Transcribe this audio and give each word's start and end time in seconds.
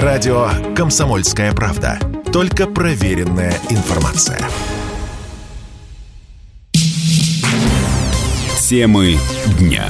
Радио 0.00 0.48
«Комсомольская 0.74 1.52
правда». 1.52 1.98
Только 2.32 2.66
проверенная 2.66 3.52
информация. 3.68 4.40
Темы 8.58 9.18
дня. 9.58 9.84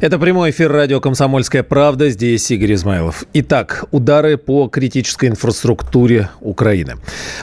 Это 0.00 0.18
прямой 0.18 0.48
эфир 0.48 0.72
радио 0.72 0.98
«Комсомольская 0.98 1.62
правда». 1.62 2.08
Здесь 2.08 2.50
Игорь 2.50 2.72
Измайлов. 2.72 3.24
Итак, 3.34 3.84
удары 3.90 4.38
по 4.38 4.66
критической 4.66 5.28
инфраструктуре 5.28 6.30
Украины. 6.40 6.94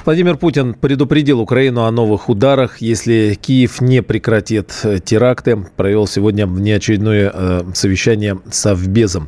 Владимир 0.05 0.38
Путин 0.38 0.73
предупредил 0.73 1.39
Украину 1.39 1.83
о 1.83 1.91
новых 1.91 2.29
ударах, 2.29 2.82
если 2.82 3.38
Киев 3.39 3.79
не 3.79 4.01
прекратит 4.01 4.73
теракты. 5.05 5.68
Провел 5.75 6.07
сегодня 6.07 6.47
внеочередное 6.47 7.32
э, 7.32 7.64
совещание 7.75 8.39
с 8.50 8.57
Совбезом. 8.57 9.28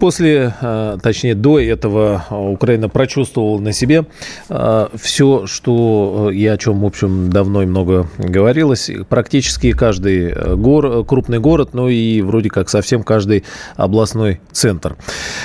После, 0.00 0.52
э, 0.60 0.98
точнее, 1.00 1.36
до 1.36 1.60
этого 1.60 2.24
Украина 2.30 2.88
прочувствовала 2.88 3.60
на 3.60 3.70
себе 3.70 4.06
э, 4.48 4.88
все, 5.00 5.46
что 5.46 6.32
и 6.34 6.44
о 6.44 6.56
чем, 6.56 6.80
в 6.80 6.84
общем, 6.84 7.30
давно 7.30 7.62
и 7.62 7.66
много 7.66 8.08
говорилось. 8.18 8.90
Практически 9.08 9.70
каждый 9.70 10.56
гор, 10.56 11.04
крупный 11.04 11.38
город, 11.38 11.70
ну 11.72 11.88
и 11.88 12.22
вроде 12.22 12.55
как 12.56 12.70
совсем 12.70 13.02
каждый 13.02 13.44
областной 13.76 14.40
центр. 14.50 14.96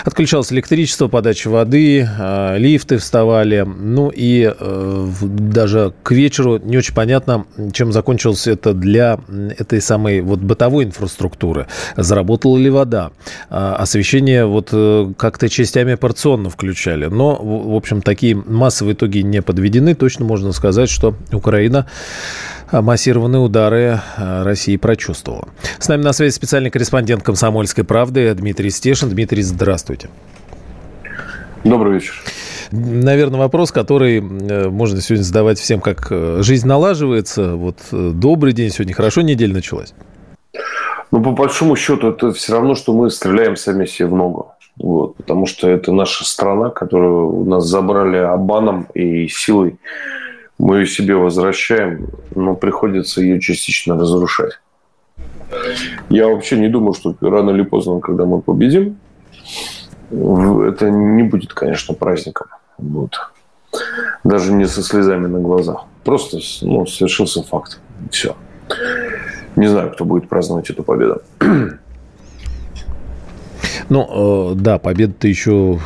Отключалось 0.05 0.53
электричество, 0.53 1.09
подача 1.09 1.49
воды, 1.49 2.07
а, 2.17 2.55
лифты 2.55 2.99
вставали. 2.99 3.67
Ну 3.67 4.09
и 4.15 4.49
э, 4.57 5.07
даже 5.21 5.93
к 6.03 6.11
вечеру 6.11 6.57
не 6.57 6.77
очень 6.77 6.93
понятно, 6.93 7.45
чем 7.73 7.91
закончилось 7.91 8.47
это 8.47 8.73
для 8.73 9.19
этой 9.57 9.81
самой 9.81 10.21
вот 10.21 10.39
бытовой 10.39 10.85
инфраструктуры. 10.85 11.67
Заработала 11.97 12.57
ли 12.57 12.69
вода? 12.69 13.11
А, 13.49 13.75
освещение 13.75 14.45
вот 14.45 14.69
э, 14.71 15.11
как-то 15.17 15.49
частями 15.49 15.95
порционно 15.95 16.49
включали. 16.49 17.07
Но, 17.07 17.35
в 17.35 17.75
общем, 17.75 18.01
такие 18.01 18.35
массовые 18.35 18.93
итоги 18.93 19.17
не 19.17 19.41
подведены. 19.41 19.95
Точно 19.95 20.23
можно 20.23 20.53
сказать, 20.53 20.89
что 20.89 21.13
Украина 21.33 21.87
массированные 22.71 23.39
удары 23.39 23.99
э, 24.17 24.43
России 24.43 24.77
прочувствовала. 24.77 25.49
С 25.79 25.87
нами 25.87 26.03
на 26.03 26.13
связи 26.13 26.33
специальный 26.33 26.69
корреспондент 26.69 27.23
«Комсомольской 27.23 27.83
правды» 27.83 28.33
Дмитрий 28.33 28.69
Стешин. 28.69 29.09
Дмитрий, 29.09 29.41
здравствуйте. 29.41 30.09
Добрый 31.63 31.95
вечер. 31.95 32.13
Наверное, 32.71 33.39
вопрос, 33.39 33.71
который 33.71 34.19
э, 34.19 34.69
можно 34.69 35.01
сегодня 35.01 35.23
задавать 35.23 35.59
всем, 35.59 35.81
как 35.81 36.07
э, 36.09 36.39
жизнь 36.41 36.67
налаживается. 36.67 37.55
Вот 37.55 37.77
добрый 37.91 38.53
день, 38.53 38.71
сегодня 38.71 38.93
хорошо 38.93 39.21
неделя 39.21 39.53
началась. 39.53 39.93
Ну, 41.11 41.21
по 41.21 41.31
большому 41.31 41.75
счету, 41.75 42.09
это 42.09 42.31
все 42.31 42.53
равно, 42.53 42.75
что 42.75 42.93
мы 42.93 43.09
стреляем 43.09 43.57
сами 43.57 43.85
себе 43.85 44.07
в 44.07 44.15
ногу. 44.15 44.53
Вот, 44.77 45.17
потому 45.17 45.45
что 45.45 45.69
это 45.69 45.91
наша 45.91 46.23
страна, 46.25 46.69
которую 46.69 47.27
у 47.27 47.45
нас 47.45 47.65
забрали 47.65 48.17
обманом 48.17 48.87
и 48.93 49.27
силой 49.27 49.77
мы 50.61 50.77
ее 50.77 50.85
себе 50.85 51.15
возвращаем, 51.15 52.07
но 52.35 52.53
приходится 52.53 53.19
ее 53.19 53.39
частично 53.41 53.97
разрушать. 53.97 54.59
Я 56.09 56.27
вообще 56.27 56.57
не 56.57 56.69
думаю, 56.69 56.93
что 56.93 57.15
рано 57.19 57.49
или 57.49 57.63
поздно, 57.63 57.99
когда 57.99 58.25
мы 58.25 58.41
победим, 58.41 58.97
это 60.11 60.91
не 60.91 61.23
будет, 61.23 61.53
конечно, 61.53 61.95
праздником. 61.95 62.47
Вот. 62.77 63.13
Даже 64.23 64.53
не 64.53 64.65
со 64.65 64.83
слезами 64.83 65.25
на 65.25 65.39
глазах. 65.39 65.85
Просто 66.03 66.37
ну, 66.61 66.85
совершился 66.85 67.41
факт. 67.41 67.79
Все. 68.11 68.35
Не 69.55 69.67
знаю, 69.67 69.91
кто 69.91 70.05
будет 70.05 70.29
праздновать 70.29 70.69
эту 70.69 70.83
победу. 70.83 71.21
Ну, 73.89 74.51
э, 74.51 74.55
да, 74.55 74.77
победа-то 74.77 75.27
еще 75.27 75.79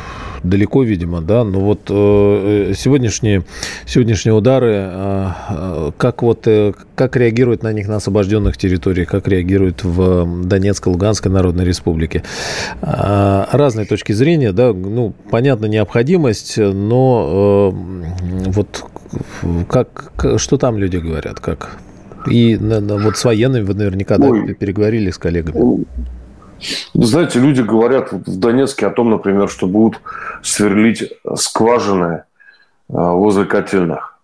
далеко, 0.48 0.82
видимо, 0.82 1.20
да, 1.20 1.44
но 1.44 1.60
вот 1.60 1.80
э, 1.88 2.72
сегодняшние, 2.76 3.44
сегодняшние 3.86 4.34
удары, 4.34 4.74
э, 4.74 5.28
э, 5.48 5.90
как 5.96 6.22
вот, 6.22 6.46
как 6.94 7.16
реагируют 7.16 7.62
на 7.62 7.72
них 7.72 7.88
на 7.88 7.96
освобожденных 7.96 8.56
территориях, 8.56 9.08
как 9.08 9.28
реагируют 9.28 9.84
в 9.84 10.46
Донецкой, 10.46 10.92
Луганской 10.92 11.30
Народной 11.30 11.64
Республике. 11.64 12.22
Разные 12.80 13.86
точки 13.86 14.12
зрения, 14.12 14.52
да, 14.52 14.72
ну, 14.72 15.12
понятна 15.30 15.66
необходимость, 15.66 16.56
но 16.58 17.74
вот 18.46 18.84
как, 19.68 20.34
что 20.36 20.56
там 20.56 20.78
люди 20.78 20.96
говорят, 20.96 21.40
как? 21.40 21.78
И 22.30 22.56
вот 22.56 23.16
с 23.16 23.24
военными 23.24 23.62
вы 23.62 23.74
наверняка 23.74 24.18
да, 24.18 24.28
переговорили 24.54 25.10
с 25.10 25.18
коллегами. 25.18 25.84
Знаете, 26.94 27.38
люди 27.38 27.60
говорят 27.60 28.12
в 28.12 28.38
Донецке 28.38 28.86
о 28.86 28.90
том, 28.90 29.10
например, 29.10 29.48
что 29.48 29.66
будут 29.66 30.00
сверлить 30.42 31.12
скважины 31.36 32.24
а, 32.88 33.12
возле 33.12 33.44
котельных, 33.44 34.18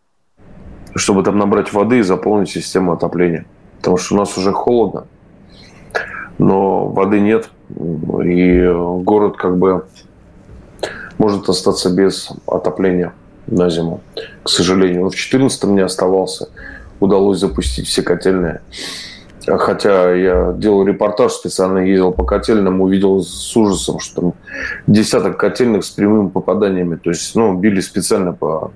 чтобы 0.95 1.23
там 1.23 1.39
набрать 1.39 1.73
воды 1.73 1.99
и 1.99 2.03
заполнить 2.03 2.51
систему 2.51 2.93
отопления. 2.93 3.45
Потому 3.79 3.97
что 3.97 4.15
у 4.15 4.19
нас 4.19 4.39
уже 4.39 4.53
холодно, 4.53 5.07
но 6.39 6.87
воды 6.87 7.21
нет, 7.21 7.51
и 8.25 8.73
город 9.03 9.37
как 9.37 9.59
бы 9.59 9.85
может 11.19 11.49
остаться 11.49 11.91
без 11.91 12.31
отопления 12.47 13.13
на 13.47 13.71
зиму, 13.71 14.01
к 14.43 14.49
сожалению. 14.49 15.03
Он 15.03 15.09
в 15.09 15.13
2014 15.13 15.65
не 15.65 15.81
оставался, 15.81 16.49
удалось 17.01 17.39
запустить 17.39 17.89
все 17.89 18.03
котельные. 18.03 18.63
Хотя 19.47 20.15
я 20.15 20.53
делал 20.53 20.85
репортаж, 20.85 21.33
специально 21.33 21.79
ездил 21.79 22.13
по 22.13 22.25
котельным, 22.25 22.81
увидел 22.81 23.23
с 23.23 23.57
ужасом, 23.57 23.99
что 23.99 24.21
там 24.21 24.35
десяток 24.87 25.37
котельных 25.37 25.85
с 25.85 25.91
прямыми 25.91 26.29
попаданиями. 26.29 26.97
То 26.97 27.11
есть, 27.11 27.35
ну, 27.35 27.55
били 27.55 27.81
специально 27.81 28.33
по 28.33 28.73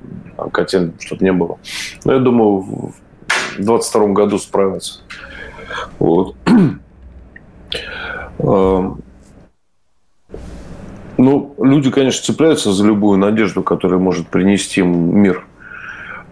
котельным, 0.53 0.95
чтобы 0.99 1.25
не 1.25 1.33
было. 1.33 1.59
Но 2.05 2.15
я 2.15 2.19
думаю, 2.19 2.61
в 2.61 2.95
22 3.59 4.09
году 4.09 4.39
справятся. 4.39 5.01
Вот. 5.99 6.35
Эм. 8.39 9.03
Ну, 11.19 11.55
люди, 11.59 11.91
конечно, 11.91 12.25
цепляются 12.25 12.73
за 12.73 12.85
любую 12.85 13.19
надежду, 13.19 13.63
которая 13.63 13.99
может 13.99 14.29
принести 14.29 14.81
им 14.81 15.17
мир– 15.17 15.47
а, 15.56 15.56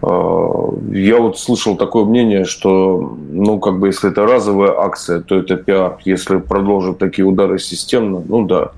я 0.01 1.17
вот 1.19 1.39
слышал 1.39 1.77
такое 1.77 2.05
мнение, 2.05 2.45
что, 2.45 3.17
ну, 3.31 3.59
как 3.59 3.79
бы, 3.79 3.87
если 3.87 4.11
это 4.11 4.25
разовая 4.25 4.77
акция, 4.77 5.21
то 5.21 5.35
это 5.35 5.55
пиар. 5.55 5.97
Если 6.05 6.37
продолжат 6.37 6.99
такие 6.99 7.25
удары 7.25 7.59
системно, 7.59 8.23
ну 8.27 8.45
да, 8.45 8.71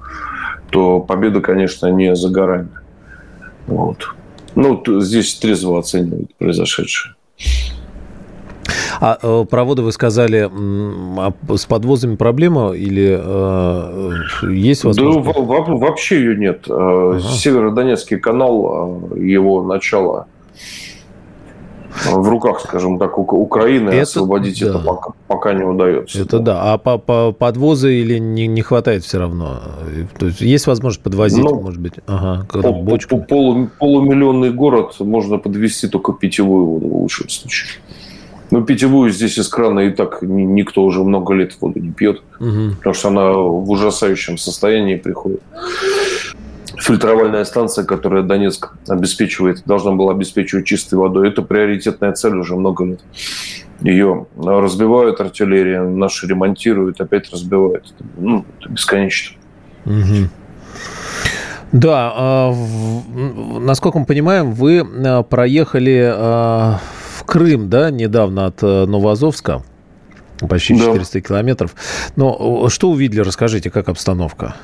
то 0.70 1.00
победа, 1.00 1.42
конечно, 1.42 1.88
не 1.88 2.16
за 2.16 2.30
горами. 2.30 2.70
Вот. 3.68 4.14
Ну, 4.56 4.82
здесь 5.02 5.34
трезво 5.36 5.80
оценивают 5.80 6.34
произошедшее. 6.36 7.16
А 9.00 9.20
э, 9.22 9.46
проводы 9.46 9.84
вы 9.84 9.92
сказали, 9.92 10.50
а 10.50 11.34
с 11.56 11.66
подвозами 11.66 12.16
проблема 12.16 12.72
или 12.72 13.20
э, 13.20 14.50
есть 14.50 14.84
возможность? 14.84 15.26
Да, 15.36 15.42
вообще 15.76 16.18
ее 16.18 16.36
нет. 16.36 16.66
Э, 16.68 16.74
ага. 16.74 17.20
Северодонецкий 17.20 18.18
канал, 18.18 19.12
э, 19.12 19.20
его 19.20 19.62
начало– 19.64 20.28
в 22.06 22.30
руках, 22.30 22.62
скажем 22.62 23.00
так, 23.00 23.18
Украины 23.18 23.90
это, 23.90 24.04
освободить 24.04 24.60
да. 24.62 24.70
это 24.70 24.80
пока, 24.80 25.12
пока 25.28 25.54
не 25.54 25.64
удается. 25.64 26.22
Это 26.22 26.40
да. 26.40 26.74
А 26.74 26.78
по, 26.78 26.98
по 26.98 27.32
подвоза 27.32 27.90
или 27.90 28.18
не, 28.18 28.48
не 28.48 28.62
хватает 28.62 29.04
все 29.04 29.20
равно? 29.20 29.62
То 30.18 30.28
есть 30.28 30.42
есть 30.42 30.68
возможность 30.68 31.04
подвозить, 31.04 31.44
ну, 31.44 31.62
может 31.62 31.82
быть? 31.82 31.94
Ага, 32.08 32.46
по, 32.52 32.72
бочку. 32.72 33.18
По, 33.18 33.24
полу, 33.24 33.70
полумиллионный 33.80 34.52
город 34.52 34.96
можно 35.00 35.38
подвести 35.38 35.88
только 35.88 36.14
питьевую 36.14 36.66
воду 36.66 36.88
в 36.88 37.02
лучшем 37.02 37.30
случае. 37.30 37.80
Ну, 38.50 38.64
питьевую 38.64 39.12
здесь 39.12 39.38
из 39.38 39.50
крана 39.50 39.82
и 39.82 39.92
так 39.92 40.22
никто 40.22 40.84
уже 40.84 41.04
много 41.04 41.34
лет 41.34 41.58
воду 41.60 41.80
не 41.80 41.92
пьет, 41.92 42.22
угу. 42.40 42.76
потому 42.78 42.94
что 42.94 43.10
она 43.10 43.34
в 43.34 43.70
ужасающем 43.70 44.38
состоянии 44.38 44.96
приходит 44.96 45.42
фильтровальная 46.80 47.44
станция, 47.44 47.84
которая 47.84 48.24
Донецк 48.24 48.74
обеспечивает, 48.88 49.64
должна 49.66 49.94
была 49.94 50.14
обеспечивать 50.14 50.66
чистой 50.66 50.96
водой. 50.96 51.30
Это 51.30 51.42
приоритетная 51.42 52.14
цель 52.14 52.36
уже 52.36 52.56
много 52.56 52.86
лет. 52.86 53.00
Ее 53.82 54.26
разбивают 54.38 55.22
артиллерия, 55.22 55.82
наши 55.82 56.28
ремонтируют, 56.28 57.00
опять 57.00 57.32
разбивают. 57.32 57.94
Ну, 58.18 58.46
это 58.60 58.70
бесконечно. 58.70 59.38
Угу. 59.86 60.30
Да, 61.72 62.14
а, 62.16 62.54
насколько 63.60 64.00
мы 64.00 64.06
понимаем, 64.06 64.54
вы 64.54 64.80
а, 64.80 65.24
проехали 65.24 66.12
а, 66.14 66.80
в 67.18 67.24
Крым, 67.26 67.70
да, 67.70 67.92
недавно 67.92 68.48
от 68.48 68.62
Новоазовска, 68.62 69.64
почти 70.48 70.78
400 70.78 71.14
да. 71.14 71.22
километров. 71.22 71.76
Но 72.16 72.70
что 72.70 72.90
увидели, 72.90 73.20
расскажите, 73.20 73.70
как 73.70 73.90
обстановка? 73.90 74.56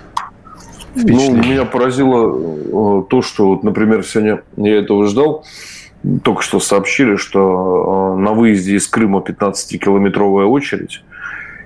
Ну, 0.95 1.35
меня 1.35 1.65
поразило 1.65 2.35
э, 2.35 3.03
то, 3.09 3.21
что, 3.21 3.47
вот, 3.47 3.63
например, 3.63 4.03
сегодня 4.03 4.43
я 4.57 4.79
этого 4.79 5.07
ждал, 5.07 5.45
только 6.23 6.41
что 6.41 6.59
сообщили, 6.59 7.15
что 7.15 8.15
э, 8.15 8.21
на 8.21 8.33
выезде 8.33 8.75
из 8.75 8.87
Крыма 8.87 9.19
15-километровая 9.19 10.45
очередь, 10.45 11.03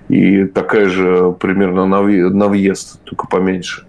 и 0.09 0.45
такая 0.45 0.87
же 0.87 1.35
примерно 1.39 1.85
на 1.85 2.47
въезд, 2.47 3.01
только 3.03 3.27
поменьше. 3.27 3.85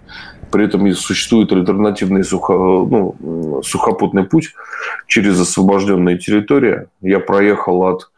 При 0.50 0.64
этом 0.64 0.90
существует 0.94 1.52
альтернативный 1.52 2.24
сухо, 2.24 2.54
ну, 2.54 3.60
сухопутный 3.62 4.24
путь 4.24 4.54
через 5.06 5.38
освобожденные 5.38 6.18
территории. 6.18 6.86
Я 7.02 7.20
проехал 7.20 7.82
от 7.82 8.10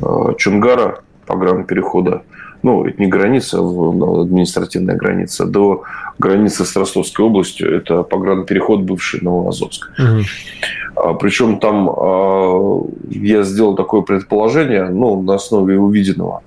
э, 0.00 0.34
Чунгара, 0.38 1.00
перехода, 1.26 2.22
ну, 2.62 2.84
это 2.84 3.00
не 3.00 3.08
граница, 3.08 3.58
административная 3.58 4.96
граница, 4.96 5.46
до 5.46 5.82
границы 6.18 6.64
с 6.64 6.76
Ростовской 6.76 7.24
областью. 7.24 7.76
Это 7.76 8.02
переход 8.02 8.80
бывший 8.80 9.20
Новоазовск. 9.22 9.90
Угу. 9.98 11.14
Причем 11.20 11.58
там 11.58 11.90
а, 11.90 12.80
я 13.10 13.42
сделал 13.42 13.76
такое 13.76 14.02
предположение, 14.02 14.88
ну, 14.88 15.22
на 15.22 15.34
основе 15.34 15.78
увиденного. 15.78 16.42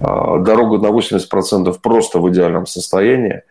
А, 0.00 0.38
дорога 0.38 0.78
на 0.78 0.92
80% 0.92 1.76
просто 1.82 2.18
в 2.18 2.30
идеальном 2.30 2.66
состоянии. 2.66 3.42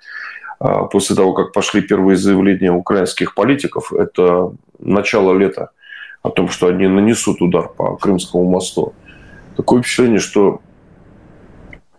После 0.92 1.16
того, 1.16 1.34
как 1.34 1.54
пошли 1.54 1.82
первые 1.82 2.18
заявления 2.18 2.72
украинских 2.72 3.36
политиков, 3.36 3.94
это 3.94 4.54
начало 4.80 5.38
лета, 5.38 5.70
о 6.24 6.30
том, 6.30 6.50
что 6.50 6.68
они 6.68 6.88
нанесут 6.88 7.42
удар 7.42 7.68
по 7.70 7.96
Крымскому 7.96 8.44
мосту. 8.46 8.94
Такое 9.56 9.82
впечатление, 9.82 10.20
что 10.20 10.62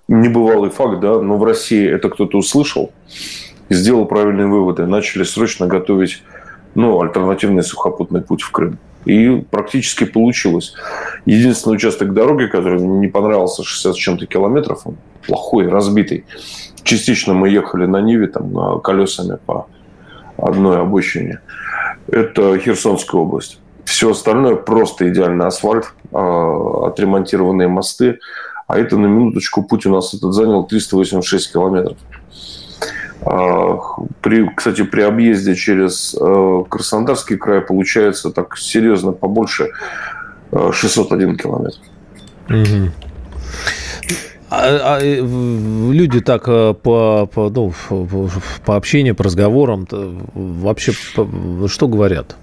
небывалый 0.09 0.71
факт, 0.71 1.01
да, 1.01 1.21
но 1.21 1.37
в 1.37 1.45
России 1.45 1.87
это 1.89 2.09
кто-то 2.09 2.39
услышал 2.39 2.93
и 3.69 3.75
сделал 3.75 4.07
правильные 4.07 4.47
выводы. 4.47 4.87
Начали 4.87 5.23
срочно 5.23 5.67
готовить 5.67 6.23
ну, 6.75 7.01
альтернативный 7.01 7.63
сухопутный 7.63 8.23
путь 8.23 8.43
в 8.43 8.51
Крым. 8.51 8.79
И 9.05 9.45
практически 9.51 10.05
получилось. 10.05 10.75
Единственный 11.25 11.75
участок 11.75 12.13
дороги, 12.15 12.47
который 12.47 12.79
мне 12.79 12.99
не 12.99 13.09
понравился, 13.09 13.63
60 13.63 13.95
с 13.95 13.99
чем-то 13.99 14.27
километров, 14.27 14.87
он 14.87 14.97
плохой, 15.27 15.69
разбитый. 15.69 16.25
Частично 16.83 17.35
мы 17.35 17.49
ехали 17.49 17.87
на 17.87 18.01
Ниве, 18.01 18.27
там, 18.27 18.81
колесами 18.81 19.39
по 19.45 19.67
одной 20.37 20.81
обочине. 20.81 21.41
Это 22.07 22.59
Херсонская 22.59 23.21
область. 23.21 23.61
Все 23.85 24.11
остальное 24.11 24.57
просто 24.57 25.09
идеальный 25.09 25.47
асфальт, 25.47 25.93
а, 26.13 26.89
отремонтированные 26.89 27.69
мосты. 27.69 28.19
А 28.69 28.79
это 28.79 28.99
на 28.99 29.07
минуточку 29.07 29.63
путь 29.63 29.87
у 29.87 29.91
нас 29.91 30.13
этот 30.15 30.35
занял 30.35 30.65
386 30.65 31.53
километров. 31.53 31.97
А, 33.23 33.79
при, 34.21 34.47
кстати, 34.55 34.85
при 34.85 35.01
объезде 35.01 35.55
через 35.55 36.15
э, 36.15 36.65
Краснодарский 36.69 37.39
край 37.39 37.63
получается 37.63 38.31
так 38.31 38.59
серьезно 38.59 39.13
побольше 39.13 39.71
601 40.53 41.31
э, 41.31 41.37
километр. 41.37 41.79
Угу. 42.51 42.91
А, 44.51 44.97
а 44.97 45.01
люди 45.01 46.21
так 46.21 46.45
э, 46.47 46.75
по, 46.75 47.27
по, 47.27 47.49
ну, 47.49 47.73
по 48.67 48.77
общению, 48.77 49.15
по 49.15 49.25
разговорам 49.25 49.87
вообще 50.35 50.93
что 50.93 51.89
говорят? 51.89 52.37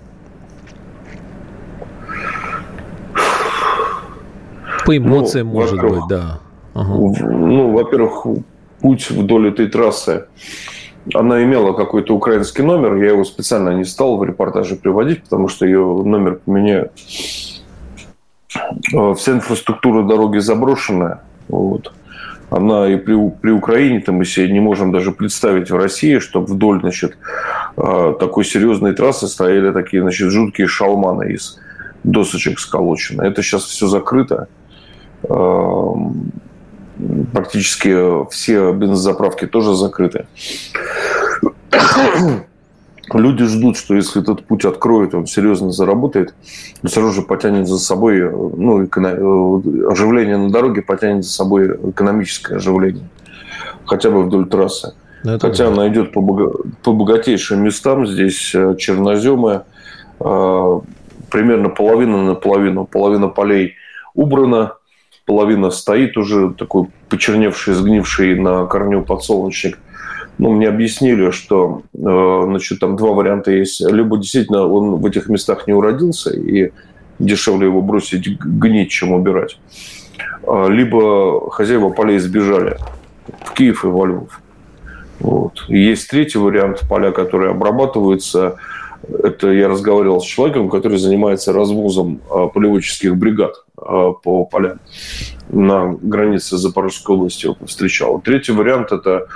По 4.85 4.97
эмоциям, 4.97 5.47
ну, 5.47 5.53
может 5.53 5.81
быть, 5.81 6.03
да. 6.09 6.39
Ага. 6.73 6.93
Ну, 6.93 7.71
во-первых, 7.71 8.25
путь 8.81 9.09
вдоль 9.09 9.49
этой 9.49 9.67
трассы, 9.67 10.25
она 11.13 11.43
имела 11.43 11.73
какой-то 11.73 12.15
украинский 12.15 12.63
номер. 12.63 12.95
Я 12.95 13.11
его 13.11 13.23
специально 13.23 13.69
не 13.69 13.85
стал 13.85 14.17
в 14.17 14.23
репортаже 14.23 14.75
приводить, 14.75 15.23
потому 15.23 15.47
что 15.47 15.65
ее 15.65 15.79
номер 15.79 16.39
поменяют. 16.45 16.91
Э, 18.93 19.13
вся 19.15 19.33
инфраструктура 19.33 20.03
дороги 20.03 20.39
заброшенная. 20.39 21.21
Вот. 21.47 21.93
Она 22.49 22.87
и 22.87 22.95
при, 22.95 23.15
при 23.41 23.51
Украине-то 23.51 24.11
мы 24.11 24.25
себе 24.25 24.51
не 24.51 24.59
можем 24.59 24.91
даже 24.91 25.11
представить 25.11 25.71
в 25.71 25.75
России, 25.75 26.19
чтобы 26.19 26.45
вдоль 26.47 26.79
значит, 26.79 27.17
э, 27.77 28.15
такой 28.19 28.45
серьезной 28.45 28.93
трассы 28.93 29.27
стояли 29.27 29.71
такие 29.71 30.01
значит, 30.01 30.29
жуткие 30.29 30.67
шалманы 30.67 31.33
из 31.33 31.59
досочек 32.03 32.59
сколочены. 32.59 33.23
Это 33.23 33.41
сейчас 33.41 33.63
все 33.63 33.87
закрыто. 33.87 34.47
Эм, 35.29 36.31
практически 37.33 38.27
все 38.29 38.71
бензозаправки 38.73 39.47
тоже 39.47 39.75
закрыты. 39.75 40.27
Люди 43.13 43.43
ждут, 43.45 43.77
что 43.77 43.95
если 43.95 44.21
этот 44.21 44.45
путь 44.45 44.65
откроет, 44.65 45.13
он 45.13 45.27
серьезно 45.27 45.71
заработает, 45.71 46.33
то 46.81 46.87
сразу 46.87 47.11
же 47.11 47.21
потянет 47.21 47.67
за 47.67 47.77
собой, 47.77 48.19
ну, 48.19 48.83
эко... 48.83 48.99
оживление 49.91 50.37
на 50.37 50.49
дороге 50.49 50.81
потянет 50.81 51.23
за 51.23 51.31
собой 51.31 51.77
экономическое 51.91 52.55
оживление, 52.55 53.07
хотя 53.85 54.09
бы 54.09 54.23
вдоль 54.23 54.49
трассы. 54.49 54.95
Это 55.23 55.39
Хотя 55.39 55.67
она 55.67 55.87
идет 55.87 56.11
по, 56.13 56.21
бога... 56.21 56.51
по 56.83 56.93
богатейшим 56.93 57.63
местам. 57.63 58.05
Здесь 58.05 58.53
э, 58.53 58.75
черноземы, 58.77 59.63
э, 60.19 60.79
примерно 61.31 61.69
половина 61.69 62.23
на 62.23 62.35
половину. 62.35 62.85
Половина 62.85 63.27
полей 63.27 63.73
убрана, 64.13 64.73
половина 65.25 65.71
стоит 65.71 66.17
уже 66.17 66.53
такой 66.53 66.87
почерневший, 67.09 67.73
сгнивший 67.73 68.39
на 68.39 68.65
корню 68.65 69.03
подсолнечник. 69.03 69.79
Ну, 70.37 70.53
мне 70.53 70.67
объяснили, 70.67 71.31
что 71.31 71.83
э, 71.93 72.41
значит, 72.45 72.79
там 72.79 72.97
два 72.97 73.11
варианта 73.11 73.51
есть. 73.51 73.79
Либо 73.81 74.17
действительно 74.17 74.67
он 74.67 74.95
в 74.95 75.05
этих 75.05 75.29
местах 75.29 75.65
не 75.67 75.73
уродился, 75.73 76.35
и 76.35 76.71
дешевле 77.19 77.67
его 77.67 77.81
бросить 77.81 78.27
гнить, 78.27 78.91
чем 78.91 79.13
убирать. 79.13 79.57
А, 80.45 80.67
либо 80.67 81.49
хозяева 81.51 81.89
полей 81.89 82.19
сбежали 82.19 82.77
в 83.43 83.53
Киев 83.53 83.85
и 83.85 83.87
во 83.87 84.05
Львов. 84.05 84.41
Вот. 85.19 85.65
И 85.69 85.79
есть 85.79 86.09
третий 86.09 86.37
вариант 86.37 86.81
поля, 86.89 87.11
которые 87.11 87.51
обрабатываются. 87.51 88.57
Это 89.23 89.51
я 89.51 89.67
разговаривал 89.67 90.21
с 90.21 90.25
человеком, 90.25 90.69
который 90.69 90.97
занимается 90.97 91.53
развозом 91.53 92.21
а, 92.29 92.47
полеводческих 92.47 93.15
бригад 93.15 93.63
а, 93.77 94.11
по 94.11 94.45
полям 94.45 94.79
на 95.49 95.97
границе 96.01 96.57
Запорожской 96.57 97.15
области 97.15 97.45
его 97.45 97.55
повстречал. 97.55 98.19
Третий 98.21 98.51
вариант– 98.51 98.91
это 98.91 99.27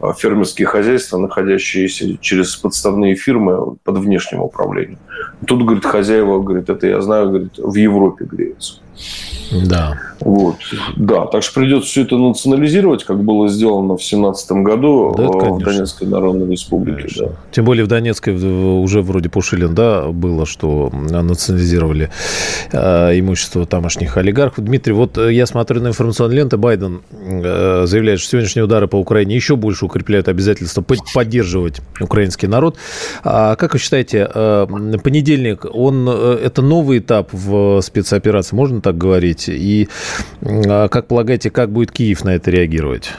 а, 0.00 0.12
фермерские 0.12 0.66
хозяйства, 0.66 1.18
находящиеся 1.18 2.16
через 2.18 2.56
подставные 2.56 3.16
фирмы 3.16 3.76
под 3.82 3.98
внешним 3.98 4.42
управлением. 4.42 4.98
Тут, 5.46 5.62
говорит, 5.64 5.84
хозяева, 5.84 6.40
говорит, 6.40 6.68
это 6.70 6.86
я 6.86 7.00
знаю, 7.00 7.28
говорит, 7.28 7.58
в 7.58 7.74
Европе 7.74 8.24
греются. 8.24 8.80
Да. 9.52 9.96
Вот. 10.20 10.56
Да, 10.96 11.26
так 11.26 11.42
что 11.42 11.60
придется 11.60 11.88
все 11.88 12.02
это 12.02 12.16
национализировать, 12.16 13.04
как 13.04 13.22
было 13.22 13.48
сделано 13.48 13.94
в 13.94 13.98
2017 13.98 14.50
году 14.52 15.14
да, 15.16 15.28
в 15.28 15.62
Донецкой 15.62 16.08
Народной 16.08 16.50
Республике. 16.50 17.14
Да. 17.18 17.28
Тем 17.52 17.64
более 17.64 17.84
в 17.84 17.88
Донецкой 17.88 18.34
уже 18.34 19.02
вроде 19.02 19.28
Пушилин, 19.28 19.74
да, 19.74 20.06
было, 20.08 20.46
что 20.46 20.90
национализировали 20.92 22.10
э, 22.72 23.18
имущество 23.18 23.66
тамошних 23.66 24.16
олигархов. 24.16 24.64
Дмитрий, 24.64 24.94
вот 24.94 25.18
э, 25.18 25.32
я 25.32 25.46
смотрю 25.46 25.82
на 25.82 25.88
информационные 25.88 26.38
ленты, 26.38 26.56
Байден 26.56 27.02
э, 27.12 27.84
заявляет, 27.86 28.20
что 28.20 28.30
сегодняшние 28.32 28.64
удары 28.64 28.88
по 28.88 28.96
Украине 28.96 29.34
еще 29.36 29.56
больше 29.56 29.84
укрепляют 29.84 30.28
обязательство 30.28 30.82
поддерживать 31.14 31.80
украинский 32.00 32.48
народ. 32.48 32.76
А 33.22 33.54
как 33.56 33.74
вы 33.74 33.78
считаете, 33.78 34.28
э, 34.32 34.66
понедельник, 35.02 35.66
он 35.70 36.08
э, 36.08 36.38
это 36.42 36.62
новый 36.62 36.98
этап 36.98 37.28
в 37.32 37.80
спецоперации, 37.82 38.56
можно 38.56 38.80
так 38.86 38.98
говорить? 38.98 39.48
И 39.48 39.88
а 40.44 40.88
как 40.88 41.08
полагаете, 41.08 41.50
как 41.50 41.70
будет 41.70 41.90
Киев 41.90 42.24
на 42.24 42.30
это 42.36 42.50
реагировать? 42.50 43.12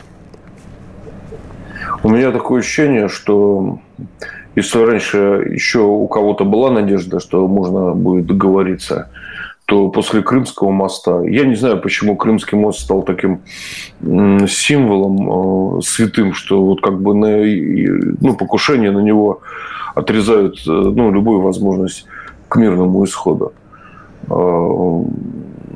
У 2.03 2.09
меня 2.09 2.31
такое 2.31 2.61
ощущение, 2.61 3.09
что 3.09 3.79
если 4.55 4.79
раньше 4.79 5.17
еще 5.51 5.79
у 5.79 6.07
кого-то 6.07 6.45
была 6.45 6.71
надежда, 6.71 7.19
что 7.19 7.47
можно 7.47 7.91
будет 7.93 8.27
договориться, 8.27 9.09
то 9.65 9.89
после 9.89 10.21
Крымского 10.21 10.71
моста, 10.71 11.21
я 11.23 11.43
не 11.43 11.55
знаю, 11.55 11.81
почему 11.81 12.15
Крымский 12.15 12.57
мост 12.57 12.79
стал 12.79 13.03
таким 13.03 13.41
символом 14.01 15.79
э, 15.79 15.81
святым, 15.81 16.33
что 16.33 16.63
вот 16.63 16.81
как 16.81 17.01
бы 17.01 17.13
на, 17.13 17.43
ну, 18.21 18.37
покушение 18.37 18.91
на 18.91 18.99
него 18.99 19.41
отрезают 19.95 20.59
э, 20.65 20.71
ну, 20.71 21.11
любую 21.11 21.41
возможность 21.41 22.05
к 22.47 22.55
мирному 22.55 23.03
исходу. 23.03 23.51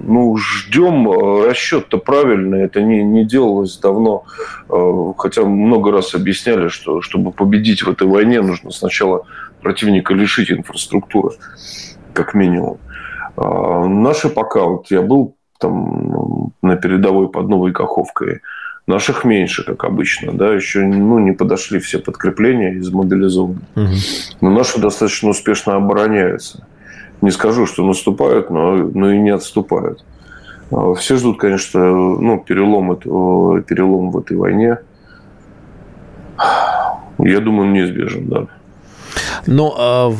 Э, 0.01 0.05
ну, 0.05 0.37
ждем, 0.37 1.09
э, 1.09 1.49
расчет-то 1.49 1.97
правильный, 1.97 2.63
это 2.63 2.81
не, 2.81 3.03
не 3.03 3.25
делалось 3.25 3.77
давно, 3.77 4.23
э, 4.69 5.13
хотя 5.17 5.43
много 5.43 5.91
раз 5.91 6.15
объясняли, 6.15 6.67
что 6.67 7.01
чтобы 7.01 7.31
победить 7.31 7.83
в 7.83 7.89
этой 7.89 8.07
войне, 8.07 8.41
нужно 8.41 8.71
сначала 8.71 9.25
противника 9.61 10.13
лишить 10.13 10.51
инфраструктуры, 10.51 11.35
как 12.13 12.33
минимум. 12.33 12.77
А 13.37 13.85
наши 13.85 14.29
пока, 14.29 14.63
вот 14.63 14.91
я 14.91 15.01
был 15.01 15.35
там 15.59 16.53
на 16.61 16.75
передовой 16.75 17.29
под 17.29 17.47
Новой 17.47 17.71
Каховкой, 17.71 18.41
наших 18.87 19.23
меньше, 19.23 19.63
как 19.63 19.83
обычно, 19.83 20.33
да, 20.33 20.53
еще 20.53 20.79
ну, 20.81 21.19
не 21.19 21.31
подошли 21.31 21.79
все 21.79 21.99
подкрепления 21.99 22.73
из 22.73 22.91
мобилизованных. 22.91 23.63
Угу. 23.75 23.95
Но 24.41 24.49
наши 24.49 24.81
достаточно 24.81 25.29
успешно 25.29 25.75
обороняются 25.75 26.65
не 27.21 27.31
скажу, 27.31 27.65
что 27.65 27.85
наступают, 27.85 28.49
но, 28.49 28.75
но 28.75 29.11
и 29.11 29.19
не 29.19 29.29
отступают. 29.29 30.03
А, 30.71 30.93
все 30.95 31.17
ждут, 31.17 31.39
конечно, 31.39 31.79
ну, 31.79 32.39
перелом, 32.39 32.95
перелом 32.95 34.11
в 34.11 34.17
этой 34.17 34.37
войне. 34.37 34.79
Я 37.19 37.39
думаю, 37.39 37.71
неизбежен, 37.71 38.27
да. 38.27 38.47
Но 39.45 39.75
а, 39.77 40.13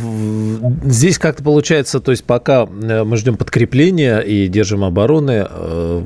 здесь 0.83 1.17
как-то 1.17 1.43
получается, 1.43 1.99
то 1.99 2.11
есть 2.11 2.23
пока 2.23 2.63
э, 2.63 3.03
мы 3.03 3.17
ждем 3.17 3.37
подкрепления 3.37 4.19
и 4.19 4.47
держим 4.47 4.83
обороны, 4.83 5.47
э, 5.47 6.01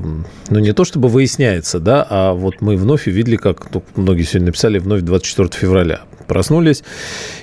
ну 0.50 0.58
не 0.58 0.72
то 0.72 0.84
чтобы 0.84 1.08
выясняется, 1.08 1.80
да, 1.80 2.06
а 2.08 2.34
вот 2.34 2.60
мы 2.60 2.76
вновь 2.76 3.06
увидели, 3.06 3.36
как 3.36 3.72
ну, 3.72 3.82
многие 3.96 4.22
сегодня 4.22 4.48
написали, 4.48 4.78
вновь 4.78 5.00
24 5.00 5.48
февраля 5.52 6.00
проснулись, 6.26 6.84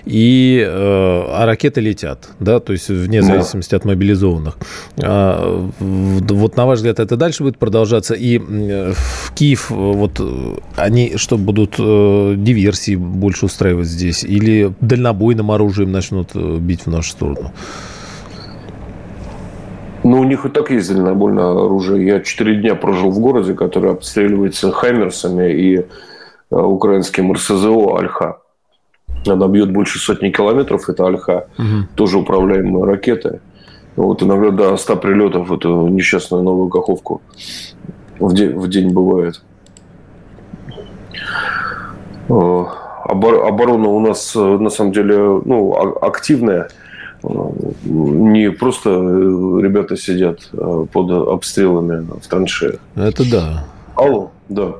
и, 0.05 0.63
э, 0.65 0.69
а 0.71 1.45
ракеты 1.45 1.81
летят, 1.81 2.29
да, 2.39 2.59
то 2.59 2.73
есть 2.73 2.89
вне 2.89 3.21
зависимости 3.21 3.71
да. 3.71 3.77
от 3.77 3.85
мобилизованных. 3.85 4.57
А, 5.01 5.69
вот 5.79 6.57
на 6.57 6.65
ваш 6.65 6.77
взгляд, 6.77 6.99
это 6.99 7.15
дальше 7.15 7.43
будет 7.43 7.57
продолжаться, 7.57 8.13
и 8.13 8.37
в 8.39 9.33
Киев 9.33 9.69
вот 9.69 10.21
они 10.75 11.13
что, 11.17 11.37
будут 11.37 11.75
э, 11.79 12.35
диверсии 12.37 12.95
больше 12.95 13.45
устраивать 13.45 13.87
здесь, 13.87 14.23
или 14.23 14.73
дальнобойным 14.81 15.51
оружием 15.51 15.91
начнут 15.91 16.29
э, 16.35 16.57
бить 16.57 16.85
в 16.85 16.89
нашу 16.89 17.11
сторону? 17.11 17.51
Ну, 20.03 20.19
у 20.19 20.23
них 20.25 20.45
и 20.45 20.49
так 20.49 20.69
есть 20.69 20.93
дальнобойное 20.93 21.51
оружие. 21.51 22.05
Я 22.05 22.19
четыре 22.19 22.55
дня 22.55 22.75
прожил 22.75 23.09
в 23.09 23.19
городе, 23.19 23.53
который 23.53 23.91
обстреливается 23.91 24.71
«Хаймерсами» 24.71 25.53
и 25.53 25.77
э, 25.77 25.85
украинским 26.49 27.31
РСЗО 27.31 27.97
«Альха». 27.97 28.42
Она 29.25 29.47
бьет 29.47 29.71
больше 29.71 29.99
сотни 29.99 30.29
километров, 30.29 30.89
это 30.89 31.05
Альха, 31.05 31.47
угу. 31.57 31.87
тоже 31.95 32.17
управляемые 32.17 32.85
ракеты. 32.85 33.39
Вот 33.95 34.23
иногда 34.23 34.49
до 34.49 34.77
100 34.77 34.95
прилетов 34.97 35.51
эту 35.51 35.87
несчастную 35.87 36.43
новую 36.43 36.69
Каховку 36.69 37.21
в 38.19 38.33
день, 38.33 38.57
в 38.57 38.67
день 38.69 38.91
бывает. 38.91 39.41
Э, 42.29 42.65
оборона 43.05 43.89
у 43.89 43.99
нас 43.99 44.35
э, 44.35 44.39
на 44.39 44.69
самом 44.69 44.93
деле 44.93 45.41
ну, 45.45 45.73
а, 45.75 46.07
активная. 46.07 46.69
Э, 47.23 47.27
не 47.83 48.51
просто 48.51 48.89
ребята 48.89 49.97
сидят 49.97 50.49
под 50.51 51.11
обстрелами 51.11 52.05
в 52.21 52.27
траншеях. 52.27 52.79
Это 52.95 53.29
да. 53.29 53.65
Алло, 53.95 54.31
да. 54.49 54.73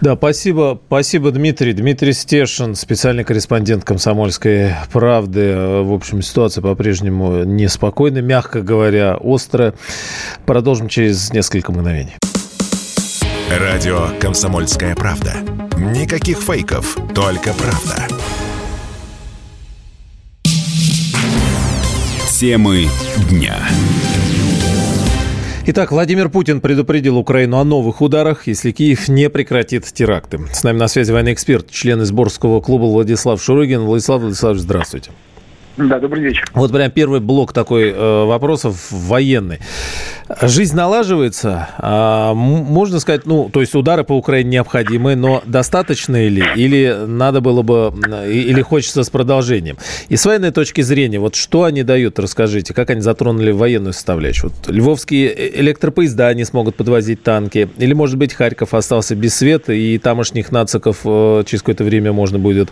Да, 0.00 0.16
спасибо, 0.16 0.80
спасибо, 0.86 1.30
Дмитрий. 1.30 1.72
Дмитрий 1.74 2.12
Стешин, 2.12 2.74
специальный 2.74 3.24
корреспондент 3.24 3.84
«Комсомольской 3.84 4.72
правды». 4.92 5.82
В 5.82 5.92
общем, 5.92 6.22
ситуация 6.22 6.62
по-прежнему 6.62 7.44
неспокойна, 7.44 8.18
мягко 8.18 8.62
говоря, 8.62 9.18
острая. 9.22 9.74
Продолжим 10.46 10.88
через 10.88 11.32
несколько 11.32 11.72
мгновений. 11.72 12.14
Радио 13.50 14.08
«Комсомольская 14.18 14.94
правда». 14.94 15.34
Никаких 15.76 16.38
фейков, 16.38 16.96
только 17.14 17.52
правда. 17.52 18.06
Темы 22.30 22.88
дня. 23.30 23.56
Итак, 25.66 25.92
Владимир 25.92 26.28
Путин 26.28 26.60
предупредил 26.60 27.16
Украину 27.16 27.56
о 27.56 27.64
новых 27.64 28.02
ударах, 28.02 28.46
если 28.46 28.70
Киев 28.70 29.08
не 29.08 29.30
прекратит 29.30 29.86
теракты. 29.86 30.38
С 30.52 30.62
нами 30.62 30.76
на 30.76 30.88
связи 30.88 31.10
военный 31.10 31.32
эксперт, 31.32 31.70
член 31.70 32.02
изборского 32.02 32.60
клуба 32.60 32.84
Владислав 32.84 33.42
Шурыгин. 33.42 33.80
Владислав 33.80 34.20
Владиславович, 34.20 34.60
здравствуйте. 34.60 35.10
Да, 35.76 35.98
добрый 35.98 36.22
вечер. 36.22 36.44
Вот 36.54 36.72
прям 36.72 36.90
первый 36.90 37.20
блок 37.20 37.52
такой 37.52 37.90
э, 37.90 38.24
вопросов 38.24 38.86
военный. 38.90 39.58
Жизнь 40.40 40.74
налаживается, 40.74 41.68
а, 41.76 42.32
можно 42.32 42.98
сказать, 42.98 43.26
ну, 43.26 43.50
то 43.52 43.60
есть 43.60 43.74
удары 43.74 44.04
по 44.04 44.14
Украине 44.14 44.52
необходимы, 44.52 45.16
но 45.16 45.42
достаточно 45.44 46.26
ли, 46.28 46.42
или 46.56 47.04
надо 47.06 47.42
было 47.42 47.60
бы, 47.60 47.92
или 48.26 48.62
хочется 48.62 49.04
с 49.04 49.10
продолжением? 49.10 49.76
И 50.08 50.16
с 50.16 50.24
военной 50.24 50.50
точки 50.50 50.80
зрения, 50.80 51.18
вот 51.18 51.34
что 51.34 51.64
они 51.64 51.82
дают, 51.82 52.18
расскажите, 52.18 52.72
как 52.72 52.88
они 52.88 53.02
затронули 53.02 53.50
военную 53.50 53.92
составляющую? 53.92 54.50
Вот 54.50 54.74
львовские 54.74 55.28
э, 55.28 55.60
электропоезда 55.60 56.32
не 56.32 56.44
смогут 56.44 56.76
подвозить 56.76 57.22
танки, 57.22 57.68
или, 57.76 57.92
может 57.92 58.16
быть, 58.16 58.32
Харьков 58.32 58.72
остался 58.72 59.14
без 59.14 59.34
света, 59.34 59.74
и 59.74 59.98
тамошних 59.98 60.52
нациков 60.52 61.00
э, 61.04 61.42
через 61.44 61.60
какое-то 61.60 61.84
время 61.84 62.12
можно 62.12 62.38
будет, 62.38 62.70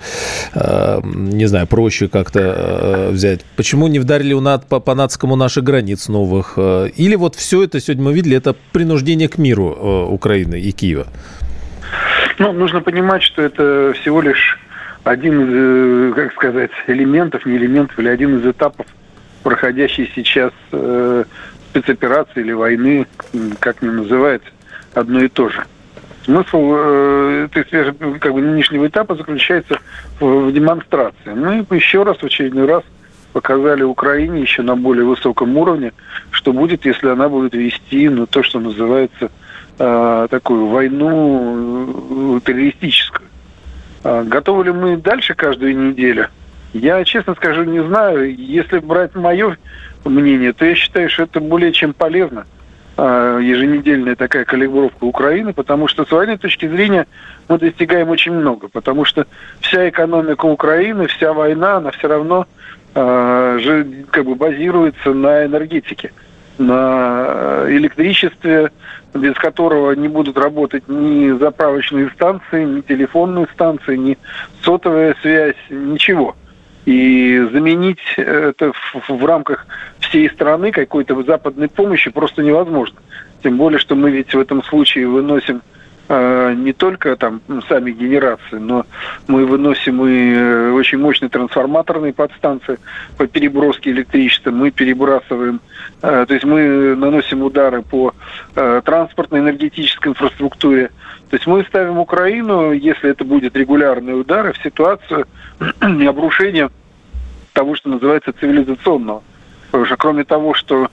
э, 0.54 1.00
не 1.04 1.46
знаю, 1.46 1.66
проще 1.66 2.08
как-то 2.08 2.91
взять? 3.10 3.44
Почему 3.56 3.88
не 3.88 3.98
вдарили 3.98 4.34
по, 4.68 4.80
по 4.80 4.94
нацикому 4.94 5.36
наши 5.36 5.60
границ 5.60 6.08
новых? 6.08 6.58
Или 6.58 7.14
вот 7.16 7.34
все 7.34 7.64
это 7.64 7.80
сегодня 7.80 8.04
мы 8.04 8.12
видели, 8.12 8.36
это 8.36 8.54
принуждение 8.72 9.28
к 9.28 9.38
миру 9.38 9.76
э, 9.76 10.12
Украины 10.12 10.60
и 10.60 10.72
Киева? 10.72 11.06
Ну, 12.38 12.52
нужно 12.52 12.80
понимать, 12.80 13.22
что 13.22 13.42
это 13.42 13.92
всего 14.00 14.20
лишь 14.20 14.58
один 15.04 15.42
из, 15.42 15.48
э, 15.50 16.12
как 16.14 16.32
сказать, 16.32 16.70
элементов, 16.86 17.44
не 17.46 17.56
элементов, 17.56 17.98
или 17.98 18.08
один 18.08 18.38
из 18.38 18.46
этапов 18.46 18.86
проходящей 19.42 20.10
сейчас 20.14 20.52
э, 20.70 21.24
спецоперации 21.70 22.40
или 22.40 22.52
войны, 22.52 23.06
как 23.58 23.82
ни 23.82 23.88
называется, 23.88 24.48
одно 24.94 25.22
и 25.22 25.28
то 25.28 25.48
же. 25.48 25.64
Смысл 26.24 26.72
э, 26.76 27.48
этой 27.52 28.18
как 28.18 28.32
бы, 28.32 28.40
нынешнего 28.40 28.86
этапа 28.86 29.16
заключается 29.16 29.78
в, 30.20 30.52
демонстрации. 30.52 31.34
Мы 31.34 31.66
еще 31.70 32.04
раз, 32.04 32.18
в 32.18 32.24
очередной 32.24 32.66
раз, 32.66 32.84
показали 33.32 33.82
Украине 33.82 34.40
еще 34.40 34.62
на 34.62 34.76
более 34.76 35.04
высоком 35.04 35.56
уровне, 35.56 35.92
что 36.30 36.52
будет, 36.52 36.84
если 36.84 37.08
она 37.08 37.28
будет 37.28 37.54
вести 37.54 38.08
ну, 38.08 38.26
то, 38.26 38.42
что 38.42 38.60
называется 38.60 39.30
э, 39.78 40.26
такую 40.30 40.66
войну 40.66 42.36
э, 42.36 42.40
террористическую. 42.44 43.28
Э, 44.04 44.22
готовы 44.24 44.64
ли 44.64 44.72
мы 44.72 44.96
дальше 44.98 45.34
каждую 45.34 45.76
неделю? 45.76 46.28
Я, 46.72 47.02
честно 47.04 47.34
скажу, 47.34 47.64
не 47.64 47.82
знаю. 47.82 48.34
Если 48.34 48.78
брать 48.78 49.14
мое 49.14 49.56
мнение, 50.04 50.52
то 50.52 50.64
я 50.64 50.74
считаю, 50.74 51.10
что 51.10 51.24
это 51.24 51.40
более 51.40 51.72
чем 51.72 51.92
полезно 51.94 52.46
еженедельная 52.96 54.16
такая 54.16 54.44
калибровка 54.44 55.04
Украины, 55.04 55.52
потому 55.52 55.88
что 55.88 56.04
с 56.04 56.10
военной 56.10 56.38
точки 56.38 56.68
зрения 56.68 57.06
мы 57.48 57.58
достигаем 57.58 58.10
очень 58.10 58.32
много, 58.32 58.68
потому 58.68 59.04
что 59.04 59.26
вся 59.60 59.88
экономика 59.88 60.46
Украины, 60.46 61.06
вся 61.06 61.32
война, 61.32 61.76
она 61.76 61.90
все 61.90 62.08
равно 62.08 62.46
э, 62.94 63.84
как 64.10 64.24
бы 64.24 64.34
базируется 64.34 65.12
на 65.14 65.46
энергетике, 65.46 66.12
на 66.58 67.64
электричестве, 67.68 68.70
без 69.14 69.34
которого 69.34 69.92
не 69.92 70.08
будут 70.08 70.38
работать 70.38 70.88
ни 70.88 71.30
заправочные 71.38 72.10
станции, 72.10 72.64
ни 72.64 72.80
телефонные 72.80 73.46
станции, 73.52 73.96
ни 73.96 74.18
сотовая 74.62 75.14
связь, 75.20 75.56
ничего. 75.70 76.36
И 76.84 77.38
заменить 77.52 78.00
это 78.16 78.72
в, 78.72 79.08
в 79.08 79.24
рамках 79.24 79.66
всей 80.00 80.28
страны 80.30 80.72
какой-то 80.72 81.22
западной 81.22 81.68
помощи 81.68 82.10
просто 82.10 82.42
невозможно. 82.42 82.98
Тем 83.42 83.56
более, 83.56 83.78
что 83.78 83.94
мы 83.94 84.10
ведь 84.10 84.34
в 84.34 84.38
этом 84.38 84.62
случае 84.64 85.06
выносим 85.06 85.62
не 86.08 86.72
только 86.72 87.16
там 87.16 87.40
сами 87.68 87.92
генерации, 87.92 88.58
но 88.58 88.84
мы 89.28 89.46
выносим 89.46 90.04
и 90.06 90.34
э, 90.34 90.70
очень 90.72 90.98
мощные 90.98 91.28
трансформаторные 91.28 92.12
подстанции 92.12 92.78
по 93.16 93.26
переброске 93.26 93.90
электричества, 93.90 94.50
мы 94.50 94.70
перебрасываем, 94.70 95.60
э, 96.02 96.24
то 96.26 96.34
есть 96.34 96.44
мы 96.44 96.94
наносим 96.96 97.42
удары 97.42 97.82
по 97.82 98.14
транспортной 98.54 99.40
энергетической 99.40 100.08
инфраструктуре. 100.08 100.90
То 101.30 101.36
есть 101.36 101.46
мы 101.46 101.64
ставим 101.64 101.98
Украину, 101.98 102.72
если 102.72 103.10
это 103.10 103.24
будет 103.24 103.56
регулярные 103.56 104.16
удары, 104.16 104.52
в 104.52 104.62
ситуацию 104.62 105.26
обрушения 105.80 106.70
того, 107.54 107.74
что 107.74 107.88
называется 107.88 108.32
цивилизационного. 108.38 109.22
Потому 109.70 109.86
что 109.86 109.96
кроме 109.96 110.24
того, 110.24 110.52
что 110.52 110.88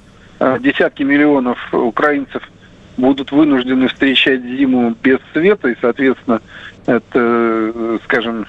десятки 0.59 1.03
миллионов 1.03 1.57
украинцев– 1.73 2.41
будут 2.99 3.31
вынуждены 3.31 3.87
встречать 3.87 4.41
зиму 4.43 4.95
без 5.01 5.19
света, 5.33 5.69
и, 5.69 5.75
соответственно, 5.81 6.41
это, 6.85 7.99
скажем, 8.03 8.45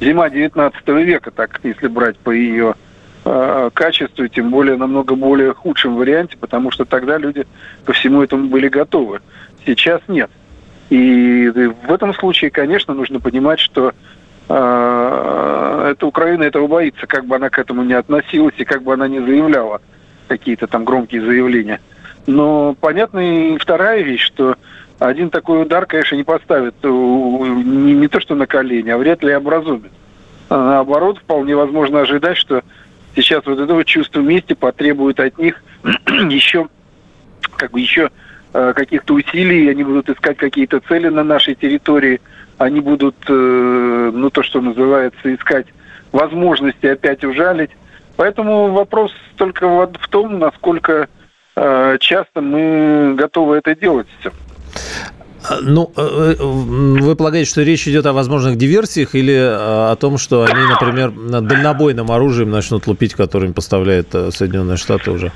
зима 0.00 0.30
19 0.30 0.88
века, 0.88 1.30
так 1.30 1.60
если 1.62 1.88
брать 1.88 2.16
по 2.18 2.30
ее 2.30 2.74
э, 3.24 3.70
качеству, 3.72 4.26
тем 4.28 4.50
более 4.50 4.76
намного 4.76 5.14
более 5.14 5.54
худшем 5.54 5.96
варианте, 5.96 6.36
потому 6.38 6.70
что 6.70 6.84
тогда 6.84 7.18
люди 7.18 7.46
ко 7.84 7.92
всему 7.92 8.22
этому 8.22 8.48
были 8.48 8.68
готовы. 8.68 9.20
Сейчас 9.64 10.00
нет. 10.08 10.30
И 10.90 11.50
в 11.86 11.92
этом 11.92 12.12
случае, 12.14 12.50
конечно, 12.50 12.94
нужно 12.94 13.20
понимать, 13.20 13.60
что 13.60 13.92
э, 14.48 15.88
эта 15.92 16.06
Украина 16.06 16.42
этого 16.42 16.66
боится, 16.66 17.06
как 17.06 17.26
бы 17.26 17.36
она 17.36 17.48
к 17.48 17.58
этому 17.58 17.82
не 17.84 17.94
относилась 17.94 18.54
и 18.58 18.64
как 18.64 18.82
бы 18.82 18.92
она 18.92 19.08
не 19.08 19.20
заявляла 19.20 19.80
какие-то 20.28 20.66
там 20.66 20.84
громкие 20.84 21.22
заявления. 21.22 21.80
Но 22.26 22.76
понятна 22.80 23.54
и 23.54 23.58
вторая 23.58 24.02
вещь, 24.02 24.24
что 24.24 24.56
один 24.98 25.30
такой 25.30 25.62
удар, 25.62 25.86
конечно, 25.86 26.14
не 26.14 26.22
поставит 26.22 26.74
не, 26.82 27.94
не 27.94 28.08
то 28.08 28.20
что 28.20 28.34
на 28.34 28.46
колени, 28.46 28.90
а 28.90 28.98
вряд 28.98 29.22
ли 29.22 29.34
образумит. 29.34 29.90
А 30.48 30.56
наоборот, 30.56 31.18
вполне 31.18 31.56
возможно 31.56 32.00
ожидать, 32.00 32.36
что 32.36 32.62
сейчас 33.16 33.44
вот 33.46 33.58
этого 33.58 33.84
чувства 33.84 34.20
мести 34.20 34.52
потребует 34.52 35.18
от 35.18 35.38
них 35.38 35.62
еще, 36.30 36.68
как 37.56 37.72
бы 37.72 37.80
еще 37.80 38.10
э, 38.54 38.72
каких-то 38.74 39.14
усилий, 39.14 39.68
они 39.68 39.82
будут 39.82 40.08
искать 40.08 40.36
какие-то 40.36 40.80
цели 40.80 41.08
на 41.08 41.24
нашей 41.24 41.54
территории, 41.54 42.20
они 42.58 42.80
будут, 42.80 43.16
ну, 43.28 44.30
то, 44.30 44.42
что 44.44 44.60
называется, 44.60 45.34
искать 45.34 45.66
возможности 46.12 46.86
опять 46.86 47.24
ужалить. 47.24 47.70
Поэтому 48.16 48.70
вопрос 48.70 49.12
только 49.36 49.66
в 49.68 50.08
том, 50.10 50.38
насколько 50.38 51.08
часто 51.54 52.40
мы 52.40 53.14
готовы 53.16 53.58
это 53.58 53.74
делать. 53.74 54.08
А, 55.48 55.58
ну, 55.60 55.92
э, 55.96 56.34
э, 56.38 56.42
вы 56.42 57.16
полагаете, 57.16 57.50
что 57.50 57.62
речь 57.62 57.88
идет 57.88 58.06
о 58.06 58.12
возможных 58.12 58.56
диверсиях 58.56 59.14
или 59.14 59.34
э, 59.34 59.90
о 59.90 59.96
том, 59.96 60.16
что 60.16 60.44
они, 60.44 60.62
например, 60.68 61.10
дальнобойным 61.10 62.12
оружием 62.12 62.50
начнут 62.50 62.86
лупить, 62.86 63.14
которым 63.14 63.52
поставляют 63.52 64.12
Соединенные 64.12 64.76
Штаты 64.76 65.10
уже? 65.10 65.32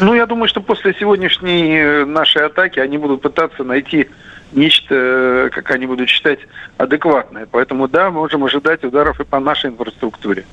Ну, 0.00 0.14
я 0.14 0.26
думаю, 0.26 0.48
что 0.48 0.60
после 0.60 0.94
сегодняшней 0.94 2.04
нашей 2.06 2.46
атаки 2.46 2.80
они 2.80 2.96
будут 2.96 3.20
пытаться 3.20 3.64
найти 3.64 4.08
нечто, 4.52 5.50
как 5.52 5.70
они 5.72 5.86
будут 5.86 6.08
считать, 6.08 6.38
адекватное. 6.78 7.46
Поэтому, 7.50 7.86
да, 7.86 8.10
мы 8.10 8.20
можем 8.20 8.44
ожидать 8.44 8.82
ударов 8.82 9.20
и 9.20 9.24
по 9.24 9.40
нашей 9.40 9.70
инфраструктуре. 9.70 10.44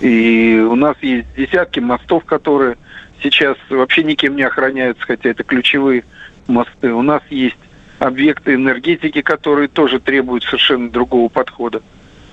И 0.00 0.64
у 0.68 0.76
нас 0.76 0.96
есть 1.00 1.26
десятки 1.36 1.80
мостов, 1.80 2.24
которые 2.24 2.76
сейчас 3.22 3.56
вообще 3.68 4.02
никем 4.02 4.36
не 4.36 4.42
охраняются, 4.42 5.04
хотя 5.04 5.30
это 5.30 5.44
ключевые 5.44 6.04
мосты. 6.46 6.92
У 6.92 7.02
нас 7.02 7.22
есть 7.30 7.56
объекты 7.98 8.54
энергетики, 8.54 9.22
которые 9.22 9.68
тоже 9.68 10.00
требуют 10.00 10.44
совершенно 10.44 10.90
другого 10.90 11.28
подхода. 11.28 11.82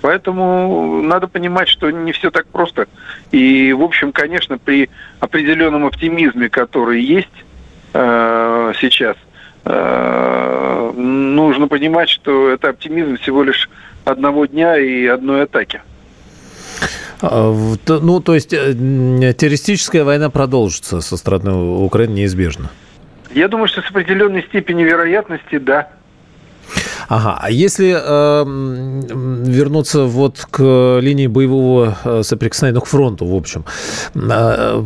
Поэтому 0.02 1.02
надо 1.04 1.28
понимать, 1.28 1.68
что 1.68 1.92
не 1.92 2.12
все 2.14 2.32
так 2.32 2.48
просто. 2.48 2.88
И, 3.32 3.74
в 3.74 3.84
общем, 3.84 4.12
конечно, 4.12 4.58
при 4.58 4.90
определенном 5.20 5.86
оптимизме, 5.86 6.50
который 6.50 7.02
есть 7.02 7.28
э, 7.94 8.74
сейчас, 8.80 9.18
э, 9.66 10.94
нужно 10.96 11.68
понимать, 11.68 12.10
что 12.10 12.50
это 12.50 12.70
оптимизм 12.70 13.18
всего 13.18 13.44
лишь 13.44 13.70
одного 14.06 14.46
дня 14.46 14.78
и 14.78 15.06
одной 15.06 15.44
атаки. 15.44 15.82
А, 17.22 17.54
ну, 17.88 18.20
то 18.22 18.34
есть 18.34 18.54
э, 18.54 18.74
террористическая 18.74 20.04
война 20.04 20.30
продолжится 20.30 21.02
со 21.02 21.18
стороны 21.18 21.52
Украины 21.52 22.14
неизбежно? 22.14 22.70
Я 23.34 23.48
думаю, 23.48 23.68
что 23.68 23.82
с 23.82 23.90
определенной 23.90 24.44
степенью 24.44 24.88
вероятности, 24.88 25.58
да. 25.58 25.90
Ага, 27.10 27.40
а 27.42 27.50
если 27.50 27.98
э, 28.00 28.46
вернуться 28.46 30.04
вот 30.04 30.46
к 30.52 31.00
линии 31.02 31.26
боевого 31.26 31.98
э, 32.04 32.22
соприкосновения, 32.24 32.76
ну, 32.76 32.82
к 32.82 32.86
фронту, 32.86 33.26
в 33.26 33.36
общем, 33.36 33.66
э, 34.14 34.84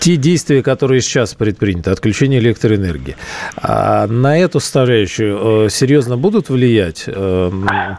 те 0.00 0.16
действия, 0.16 0.64
которые 0.64 1.00
сейчас 1.00 1.34
предприняты, 1.34 1.90
отключение 1.90 2.40
электроэнергии, 2.40 3.16
э, 3.62 4.06
на 4.06 4.36
эту 4.36 4.58
составляющую 4.58 5.66
э, 5.66 5.70
серьезно 5.70 6.16
будут 6.16 6.48
влиять? 6.48 7.04
Э, 7.06 7.52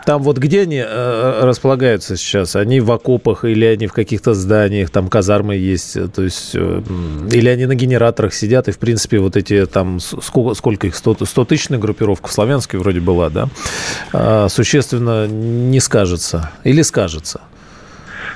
там 0.06 0.22
вот 0.22 0.38
где 0.38 0.64
они 0.64 0.84
э, 0.86 1.40
располагаются 1.44 2.18
сейчас? 2.18 2.58
Они 2.58 2.82
в 2.82 2.92
окопах 2.92 3.46
или 3.46 3.64
они 3.64 3.88
в 3.88 3.94
каких-то 3.94 4.34
зданиях, 4.34 4.90
там 4.90 5.08
казармы 5.08 5.56
есть, 5.56 5.98
то 6.12 6.24
есть, 6.24 6.52
э, 6.56 6.82
или 7.32 7.48
они 7.48 7.68
на 7.68 7.76
генераторах 7.76 8.34
сидят, 8.34 8.68
и, 8.68 8.72
в 8.72 8.80
принципе, 8.80 9.20
вот 9.20 9.38
эти 9.38 9.66
там, 9.66 10.02
сколько, 10.02 10.56
сколько 10.56 10.88
их, 10.88 10.96
100, 10.98 11.24
100 11.24 11.46
тысячная 11.46 11.80
группировка 11.80 12.28
в 12.28 12.34
Славянске 12.34 12.78
вроде 12.78 13.00
была, 13.00 13.30
да, 13.30 13.45
а, 14.14 14.48
существенно 14.50 15.28
не 15.28 15.80
скажется 15.80 16.52
или 16.64 16.82
скажется? 16.82 17.42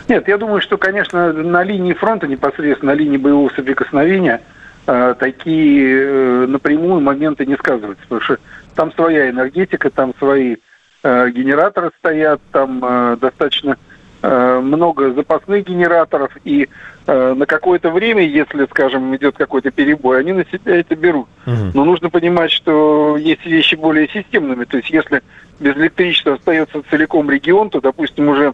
Нет, 0.08 0.28
я 0.28 0.38
думаю, 0.38 0.62
что, 0.62 0.78
конечно, 0.78 1.32
на 1.34 1.64
линии 1.64 1.94
фронта, 1.94 2.28
непосредственно 2.28 2.94
на 2.94 2.98
линии 2.98 3.18
боевого 3.18 3.50
соприкосновения, 3.50 4.42
а, 4.88 5.14
такие 5.14 6.02
э, 6.02 6.46
напрямую 6.48 7.02
моменты 7.02 7.46
не 7.46 7.56
сказываются, 7.56 8.04
потому 8.04 8.22
что 8.22 8.38
там 8.76 8.92
своя 8.94 9.30
энергетика, 9.30 9.90
там 9.90 10.14
свои 10.18 10.58
э, 11.04 11.30
генераторы 11.30 11.92
стоят, 12.00 12.42
там 12.52 12.84
э, 12.84 13.18
достаточно 13.20 13.78
много 14.22 15.14
запасных 15.14 15.66
генераторов, 15.66 16.36
и 16.44 16.68
Э, 16.68 16.99
на 17.10 17.46
какое-то 17.46 17.90
время, 17.90 18.24
если, 18.24 18.66
скажем, 18.66 19.16
идет 19.16 19.36
какой-то 19.38 19.72
перебой, 19.72 20.20
они 20.20 20.34
на 20.34 20.46
себя 20.46 20.78
это 20.80 20.96
берут. 20.96 21.28
Угу. 21.46 21.72
Но 21.74 21.86
нужно 21.86 22.10
понимать, 22.10 22.52
что 22.52 23.18
есть 23.18 23.46
вещи 23.46 23.76
более 23.76 24.08
системными. 24.10 24.66
То 24.66 24.78
есть 24.78 24.90
если 24.90 25.22
без 25.60 25.76
электричества 25.76 26.34
остается 26.36 26.84
целиком 26.90 27.30
регион, 27.30 27.70
то, 27.70 27.82
допустим, 27.82 28.30
уже 28.30 28.54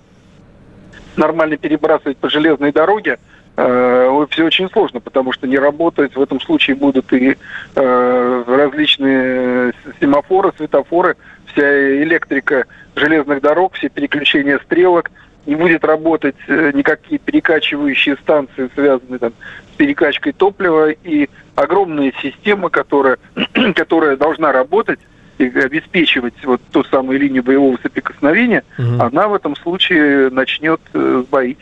нормально 1.16 1.58
перебрасывать 1.58 2.18
по 2.18 2.30
железной 2.30 2.72
дороге, 2.72 3.20
э, 3.58 4.26
все 4.30 4.46
очень 4.46 4.70
сложно, 4.70 5.00
потому 5.00 5.32
что 5.32 5.48
не 5.48 5.58
работать 5.58 6.16
в 6.16 6.22
этом 6.22 6.40
случае 6.40 6.76
будут 6.76 7.12
и 7.14 7.38
э, 7.76 8.44
различные 8.48 9.74
семафоры, 10.00 10.52
светофоры, 10.58 11.16
вся 11.48 12.04
электрика 12.04 12.66
железных 12.96 13.42
дорог, 13.42 13.74
все 13.74 13.90
переключения 13.90 14.60
стрелок– 14.64 15.12
не 15.46 15.56
будет 15.56 15.84
работать 15.84 16.36
э, 16.48 16.72
никакие 16.74 17.20
перекачивающие 17.20 18.16
станции, 18.18 18.70
связанные 18.74 19.20
там, 19.20 19.34
с 19.74 19.78
перекачкой 19.78 20.34
топлива, 20.34 20.92
и 20.92 21.30
огромная 21.56 22.14
система, 22.22 22.70
которая, 22.70 23.18
которая 23.76 24.18
должна 24.18 24.52
работать 24.52 25.00
и 25.38 25.46
обеспечивать 25.46 26.34
вот 26.44 26.62
ту 26.72 26.84
самую 26.86 27.20
линию 27.20 27.44
боевого 27.44 27.78
соприкосновения, 27.82 28.64
угу. 28.78 29.02
она 29.02 29.28
в 29.28 29.34
этом 29.34 29.56
случае 29.58 30.30
начнет 30.30 30.80
э, 30.94 31.24
сбоить. 31.28 31.60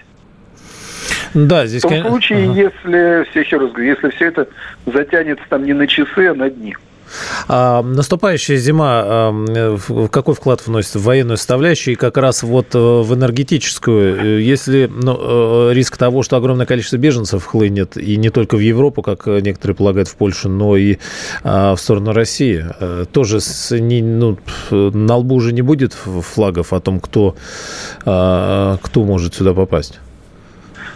Да, 1.33 1.65
здесь... 1.65 1.83
В 1.83 1.89
том 1.89 2.01
случае, 2.07 2.49
ага. 2.49 2.53
если, 2.53 3.29
все 3.31 3.39
еще 3.39 3.57
раз 3.57 3.71
говорю, 3.71 3.89
если 3.89 4.09
все 4.09 4.27
это 4.27 4.47
затянется 4.85 5.43
там 5.49 5.65
не 5.65 5.73
на 5.73 5.87
часы, 5.87 6.27
а 6.27 6.35
на 6.35 6.49
дни. 6.49 6.75
А, 7.47 7.82
наступающая 7.82 8.58
зима, 8.58 9.34
какой 10.12 10.36
вклад 10.36 10.65
вносит 10.65 10.95
в 10.95 11.04
военную 11.04 11.38
составляющую 11.38 11.93
и 11.93 11.97
как 11.97 12.17
раз 12.17 12.43
вот 12.43 12.76
э, 12.76 12.78
в 12.78 13.13
энергетическую? 13.13 14.38
Э, 14.38 14.41
если 14.41 14.89
ну, 14.91 15.69
э, 15.69 15.73
риск 15.73 15.97
того, 15.97 16.23
что 16.23 16.38
огромное 16.38 16.65
количество 16.65 16.97
беженцев 16.97 17.45
хлынет, 17.45 17.97
и 17.97 18.17
не 18.17 18.30
только 18.30 18.56
в 18.56 18.60
Европу, 18.60 19.02
как 19.02 19.28
некоторые 19.28 19.76
полагают, 19.76 20.08
в 20.08 20.15
Польшу, 20.15 20.49
но 20.49 20.76
и 20.78 20.97
а, 21.43 21.76
в 21.76 21.80
сторону 21.80 22.13
России, 22.13 22.65
тоже 23.12 23.39
с, 23.39 23.78
не, 23.78 24.02
ну, 24.02 24.38
на 24.71 25.15
лбу 25.17 25.36
уже 25.36 25.54
не 25.54 25.62
будет 25.62 25.93
флагов 25.93 26.73
о 26.73 26.80
том, 26.80 26.99
кто, 26.99 27.36
а, 28.06 28.78
кто 28.82 29.04
может 29.04 29.36
сюда 29.36 29.54
попасть? 29.54 29.99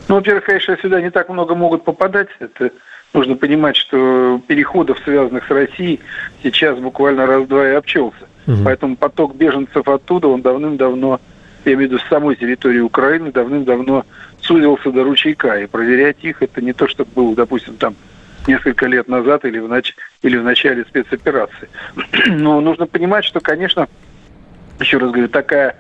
Ну, 0.08 0.16
во-первых, 0.16 0.46
конечно, 0.46 0.78
сюда 0.82 1.02
не 1.02 1.10
так 1.10 1.30
много 1.30 1.56
могут 1.56 1.84
попадать. 1.84 2.30
Это 2.40 2.72
нужно 3.18 3.36
понимать, 3.36 3.76
что 3.76 4.40
переходов, 4.48 5.00
связанных 5.04 5.48
с 5.48 5.50
Россией, 5.50 6.00
сейчас 6.44 6.78
буквально 6.78 7.26
раз-два 7.26 7.68
и 7.68 7.74
обчелся. 7.74 8.28
Угу. 8.46 8.58
Поэтому 8.64 8.96
поток 8.96 9.36
беженцев 9.36 9.88
оттуда, 9.88 10.28
он 10.28 10.42
давным-давно, 10.42 11.20
я 11.66 11.74
имею 11.74 11.90
в 11.90 11.92
виду 11.94 12.00
с 12.00 12.08
самой 12.10 12.36
территории 12.36 12.80
Украины, 12.80 13.32
давным-давно 13.32 14.06
сузился 14.42 14.92
до 14.92 15.04
ручейка. 15.04 15.60
И 15.60 15.66
проверять 15.66 16.18
их, 16.22 16.44
это 16.44 16.62
не 16.62 16.74
то, 16.74 16.88
что 16.88 17.06
было, 17.06 17.36
допустим, 17.36 17.76
там 17.76 17.96
несколько 18.46 18.86
лет 18.86 19.08
назад 19.08 19.46
или 19.46 19.58
в, 19.58 19.68
нач... 19.68 19.96
или 20.22 20.38
в 20.38 20.44
начале 20.44 20.84
спецоперации. 20.84 21.70
Но 22.28 22.62
нужно 22.62 22.86
понимать, 22.86 23.26
что, 23.26 23.40
конечно, 23.40 23.88
еще 24.80 25.00
раз 25.00 25.10
говорю, 25.10 25.28
такая, 25.28 25.76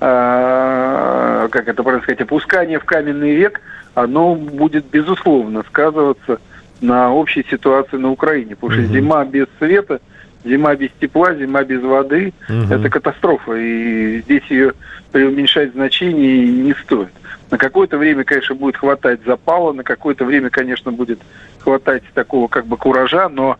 э, 0.00 1.48
как 1.50 1.68
это 1.68 1.82
правильно 1.84 2.02
сказать, 2.02 2.20
опускание 2.20 2.80
в 2.80 2.84
каменный 2.84 3.36
век, 3.36 3.60
оно 3.94 4.34
будет, 4.34 4.86
безусловно, 4.86 5.62
сказываться 5.68 6.40
на 6.80 7.12
общей 7.12 7.44
ситуации 7.48 7.96
на 7.96 8.10
Украине. 8.10 8.56
Потому 8.56 8.72
что 8.72 8.82
угу. 8.82 8.92
зима 8.92 9.24
без 9.24 9.46
света, 9.58 10.00
зима 10.44 10.74
без 10.74 10.90
тепла, 11.00 11.34
зима 11.34 11.62
без 11.64 11.82
воды 11.82 12.32
угу. 12.48 12.74
это 12.74 12.88
катастрофа. 12.88 13.54
И 13.54 14.20
здесь 14.22 14.44
ее 14.48 14.72
преуменьшать 15.12 15.72
значение 15.72 16.46
не 16.46 16.74
стоит. 16.74 17.10
На 17.50 17.58
какое-то 17.58 17.98
время, 17.98 18.24
конечно, 18.24 18.54
будет 18.54 18.76
хватать 18.76 19.20
запала, 19.26 19.72
на 19.72 19.82
какое-то 19.82 20.24
время, 20.24 20.50
конечно, 20.50 20.92
будет 20.92 21.18
хватать 21.58 22.04
такого 22.14 22.46
как 22.46 22.66
бы 22.66 22.76
куража, 22.76 23.28
но 23.28 23.58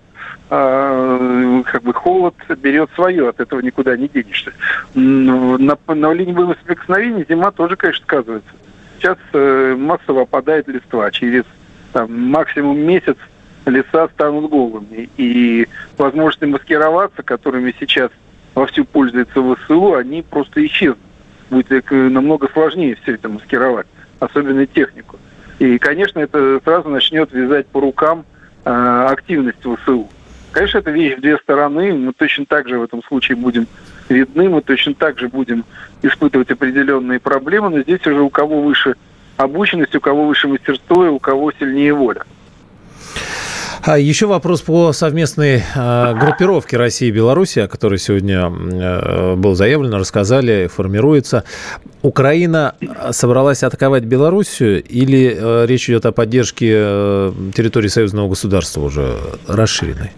э, 0.48 1.62
как 1.66 1.82
бы 1.82 1.92
холод 1.92 2.34
берет 2.62 2.88
свое, 2.94 3.28
от 3.28 3.40
этого 3.40 3.60
никуда 3.60 3.96
не 3.96 4.08
денешься. 4.08 4.52
На, 4.94 5.76
на 5.88 6.12
линии 6.12 6.32
боевого 6.32 6.56
соприкосновения 6.60 7.26
зима 7.28 7.50
тоже, 7.50 7.74
конечно, 7.74 8.04
сказывается. 8.04 8.50
Сейчас 8.98 9.18
э, 9.32 9.74
массово 9.76 10.22
опадает 10.22 10.68
листва. 10.68 11.10
Через 11.10 11.44
там, 11.92 12.30
максимум 12.30 12.78
месяц 12.78 13.16
леса 13.66 14.08
станут 14.08 14.50
голыми. 14.50 15.08
И 15.16 15.66
возможности 15.98 16.44
маскироваться, 16.44 17.22
которыми 17.22 17.74
сейчас 17.78 18.10
вовсю 18.54 18.84
пользуется 18.84 19.42
ВСУ, 19.42 19.94
они 19.94 20.22
просто 20.22 20.64
исчезнут. 20.66 20.98
Будет 21.50 21.90
намного 21.90 22.48
сложнее 22.52 22.96
все 23.02 23.14
это 23.14 23.28
маскировать, 23.28 23.86
особенно 24.20 24.66
технику. 24.66 25.18
И, 25.58 25.78
конечно, 25.78 26.20
это 26.20 26.60
сразу 26.64 26.88
начнет 26.88 27.32
вязать 27.32 27.66
по 27.66 27.80
рукам 27.80 28.24
э, 28.64 29.06
активность 29.10 29.58
ВСУ. 29.60 30.08
Конечно, 30.52 30.78
это 30.78 30.90
вещь 30.90 31.16
в 31.16 31.20
две 31.20 31.36
стороны. 31.38 31.92
Мы 31.92 32.12
точно 32.12 32.46
так 32.46 32.68
же 32.68 32.78
в 32.78 32.82
этом 32.82 33.02
случае 33.04 33.36
будем 33.36 33.66
видны, 34.08 34.48
мы 34.48 34.62
точно 34.62 34.94
так 34.94 35.18
же 35.18 35.28
будем 35.28 35.64
испытывать 36.02 36.50
определенные 36.50 37.20
проблемы, 37.20 37.70
но 37.70 37.82
здесь 37.82 38.04
уже 38.06 38.20
у 38.20 38.30
кого 38.30 38.62
выше 38.62 38.96
обученность, 39.42 39.94
у 39.94 40.00
кого 40.00 40.26
выше 40.26 40.48
мастерство 40.48 41.06
и 41.06 41.08
у 41.08 41.18
кого 41.18 41.52
сильнее 41.52 41.94
воля. 41.94 42.22
А 43.82 43.98
еще 43.98 44.26
вопрос 44.26 44.60
по 44.60 44.92
совместной 44.92 45.62
э, 45.74 46.14
группировке 46.14 46.76
России 46.76 47.08
и 47.08 47.10
Беларуси, 47.10 47.60
о 47.60 47.68
которой 47.68 47.98
сегодня 47.98 48.52
э, 48.52 49.36
был 49.36 49.54
заявлено, 49.54 49.96
рассказали, 49.96 50.66
формируется. 50.66 51.44
Украина 52.02 52.74
собралась 53.10 53.62
атаковать 53.62 54.04
Белоруссию 54.04 54.82
или 54.82 55.34
э, 55.34 55.66
речь 55.66 55.88
идет 55.88 56.04
о 56.04 56.12
поддержке 56.12 56.72
э, 56.76 57.32
территории 57.54 57.88
союзного 57.88 58.28
государства 58.28 58.82
уже 58.82 59.14
расширенной? 59.48 60.10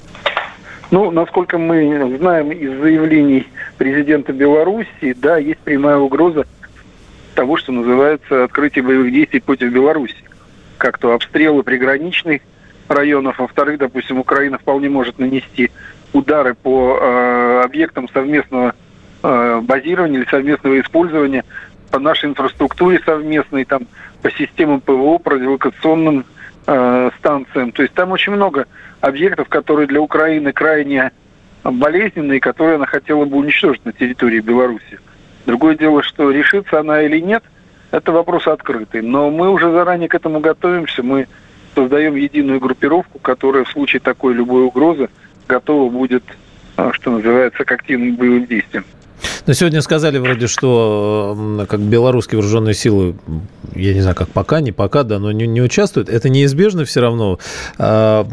Ну, 0.91 1.13
насколько 1.13 1.57
мы 1.57 2.19
знаем 2.19 2.51
из 2.51 2.81
заявлений 2.81 3.47
президента 3.79 4.33
Беларуси, 4.33 5.15
да, 5.17 5.37
есть 5.39 5.61
прямая 5.61 5.99
угроза 5.99 6.47
того, 7.35 7.57
что 7.57 7.73
называется 7.73 8.45
открытие 8.45 8.85
боевых 8.85 9.13
действий 9.13 9.41
против 9.41 9.73
Беларуси. 9.73 10.17
Как 10.79 10.99
то 10.99 11.13
обстрелы 11.13 11.63
приграничных 11.63 12.43
районов. 12.89 13.39
Во-вторых, 13.39 13.79
допустим, 13.79 14.19
Украина 14.19 14.59
вполне 14.59 14.89
может 14.89 15.19
нанести 15.19 15.71
удары 16.13 16.55
по 16.55 16.99
э, 17.01 17.63
объектам 17.65 18.09
совместного 18.09 18.75
э, 19.23 19.61
базирования 19.63 20.21
или 20.21 20.29
совместного 20.29 20.81
использования 20.81 21.45
по 21.91 21.99
нашей 21.99 22.31
инфраструктуре 22.31 23.01
совместной, 23.05 23.65
там, 23.65 23.87
по 24.23 24.31
системам 24.31 24.81
ПВО, 24.81 25.19
противолокационным 25.19 26.25
э, 26.67 27.11
станциям. 27.19 27.73
То 27.73 27.83
есть 27.83 27.95
там 27.95 28.13
очень 28.13 28.33
много 28.33 28.67
объектов, 29.01 29.49
которые 29.49 29.87
для 29.87 30.01
Украины 30.01 30.53
крайне 30.53 31.13
болезненные, 31.65 32.41
которые 32.41 32.77
она 32.77 32.87
хотела 32.87 33.25
бы 33.25 33.37
уничтожить 33.37 33.85
на 33.85 33.93
территории 33.93 34.41
Беларуси. 34.41 34.99
Другое 35.47 35.77
дело, 35.77 36.03
что 36.03 36.31
решится 36.31 36.81
она 36.81 37.03
или 37.03 37.21
нет, 37.21 37.43
это 37.91 38.13
вопрос 38.13 38.47
открытый. 38.47 39.03
Но 39.03 39.31
мы 39.31 39.51
уже 39.51 39.71
заранее 39.71 40.09
к 40.09 40.15
этому 40.15 40.41
готовимся. 40.41 41.03
Мы 41.03 41.27
создаем 41.75 42.15
единую 42.15 42.61
группировку, 42.61 43.19
которая 43.19 43.65
в 43.65 43.71
случае 43.71 44.01
такой 44.01 44.35
любой 44.35 44.65
угрозы 44.65 45.09
готова 45.49 45.91
будет, 45.91 46.23
а, 46.77 46.93
что 46.93 47.11
называется, 47.11 47.65
к 47.65 47.73
активным 47.73 48.17
боевым 48.17 48.47
действиям. 48.47 48.85
Но 49.47 49.53
сегодня 49.53 49.83
сказали 49.83 50.19
вроде, 50.19 50.47
что 50.47 51.67
как 51.69 51.81
белорусские 51.81 52.39
вооруженные 52.39 52.75
силы, 52.75 53.17
я 53.75 53.95
не 53.95 54.01
знаю, 54.01 54.17
как 54.17 54.29
пока, 54.29 54.61
не 54.61 54.73
пока, 54.73 55.03
да, 55.03 55.19
но 55.19 55.33
не, 55.33 55.47
не 55.47 55.61
участвуют. 55.61 56.09
Это 56.09 56.29
неизбежно 56.29 56.85
все 56.85 57.01
равно. 57.01 57.39
А, 57.79 58.27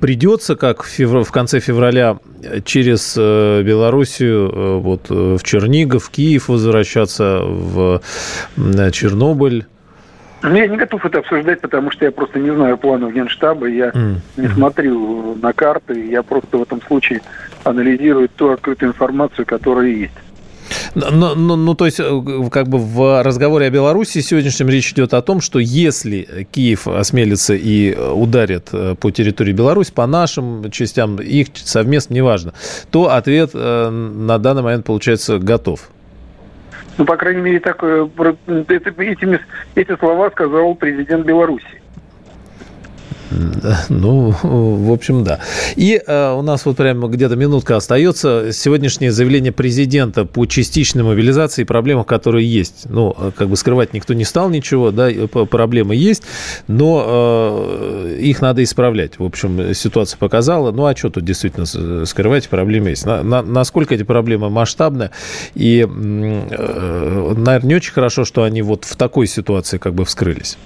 придется, 0.00 0.56
как 0.56 0.82
в, 0.82 0.88
февр... 0.88 1.24
в 1.24 1.32
конце 1.32 1.60
февраля, 1.60 2.18
через 2.64 3.14
э, 3.18 3.62
Белоруссию 3.62 4.50
э, 4.50 4.78
вот, 4.78 5.10
э, 5.10 5.36
в 5.38 5.42
Чернигов, 5.42 6.04
в 6.04 6.10
Киев 6.10 6.48
возвращаться, 6.48 7.40
в 7.42 8.00
Чернобыль. 8.92 9.66
Ну, 10.42 10.54
я 10.54 10.68
не 10.68 10.76
готов 10.76 11.04
это 11.04 11.18
обсуждать, 11.18 11.60
потому 11.60 11.90
что 11.90 12.04
я 12.04 12.12
просто 12.12 12.38
не 12.38 12.54
знаю 12.54 12.78
планов 12.78 13.12
Генштаба, 13.12 13.66
я 13.66 13.88
mm. 13.88 14.16
не 14.36 14.48
смотрю 14.48 15.34
на 15.34 15.52
карты, 15.52 16.08
я 16.08 16.22
просто 16.22 16.58
в 16.58 16.62
этом 16.62 16.80
случае 16.82 17.22
анализирую 17.64 18.28
ту 18.28 18.50
открытую 18.50 18.90
информацию, 18.90 19.46
которая 19.46 19.88
есть. 19.88 20.12
Ну, 20.94 21.34
ну, 21.34 21.56
ну, 21.56 21.74
то 21.74 21.86
есть, 21.86 22.00
э, 22.00 22.22
как 22.50 22.68
бы 22.68 22.78
в 22.78 23.22
разговоре 23.22 23.66
о 23.66 23.70
Беларуси 23.70 24.20
сегодняшнем 24.20 24.68
речь 24.68 24.92
идет 24.92 25.14
о 25.14 25.22
том, 25.22 25.40
что 25.40 25.58
если 25.58 26.46
Киев 26.50 26.86
осмелится 26.88 27.54
и 27.54 27.96
ударит 27.96 28.68
э, 28.72 28.94
по 29.00 29.10
территории 29.10 29.52
Беларуси, 29.52 29.92
по 29.92 30.06
нашим 30.06 30.70
частям, 30.70 31.16
их 31.16 31.48
совместно, 31.54 32.14
неважно, 32.14 32.52
то 32.90 33.10
ответ 33.10 33.50
э, 33.54 33.88
на 33.90 34.38
данный 34.38 34.62
момент, 34.62 34.86
получается, 34.86 35.38
готов. 35.38 35.90
Ну, 36.96 37.04
по 37.04 37.16
крайней 37.16 37.42
мере, 37.42 37.60
так, 37.60 37.82
это, 37.82 39.02
этими, 39.02 39.40
эти 39.76 39.96
слова 39.98 40.30
сказал 40.30 40.74
президент 40.74 41.24
Беларуси. 41.24 41.80
Ну, 43.88 44.34
в 44.42 44.92
общем, 44.92 45.24
да. 45.24 45.40
И 45.76 46.00
э, 46.04 46.32
у 46.32 46.42
нас 46.42 46.64
вот 46.64 46.76
прямо 46.76 47.08
где-то 47.08 47.36
минутка 47.36 47.76
остается. 47.76 48.52
Сегодняшнее 48.52 49.12
заявление 49.12 49.52
президента 49.52 50.24
по 50.24 50.46
частичной 50.46 51.02
мобилизации 51.02 51.62
и 51.62 51.64
проблемах, 51.64 52.06
которые 52.06 52.50
есть. 52.50 52.86
Ну, 52.88 53.14
э, 53.18 53.30
как 53.36 53.48
бы 53.48 53.56
скрывать 53.56 53.92
никто 53.92 54.14
не 54.14 54.24
стал 54.24 54.50
ничего, 54.50 54.90
да, 54.90 55.10
проблемы 55.28 55.94
есть, 55.94 56.22
но 56.66 57.04
э, 57.06 58.18
их 58.20 58.40
надо 58.40 58.62
исправлять. 58.62 59.18
В 59.18 59.24
общем, 59.24 59.74
ситуация 59.74 60.18
показала. 60.18 60.72
Ну, 60.72 60.86
а 60.86 60.96
что 60.96 61.10
тут 61.10 61.24
действительно 61.24 62.06
скрывать, 62.06 62.48
проблемы 62.48 62.90
есть. 62.90 63.06
На, 63.06 63.22
на, 63.22 63.42
насколько 63.42 63.94
эти 63.94 64.02
проблемы 64.02 64.50
масштабны 64.50 65.10
и, 65.54 65.84
наверное, 65.84 67.60
не 67.62 67.74
очень 67.74 67.92
хорошо, 67.92 68.24
что 68.24 68.44
они 68.44 68.62
вот 68.62 68.84
в 68.84 68.96
такой 68.96 69.26
ситуации 69.26 69.78
как 69.78 69.94
бы 69.94 70.04
вскрылись. 70.04 70.56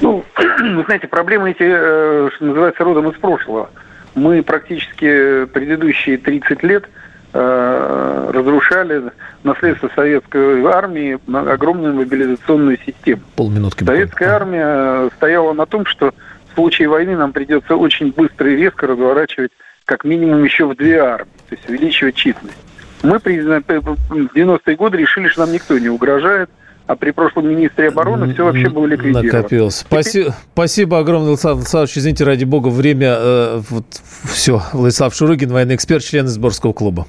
Ну, 0.00 0.24
вы 0.76 0.84
знаете, 0.84 1.08
проблемы 1.08 1.50
эти, 1.50 1.62
э, 1.62 2.28
что 2.34 2.44
называется, 2.44 2.84
родом 2.84 3.10
из 3.10 3.18
прошлого. 3.18 3.70
Мы 4.14 4.42
практически 4.42 5.44
предыдущие 5.46 6.16
30 6.16 6.62
лет 6.62 6.88
э, 7.34 8.30
разрушали 8.32 9.10
наследство 9.42 9.90
советской 9.94 10.64
армии 10.64 11.18
огромную 11.32 11.94
мобилизационную 11.94 12.78
систему. 12.78 13.22
Полминутки. 13.36 13.84
Советская 13.84 14.30
армия 14.30 15.10
стояла 15.16 15.52
на 15.52 15.66
том, 15.66 15.84
что 15.84 16.14
в 16.50 16.54
случае 16.54 16.88
войны 16.88 17.16
нам 17.16 17.32
придется 17.32 17.76
очень 17.76 18.12
быстро 18.12 18.50
и 18.50 18.56
резко 18.56 18.86
разворачивать 18.86 19.52
как 19.84 20.04
минимум 20.04 20.42
еще 20.44 20.64
в 20.64 20.74
две 20.74 20.98
армии, 20.98 21.30
то 21.48 21.54
есть 21.54 21.68
увеличивать 21.68 22.14
численность. 22.14 22.58
Мы 23.02 23.18
в 23.18 23.26
90-е 23.26 24.76
годы 24.76 24.96
решили, 24.96 25.28
что 25.28 25.40
нам 25.42 25.52
никто 25.52 25.78
не 25.78 25.90
угрожает– 25.90 26.48
а 26.86 26.96
при 26.96 27.10
прошлом 27.10 27.48
министре 27.48 27.88
обороны 27.88 28.32
все 28.32 28.44
вообще 28.44 28.68
было 28.68 28.86
ликвидировано. 28.86 29.32
Накопилось. 29.32 29.76
Спасибо, 29.76 30.34
спасибо 30.52 30.98
огромное, 30.98 31.28
Владислав 31.28 31.54
Владиславович. 31.54 31.98
Извините, 31.98 32.24
ради 32.24 32.44
бога, 32.44 32.68
время. 32.68 33.16
Э, 33.18 33.62
вот, 33.70 33.86
все. 34.24 34.62
Владислав 34.72 35.14
Шурыгин, 35.14 35.50
военный 35.52 35.74
эксперт, 35.74 36.04
член 36.04 36.28
сборского 36.28 36.72
клуба. 36.72 37.06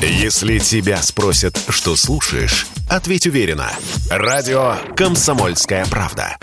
Если 0.00 0.58
тебя 0.58 0.98
спросят, 0.98 1.58
что 1.70 1.96
слушаешь, 1.96 2.66
ответь 2.90 3.26
уверенно. 3.26 3.70
Радио 4.10 4.74
«Комсомольская 4.96 5.86
правда». 5.86 6.36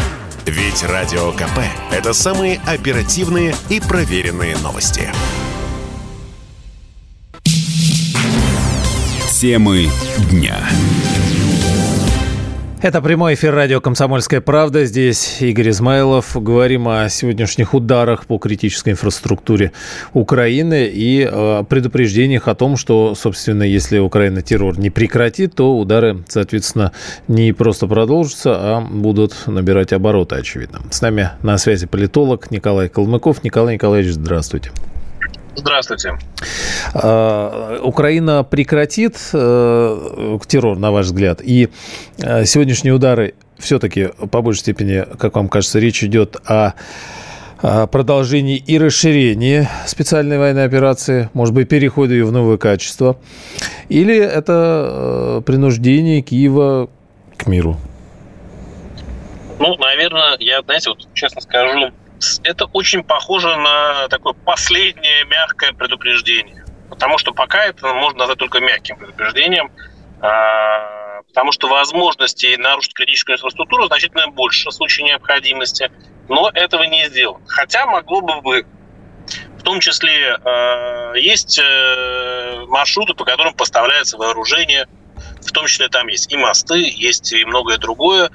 Ведь 0.47 0.83
Радио 0.83 1.31
КП– 1.33 1.59
это 1.91 2.13
самые 2.13 2.59
оперативные 2.65 3.53
и 3.69 3.79
проверенные 3.79 4.57
новости. 4.57 5.11
Темы 9.29 9.87
дня. 10.31 10.57
Это 12.81 12.99
прямой 12.99 13.35
эфир 13.35 13.53
радио 13.53 13.79
«Комсомольская 13.79 14.41
правда». 14.41 14.85
Здесь 14.85 15.39
Игорь 15.39 15.69
Измайлов. 15.69 16.35
Говорим 16.35 16.87
о 16.87 17.07
сегодняшних 17.09 17.75
ударах 17.75 18.25
по 18.25 18.39
критической 18.39 18.93
инфраструктуре 18.93 19.71
Украины 20.13 20.89
и 20.91 21.29
э, 21.31 21.63
предупреждениях 21.69 22.47
о 22.47 22.55
том, 22.55 22.77
что, 22.77 23.13
собственно, 23.13 23.61
если 23.61 23.99
Украина 23.99 24.41
террор 24.41 24.79
не 24.79 24.89
прекратит, 24.89 25.53
то 25.53 25.77
удары, 25.77 26.23
соответственно, 26.27 26.91
не 27.27 27.53
просто 27.53 27.85
продолжатся, 27.85 28.55
а 28.55 28.81
будут 28.81 29.45
набирать 29.45 29.93
обороты, 29.93 30.37
очевидно. 30.37 30.81
С 30.89 31.01
нами 31.01 31.29
на 31.43 31.59
связи 31.59 31.85
политолог 31.85 32.49
Николай 32.49 32.89
Калмыков. 32.89 33.43
Николай 33.43 33.75
Николаевич, 33.75 34.13
здравствуйте. 34.13 34.71
Здравствуйте. 35.55 36.17
А, 36.93 37.79
Украина 37.83 38.43
прекратит 38.43 39.17
э, 39.33 40.37
террор, 40.47 40.77
на 40.77 40.91
ваш 40.91 41.07
взгляд, 41.07 41.41
и 41.43 41.69
э, 42.17 42.45
сегодняшние 42.45 42.93
удары 42.93 43.35
все-таки, 43.57 44.09
по 44.31 44.41
большей 44.41 44.61
степени, 44.61 45.05
как 45.17 45.35
вам 45.35 45.49
кажется, 45.49 45.79
речь 45.79 46.03
идет 46.03 46.37
о 46.45 46.73
продолжении 47.91 48.57
и 48.57 48.79
расширении 48.79 49.67
специальной 49.85 50.39
военной 50.39 50.65
операции, 50.65 51.29
может 51.33 51.53
быть, 51.53 51.69
переходе 51.69 52.15
ее 52.15 52.25
в 52.25 52.31
новое 52.31 52.57
качество, 52.57 53.17
или 53.87 54.17
это 54.17 55.37
э, 55.37 55.41
принуждение 55.45 56.23
Киева 56.23 56.89
к 57.37 57.45
миру? 57.45 57.77
Ну, 59.59 59.77
наверное, 59.77 60.37
я, 60.39 60.63
знаете, 60.63 60.89
вот 60.89 61.07
честно 61.13 61.39
скажу, 61.39 61.91
это 62.43 62.65
очень 62.65 63.03
похоже 63.03 63.55
на 63.55 64.07
такое 64.09 64.33
последнее 64.33 65.25
мягкое 65.25 65.73
предупреждение. 65.73 66.65
Потому 66.89 67.17
что 67.17 67.31
пока 67.33 67.65
это 67.65 67.93
можно 67.93 68.19
назвать 68.19 68.37
только 68.37 68.59
мягким 68.59 68.97
предупреждением, 68.97 69.71
а, 70.21 71.21
потому 71.27 71.51
что 71.51 71.67
возможностей 71.67 72.57
нарушить 72.57 72.93
критическую 72.93 73.37
инфраструктуру 73.37 73.85
значительно 73.85 74.27
больше 74.27 74.69
в 74.69 74.73
случае 74.73 75.07
необходимости, 75.07 75.91
но 76.27 76.51
этого 76.53 76.83
не 76.83 77.07
сделано. 77.07 77.45
Хотя 77.47 77.85
могло 77.85 78.21
бы 78.21 78.41
быть. 78.41 78.65
В 79.57 79.63
том 79.63 79.79
числе 79.79 80.35
а, 80.43 81.13
есть 81.13 81.59
э, 81.59 82.65
маршруты, 82.67 83.13
по 83.13 83.25
которым 83.25 83.53
поставляется 83.53 84.17
вооружение– 84.17 84.87
в 85.45 85.51
том 85.51 85.67
числе 85.67 85.89
там 85.89 86.07
есть 86.07 86.31
и 86.31 86.37
мосты, 86.37 86.79
есть 86.95 87.31
и 87.33 87.43
многое 87.45 87.77
другое, 87.77 88.29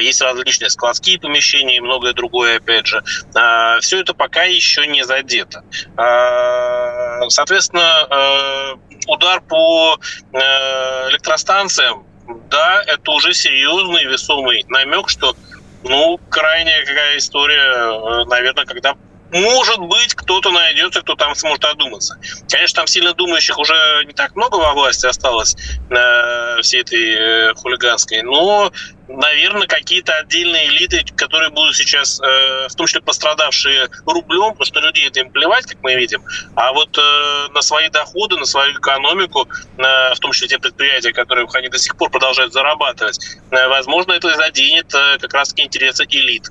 есть 0.00 0.20
различные 0.22 0.70
складские 0.70 1.18
помещения 1.18 1.76
и 1.76 1.80
многое 1.80 2.12
другое, 2.12 2.56
опять 2.56 2.86
же. 2.86 3.02
А, 3.34 3.80
Все 3.80 4.00
это 4.00 4.14
пока 4.14 4.44
еще 4.44 4.86
не 4.86 5.04
задето. 5.04 5.62
А, 5.96 7.28
соответственно, 7.28 8.78
удар 9.06 9.40
по 9.42 9.98
электростанциям, 10.32 12.06
да, 12.50 12.82
это 12.86 13.10
уже 13.10 13.34
серьезный 13.34 14.04
весомый 14.04 14.64
намек, 14.68 15.08
что 15.08 15.36
ну, 15.84 16.18
крайняя 16.30 16.84
какая 16.84 17.18
история, 17.18 17.60
э, 17.60 18.24
наверное, 18.24 18.64
когда 18.64 18.96
может 19.32 19.78
быть, 19.78 20.14
кто-то 20.14 20.50
найдется, 20.50 21.00
кто 21.00 21.14
там 21.16 21.34
сможет 21.34 21.64
одуматься. 21.64 22.18
Конечно, 22.48 22.76
там 22.76 22.86
сильно 22.86 23.14
думающих 23.14 23.58
уже 23.58 23.74
не 24.06 24.12
так 24.12 24.36
много 24.36 24.56
во 24.56 24.74
власти 24.74 25.06
осталось 25.06 25.56
на 25.90 26.58
всей 26.62 26.82
этой 26.82 27.14
э, 27.14 27.54
хулиганской, 27.54 28.22
но 28.22 28.72
наверное, 29.08 29.66
какие-то 29.66 30.14
отдельные 30.14 30.68
элиты, 30.68 31.04
которые 31.16 31.50
будут 31.50 31.76
сейчас, 31.76 32.20
э, 32.20 32.68
в 32.68 32.74
том 32.74 32.86
числе 32.86 33.00
пострадавшие 33.00 33.88
рублем, 34.06 34.52
потому 34.52 34.64
что 34.64 34.80
людей 34.80 35.08
это 35.08 35.20
им 35.20 35.30
плевать, 35.30 35.66
как 35.66 35.82
мы 35.82 35.94
видим, 35.94 36.22
а 36.54 36.72
вот 36.72 36.96
э, 36.96 37.48
на 37.52 37.60
свои 37.60 37.88
доходы, 37.88 38.36
на 38.36 38.46
свою 38.46 38.72
экономику, 38.72 39.48
в 39.76 40.18
том 40.20 40.32
числе 40.32 40.48
те 40.48 40.58
предприятия, 40.58 41.12
которые 41.12 41.46
они 41.54 41.68
до 41.68 41.78
сих 41.78 41.96
пор 41.96 42.10
продолжают 42.10 42.52
зарабатывать, 42.52 43.18
возможно, 43.50 44.12
это 44.12 44.34
заденет 44.36 44.92
как 45.20 45.32
раз-таки 45.34 45.62
интересы 45.62 46.04
элит, 46.08 46.48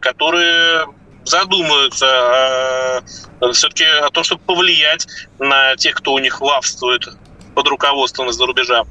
которые 0.00 0.86
задумаются 1.28 3.02
э, 3.40 3.52
все-таки 3.52 3.84
о 3.84 4.10
том, 4.10 4.24
чтобы 4.24 4.42
повлиять 4.42 5.06
на 5.38 5.76
тех, 5.76 5.96
кто 5.96 6.14
у 6.14 6.18
них 6.18 6.40
лавствует 6.40 7.08
под 7.54 7.68
руководством 7.68 8.30
из-за 8.30 8.46
рубежа. 8.46 8.84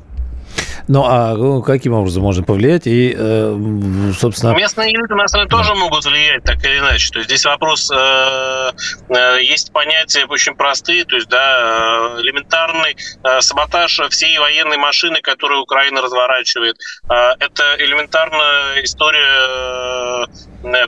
Ну, 0.88 1.04
а 1.06 1.36
ну, 1.36 1.62
каким 1.62 1.94
образом 1.94 2.24
можно 2.24 2.44
повлиять? 2.44 2.88
И, 2.88 3.16
э, 3.18 4.12
собственно... 4.18 4.56
Местные 4.56 4.92
элиты, 4.92 5.16
на 5.16 5.28
самом 5.28 5.48
деле, 5.48 5.58
тоже 5.62 5.76
могут 5.76 6.06
влиять, 6.06 6.44
так 6.44 6.64
или 6.64 6.80
иначе. 6.80 7.12
То 7.12 7.20
есть 7.20 7.30
здесь 7.30 7.46
вопрос... 7.46 7.92
Э, 7.92 8.72
э, 9.10 9.44
есть 9.44 9.72
понятия 9.72 10.26
очень 10.26 10.56
простые, 10.56 11.06
то 11.06 11.16
есть, 11.16 11.30
да, 11.30 12.16
элементарный 12.20 12.96
саботаж 13.40 14.00
всей 14.10 14.38
военной 14.38 14.78
машины, 14.78 15.22
которую 15.22 15.62
Украина 15.62 16.02
разворачивает. 16.02 16.78
Это 17.08 17.76
элементарная 17.80 18.84
история 18.84 20.28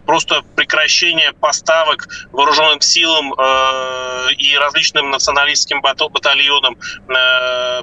просто 0.05 0.41
прекращение 0.55 1.33
поставок 1.33 2.07
вооруженным 2.31 2.81
силам 2.81 3.33
и 4.37 4.57
различным 4.57 5.11
националистским 5.11 5.81
батальонам 5.81 6.77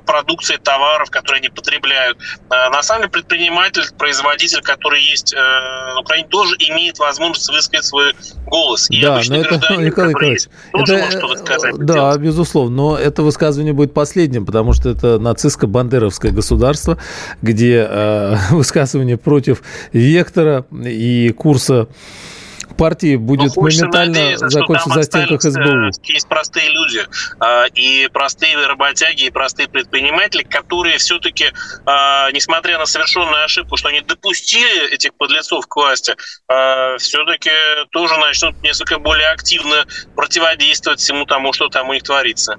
продукции, 0.05 0.57
товаров, 0.57 1.11
которые 1.11 1.40
они 1.40 1.49
потребляют 1.49 1.93
потребляют. 1.94 2.18
А, 2.48 2.70
на 2.70 2.83
самом 2.83 3.02
деле 3.02 3.11
предприниматель, 3.11 3.83
производитель, 3.96 4.62
который 4.62 5.02
есть 5.02 5.35
э, 5.35 5.37
в 5.37 6.00
Украине, 6.00 6.28
тоже 6.28 6.54
имеет 6.59 6.98
возможность 6.98 7.48
высказать 7.50 7.87
свой 7.87 8.14
голос. 8.46 8.90
И 8.90 9.00
да, 9.00 9.20
но 9.28 9.37
это, 9.37 9.54
Николай 9.76 10.11
Николаевич, 10.11 10.48
это, 10.72 11.37
сказать, 11.38 11.76
да, 11.78 11.94
делать. 11.94 12.20
безусловно, 12.20 12.76
но 12.76 12.98
это 12.98 13.22
высказывание 13.22 13.72
будет 13.72 13.94
последним, 13.94 14.46
потому 14.46 14.72
что 14.72 14.90
это 14.90 15.18
нацистско-бандеровское 15.18 16.30
государство, 16.30 16.98
где 17.42 17.87
э, 17.88 18.37
высказывание 18.50 19.16
против 19.16 19.62
вектора 19.92 20.64
и 20.72 21.33
курса 21.37 21.88
партии 22.76 23.16
будет 23.16 23.56
ну, 23.56 23.62
моментально 23.62 24.18
надеяться, 24.18 24.48
закончиться 24.48 24.90
за 24.90 25.02
стенках 25.02 25.42
СБУ. 25.42 25.90
Есть 26.04 26.28
простые 26.28 26.68
люди, 26.70 27.00
а, 27.40 27.66
и 27.66 28.08
простые 28.12 28.56
работяги, 28.66 29.24
и 29.24 29.30
простые 29.30 29.68
предприниматели, 29.68 30.42
которые 30.42 30.98
все-таки, 30.98 31.46
а, 31.87 32.30
несмотря 32.32 32.78
на 32.78 32.87
совершенную 32.87 33.44
ошибку, 33.44 33.76
что 33.76 33.88
они 33.88 34.00
допустили 34.00 34.92
этих 34.92 35.14
подлецов 35.14 35.66
к 35.66 35.76
власти, 35.76 36.14
а, 36.48 36.96
все-таки 36.98 37.50
тоже 37.90 38.16
начнут 38.16 38.60
несколько 38.62 38.98
более 38.98 39.28
активно 39.28 39.84
противодействовать 40.14 41.00
всему 41.00 41.24
тому, 41.24 41.52
что 41.52 41.68
там 41.68 41.88
у 41.88 41.94
них 41.94 42.02
творится. 42.02 42.58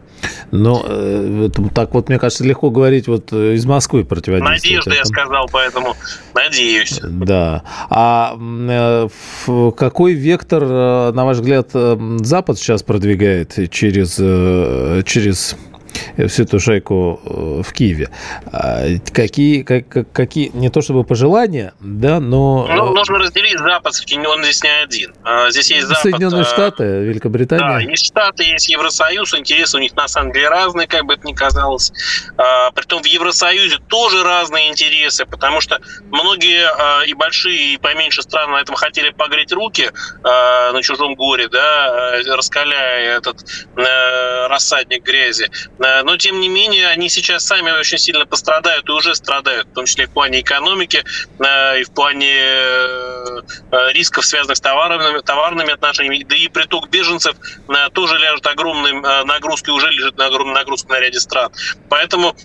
Но 0.51 0.84
э, 0.88 1.49
так 1.73 1.93
вот, 1.93 2.10
мне 2.10 2.19
кажется, 2.19 2.43
легко 2.43 2.69
говорить 2.69 3.08
вот 3.08 3.34
э, 3.34 3.54
из 3.54 3.65
Москвы 3.65 4.06
противодействовать. 4.06 4.63
Надежда, 4.63 4.93
я 4.95 5.06
сказал, 5.06 5.49
поэтому 5.51 5.95
надеюсь. 6.34 6.99
Да. 7.01 7.63
А 7.89 8.38
э, 8.38 9.08
какой 9.75 10.05
какой 10.06 10.13
вектор, 10.13 10.63
э, 10.63 11.12
на 11.13 11.26
ваш 11.26 11.38
взгляд, 11.38 11.70
э, 11.74 12.18
Запад 12.22 12.60
сейчас 12.60 12.84
продвигает 12.84 13.72
через, 13.72 14.18
э, 14.20 15.02
через 15.04 15.56
всю 16.28 16.44
эту 16.44 16.60
шайку 16.60 17.20
э, 17.24 17.62
в 17.63 17.74
Киеве. 17.74 18.10
А 18.52 18.84
какие, 19.13 19.63
как, 19.63 20.12
какие, 20.12 20.52
не 20.54 20.70
то 20.70 20.82
чтобы 20.82 21.04
пожелания, 21.04 21.74
да, 21.80 22.20
но... 22.20 22.68
Ну, 22.68 22.94
нужно 22.94 23.20
разделить 23.20 23.60
Запад, 23.60 23.94
он 24.28 24.44
здесь 24.44 24.63
не 24.63 24.84
один. 24.84 25.13
А, 25.24 25.50
здесь 25.50 25.72
есть 25.72 25.88
Запад... 25.88 26.04
Соединенные 26.04 26.41
э, 26.41 26.46
Штаты, 26.46 26.84
Великобритания. 26.84 27.63
Да, 27.63 27.80
есть 27.80 28.06
Штаты, 28.06 28.44
есть 28.44 28.70
Евросоюз, 28.70 29.34
интересы 29.36 29.78
у 29.78 29.80
них 29.80 29.96
на 29.96 30.08
самом 30.08 30.32
деле 30.32 30.50
разные, 30.50 30.88
как 30.88 31.06
бы 31.06 31.13
это 31.13 31.26
ни 31.26 31.34
казалось. 31.34 31.91
А, 32.38 32.72
притом 32.72 33.02
в 33.02 33.06
Евросоюзе 33.06 33.78
тоже 33.88 34.24
разные 34.24 34.70
интересы, 34.70 35.26
потому 35.26 35.62
что 35.62 35.80
многие 36.12 36.65
и 37.08 37.13
большие, 37.13 37.74
и 37.74 37.78
поменьше 37.78 38.22
страны 38.22 38.54
на 38.54 38.62
этом 38.62 38.76
хотели 38.76 39.10
погреть 39.12 39.52
руки 39.52 39.89
на 40.24 40.82
чужом 40.82 41.15
горе, 41.15 41.48
да, 41.48 42.22
раскаляя 42.36 43.18
этот 43.18 43.44
э, 43.76 44.48
рассадник 44.48 45.04
грязи. 45.04 45.50
Э, 45.96 46.04
но, 46.04 46.18
тем 46.18 46.40
не 46.40 46.50
менее, 46.50 46.88
они 46.88 47.10
сейчас 47.10 47.46
сами 47.46 47.72
очень 47.72 47.98
сильно 47.98 48.26
пострадают 48.26 48.88
и 48.88 48.92
уже 48.92 49.16
страдают, 49.16 49.68
в 49.68 49.74
том 49.74 49.86
числе 49.86 50.08
в 50.08 50.12
плане 50.12 50.42
экономики 50.42 51.04
э, 51.40 51.82
и 51.82 51.84
в 51.84 51.92
плане 51.92 52.34
э, 52.34 53.42
рисков, 53.94 54.26
связанных 54.26 54.58
с 54.58 54.62
товарными, 54.62 55.22
товарными 55.22 55.74
отношениями. 55.74 56.24
Да 56.24 56.36
и 56.36 56.48
приток 56.48 56.90
беженцев 56.90 57.36
тоже 57.94 58.18
ляжет 58.18 58.46
огромной 58.48 58.94
нагрузкой, 59.26 59.74
уже 59.74 59.90
лежит 59.92 60.18
на 60.18 60.28
огромной 60.28 60.56
нагрузкой 60.56 60.98
на 60.98 61.02
ряде 61.02 61.20
стран. 61.20 61.52
Поэтому 61.90 62.36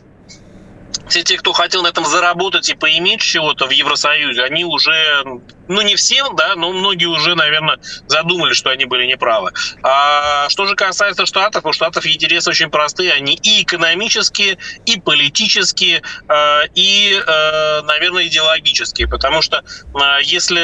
все 1.08 1.22
те, 1.22 1.36
кто 1.36 1.52
хотел 1.52 1.82
на 1.82 1.88
этом 1.88 2.04
заработать 2.04 2.68
и 2.68 2.74
поиметь 2.74 3.20
чего-то 3.20 3.66
в 3.66 3.70
Евросоюзе, 3.70 4.42
они 4.42 4.64
уже, 4.64 5.24
ну 5.70 5.82
не 5.82 5.94
все, 5.94 6.28
да, 6.30 6.56
но 6.56 6.72
многие 6.72 7.06
уже, 7.06 7.36
наверное, 7.36 7.78
задумали, 8.08 8.54
что 8.54 8.70
они 8.70 8.86
были 8.86 9.06
неправы. 9.06 9.52
А 9.84 10.48
что 10.48 10.66
же 10.66 10.74
касается 10.74 11.26
Штатов, 11.26 11.64
у 11.64 11.72
Штатов 11.72 12.04
интересы 12.06 12.50
очень 12.50 12.70
простые, 12.70 13.12
они 13.12 13.34
и 13.34 13.62
экономические, 13.62 14.58
и 14.84 15.00
политические, 15.00 16.02
э, 16.28 16.60
и, 16.74 17.22
э, 17.24 17.82
наверное, 17.82 18.26
идеологические, 18.26 19.06
потому 19.06 19.42
что 19.42 19.58
э, 19.58 20.22
если 20.24 20.60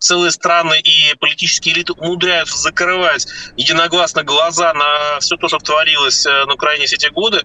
целые 0.00 0.32
страны 0.32 0.80
и 0.80 1.14
политические 1.20 1.74
элиты 1.74 1.92
умудряются 1.92 2.56
закрывать 2.56 3.26
единогласно 3.56 4.24
глаза 4.24 4.72
на 4.72 5.20
все 5.20 5.36
то, 5.36 5.46
что 5.46 5.58
творилось 5.58 6.24
на 6.24 6.52
Украине 6.52 6.86
все 6.86 6.96
эти 6.96 7.08
годы, 7.08 7.42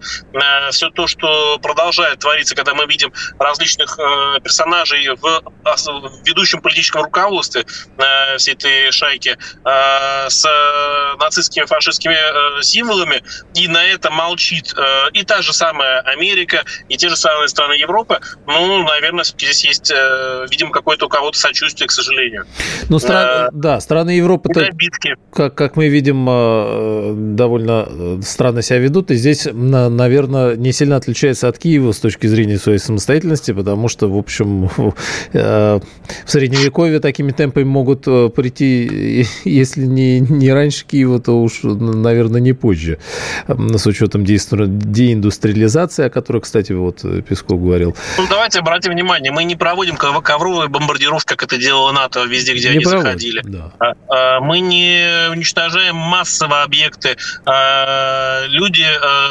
все 0.72 0.90
то, 0.90 1.06
что 1.06 1.60
продолжает 1.60 2.20
твориться, 2.20 2.56
когда 2.56 2.74
мы 2.74 2.88
видим 2.88 3.14
различных 3.38 3.98
персонажей 4.44 5.10
в 5.10 5.44
ведущем 6.30 6.62
политическом 6.62 7.04
руководстве 7.04 7.66
э, 7.98 8.38
всей 8.38 8.54
этой 8.54 8.92
шайки 8.92 9.38
э, 9.66 10.30
с 10.30 10.46
нацистскими 11.20 11.66
фашистскими 11.66 12.14
э, 12.14 12.62
символами, 12.62 13.22
и 13.56 13.68
на 13.68 13.84
это 13.84 14.10
молчит 14.10 14.74
э, 14.76 15.10
и 15.14 15.24
та 15.24 15.42
же 15.42 15.54
самая 15.54 16.00
Америка, 16.02 16.64
и 16.88 16.98
те 16.98 17.10
же 17.10 17.16
самые 17.16 17.48
страны 17.48 17.74
Европы, 17.74 18.20
ну, 18.48 18.84
наверное, 18.84 19.24
здесь 19.24 19.66
есть, 19.66 19.92
э, 19.92 20.46
видимо, 20.50 20.72
какое-то 20.72 21.06
у 21.06 21.10
кого-то 21.10 21.38
сочувствие, 21.38 21.88
к 21.88 21.92
сожалению. 21.92 22.46
Ну, 22.90 23.00
стран... 23.00 23.48
э, 23.48 23.50
да, 23.54 23.80
страны 23.80 24.12
Европы, 24.12 24.50
как, 25.34 25.56
как 25.56 25.76
мы 25.76 25.90
видим, 25.90 26.28
э, 26.30 27.14
довольно 27.36 27.88
э, 27.88 28.20
странно 28.24 28.62
себя 28.62 28.80
ведут, 28.80 29.12
и 29.12 29.16
здесь, 29.16 29.48
наверное, 29.52 30.56
не 30.56 30.72
сильно 30.72 30.96
отличается 30.96 31.48
от 31.48 31.58
Киева 31.58 31.92
с 31.92 32.00
точки 32.00 32.28
зрения 32.28 32.58
своей 32.58 32.80
самостоятельности, 32.80 33.52
потому 33.52 33.88
что, 33.88 34.10
в 34.10 34.18
общем, 34.18 34.70
э, 35.34 35.80
в 36.26 36.32
Средневековье 36.32 37.00
такими 37.00 37.32
темпами 37.32 37.64
могут 37.64 38.08
э, 38.08 38.30
прийти, 38.30 39.28
если 39.44 39.86
не, 39.86 40.20
не 40.20 40.52
раньше 40.52 40.86
Киева, 40.86 41.20
то 41.20 41.42
уж, 41.42 41.60
наверное, 41.64 42.42
не 42.42 42.54
позже, 42.54 43.00
с 43.48 43.86
учетом 43.86 44.26
деиндустриализации, 44.26 46.06
о 46.06 46.10
которой, 46.10 46.42
кстати, 46.42 46.72
вот 46.72 47.02
Песков 47.28 47.62
говорил. 47.62 47.96
Ну, 48.18 48.26
давайте 48.30 48.60
обратим 48.60 48.92
внимание, 48.92 49.32
мы 49.32 49.44
не 49.44 49.56
проводим 49.56 49.98
ковровые 49.98 50.70
бомбардировки, 50.70 51.30
как 51.30 51.44
это 51.44 51.58
делало 51.58 51.92
НАТО 51.92 52.24
везде, 52.26 52.54
где 52.54 52.70
не 52.70 52.76
они 52.76 52.84
проводим, 52.84 53.04
заходили. 53.04 53.42
Да. 53.44 53.72
А, 53.80 53.94
а, 54.08 54.40
мы 54.40 54.60
не 54.60 55.30
уничтожаем 55.32 55.96
массово 55.96 56.64
объекты. 56.64 57.18
А, 57.46 58.46
люди 58.48 58.86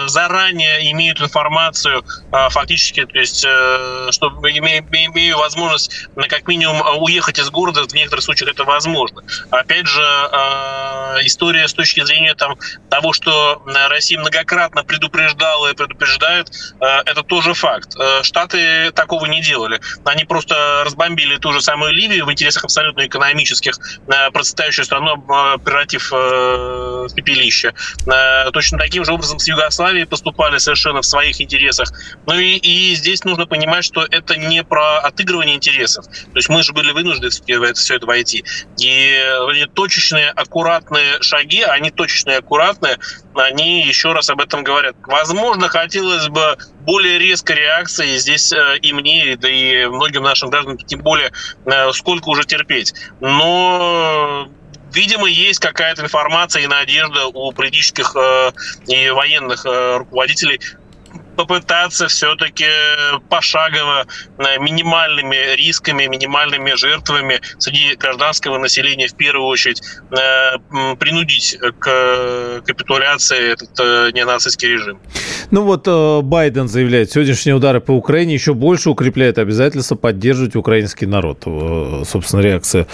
заранее 0.06 0.90
имеют 0.92 1.20
информацию 1.20 2.04
фактически, 2.50 3.04
то 3.04 3.18
есть, 3.18 3.44
э, 3.44 4.08
что 4.10 4.28
имею 4.28 5.38
возможность 5.38 6.08
на 6.16 6.28
как 6.28 6.46
минимум 6.46 6.77
уехать 6.80 7.38
из 7.38 7.50
города, 7.50 7.82
в 7.86 7.94
некоторых 7.94 8.24
случаях 8.24 8.50
это 8.50 8.64
возможно. 8.64 9.22
Опять 9.50 9.86
же, 9.86 10.02
а, 10.02 11.18
история 11.22 11.68
с 11.68 11.74
точки 11.74 12.04
зрения 12.04 12.34
там, 12.34 12.58
того, 12.90 13.12
что 13.12 13.62
Россия 13.88 14.18
многократно 14.18 14.84
предупреждала 14.84 15.70
и 15.70 15.74
предупреждает, 15.74 16.50
э, 16.80 16.84
это 17.04 17.22
тоже 17.22 17.54
факт. 17.54 17.94
Э, 17.98 18.22
Штаты 18.22 18.90
такого 18.92 19.26
не 19.26 19.40
делали. 19.40 19.80
Они 20.04 20.24
просто 20.24 20.82
разбомбили 20.84 21.36
ту 21.36 21.52
же 21.52 21.60
самую 21.60 21.92
Ливию 21.92 22.26
в 22.26 22.32
интересах 22.32 22.64
абсолютно 22.64 23.06
экономических, 23.06 23.78
процветающую 24.32 24.84
страну 24.84 25.16
превратив 25.64 26.10
в 26.10 27.14
пепелище. 27.14 27.74
Точно 28.52 28.78
таким 28.78 29.04
же 29.04 29.12
образом 29.12 29.38
с 29.38 29.48
Югославией 29.48 30.06
поступали 30.06 30.58
совершенно 30.58 31.02
в 31.02 31.06
своих 31.06 31.40
интересах. 31.40 31.92
Ну 32.26 32.38
и, 32.38 32.56
и 32.56 32.94
здесь 32.94 33.24
нужно 33.24 33.46
понимать, 33.46 33.84
что 33.84 34.06
это 34.10 34.36
не 34.36 34.62
про 34.62 34.98
отыгрывание 34.98 35.56
интересов. 35.56 36.06
То 36.06 36.36
есть 36.36 36.48
мы 36.48 36.57
же 36.62 36.72
были 36.72 36.92
вынуждены 36.92 37.30
в 37.30 37.62
это, 37.62 37.80
все 37.80 37.96
это 37.96 38.06
войти. 38.06 38.44
И 38.78 39.18
точечные, 39.74 40.30
аккуратные 40.30 41.20
шаги, 41.22 41.62
они 41.62 41.90
точечные, 41.90 42.38
аккуратные, 42.38 42.98
они 43.34 43.82
еще 43.82 44.12
раз 44.12 44.30
об 44.30 44.40
этом 44.40 44.64
говорят. 44.64 44.96
Возможно, 45.06 45.68
хотелось 45.68 46.28
бы 46.28 46.56
более 46.80 47.18
резкой 47.18 47.56
реакции 47.56 48.16
здесь 48.16 48.52
э, 48.52 48.78
и 48.80 48.92
мне, 48.92 49.36
да 49.36 49.48
и 49.48 49.86
многим 49.86 50.22
нашим 50.22 50.50
гражданам, 50.50 50.78
тем 50.78 51.00
более, 51.00 51.32
э, 51.66 51.92
сколько 51.92 52.28
уже 52.28 52.44
терпеть. 52.44 52.94
Но 53.20 54.48
видимо, 54.92 55.28
есть 55.28 55.60
какая-то 55.60 56.02
информация 56.02 56.62
и 56.62 56.66
надежда 56.66 57.26
у 57.26 57.52
политических 57.52 58.16
э, 58.16 58.52
и 58.86 59.10
военных 59.10 59.64
руководителей 59.64 60.60
попытаться 61.38 62.08
все-таки 62.08 62.66
пошагово 63.28 64.06
э, 64.38 64.58
минимальными 64.58 65.54
рисками, 65.54 66.06
минимальными 66.06 66.72
жертвами 66.74 67.40
среди 67.58 67.94
гражданского 67.94 68.58
населения 68.58 69.06
в 69.06 69.14
первую 69.14 69.46
очередь 69.46 69.80
э, 70.10 70.94
принудить 70.96 71.56
к 71.78 72.62
капитуляции 72.66 73.52
этот 73.52 73.70
э, 73.78 74.10
ненацистский 74.14 74.68
режим. 74.68 74.98
Ну 75.52 75.62
вот 75.62 75.86
Байден 76.24 76.66
заявляет, 76.68 77.12
сегодняшние 77.12 77.54
удары 77.54 77.80
по 77.80 77.92
Украине 77.92 78.34
еще 78.34 78.52
больше 78.52 78.90
укрепляют 78.90 79.38
обязательство 79.38 79.94
поддерживать 79.94 80.56
украинский 80.56 81.06
народ. 81.06 81.44
Собственно, 82.06 82.40
реакция 82.40 82.88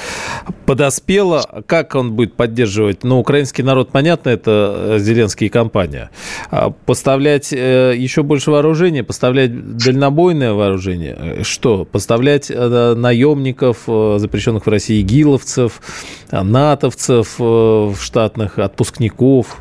подоспела. 0.67 1.65
Как 1.67 1.95
он 1.95 2.13
будет 2.13 2.35
поддерживать? 2.35 3.05
Ну, 3.05 3.19
украинский 3.19 3.65
народ, 3.65 3.91
понятно, 3.91 4.29
это 4.29 4.97
Зеленский 4.99 5.47
и 5.47 5.51
компания. 5.51 6.11
А 6.51 6.71
поставлять 6.71 7.51
еще 7.51 8.23
больше 8.23 8.34
больше 8.35 8.51
вооружения, 8.51 9.05
поставлять 9.05 9.77
дальнобойное 9.77 10.55
вооружение, 10.55 11.45
что? 11.45 11.85
Поставлять 11.85 12.51
э, 12.51 12.95
наемников, 12.97 13.85
э, 13.87 14.17
запрещенных 14.19 14.67
в 14.67 14.69
России 14.69 15.03
гиловцев, 15.03 15.81
э, 16.33 16.43
натовцев 16.43 17.39
в 17.39 17.95
штатных, 18.01 18.59
отпускников, 18.59 19.59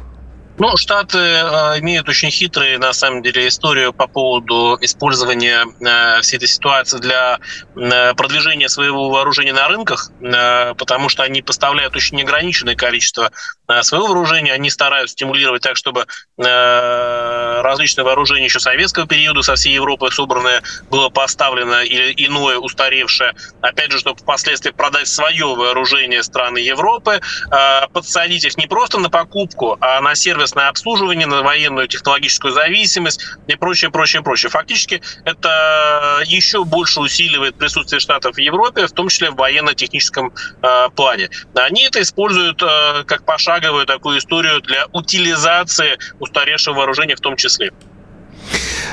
ну, 0.57 0.77
Штаты 0.77 1.17
э, 1.17 1.79
имеют 1.79 2.07
очень 2.07 2.29
хитрые, 2.29 2.77
на 2.77 2.93
самом 2.93 3.23
деле, 3.23 3.47
историю 3.47 3.91
по 3.91 4.07
поводу 4.07 4.77
использования 4.81 5.65
э, 5.65 6.21
всей 6.21 6.37
этой 6.37 6.47
ситуации 6.47 6.99
для 6.99 7.39
э, 7.75 8.13
продвижения 8.13 8.69
своего 8.69 9.09
вооружения 9.09 9.53
на 9.53 9.67
рынках, 9.67 10.11
э, 10.21 10.75
потому 10.75 11.09
что 11.09 11.23
они 11.23 11.41
поставляют 11.41 11.95
очень 11.95 12.17
неограниченное 12.17 12.75
количество 12.75 13.31
э, 13.67 13.81
своего 13.81 14.07
вооружения, 14.07 14.53
они 14.53 14.69
стараются 14.69 15.13
стимулировать 15.13 15.63
так, 15.63 15.75
чтобы 15.75 16.05
э, 16.37 17.61
различные 17.63 18.05
вооружения 18.05 18.45
еще 18.45 18.59
советского 18.59 19.07
периода 19.07 19.41
со 19.41 19.55
всей 19.55 19.73
Европы 19.73 20.11
собранное 20.11 20.61
было 20.91 21.09
поставлено 21.09 21.81
или 21.81 22.13
иное 22.27 22.57
устаревшее, 22.57 23.33
опять 23.61 23.91
же, 23.91 23.97
чтобы 23.97 24.19
впоследствии 24.19 24.69
продать 24.69 25.07
свое 25.07 25.55
вооружение 25.55 26.21
страны 26.21 26.59
Европы, 26.59 27.21
э, 27.51 27.87
подсадить 27.91 28.45
их 28.45 28.55
не 28.57 28.67
просто 28.67 28.99
на 28.99 29.09
покупку, 29.09 29.77
а 29.81 29.99
на 30.01 30.13
сервис 30.13 30.42
сервисное 30.43 30.67
обслуживание, 30.67 31.25
на 31.25 31.41
военную 31.41 31.87
технологическую 31.87 32.53
зависимость 32.53 33.21
и 33.47 33.55
прочее, 33.55 33.91
прочее, 33.91 34.21
прочее. 34.21 34.49
Фактически 34.49 35.01
это 35.25 36.21
еще 36.25 36.65
больше 36.65 36.99
усиливает 36.99 37.55
присутствие 37.55 37.99
Штатов 37.99 38.35
в 38.35 38.39
Европе, 38.39 38.87
в 38.87 38.91
том 38.91 39.07
числе 39.09 39.31
в 39.31 39.35
военно-техническом 39.35 40.33
э, 40.61 40.89
плане. 40.95 41.29
Они 41.55 41.83
это 41.85 42.01
используют 42.01 42.61
э, 42.61 43.03
как 43.05 43.25
пошаговую 43.25 43.85
такую 43.85 44.19
историю 44.19 44.61
для 44.61 44.85
утилизации 44.91 45.97
устаревшего 46.19 46.75
вооружения 46.75 47.15
в 47.15 47.21
том 47.21 47.35
числе. 47.37 47.71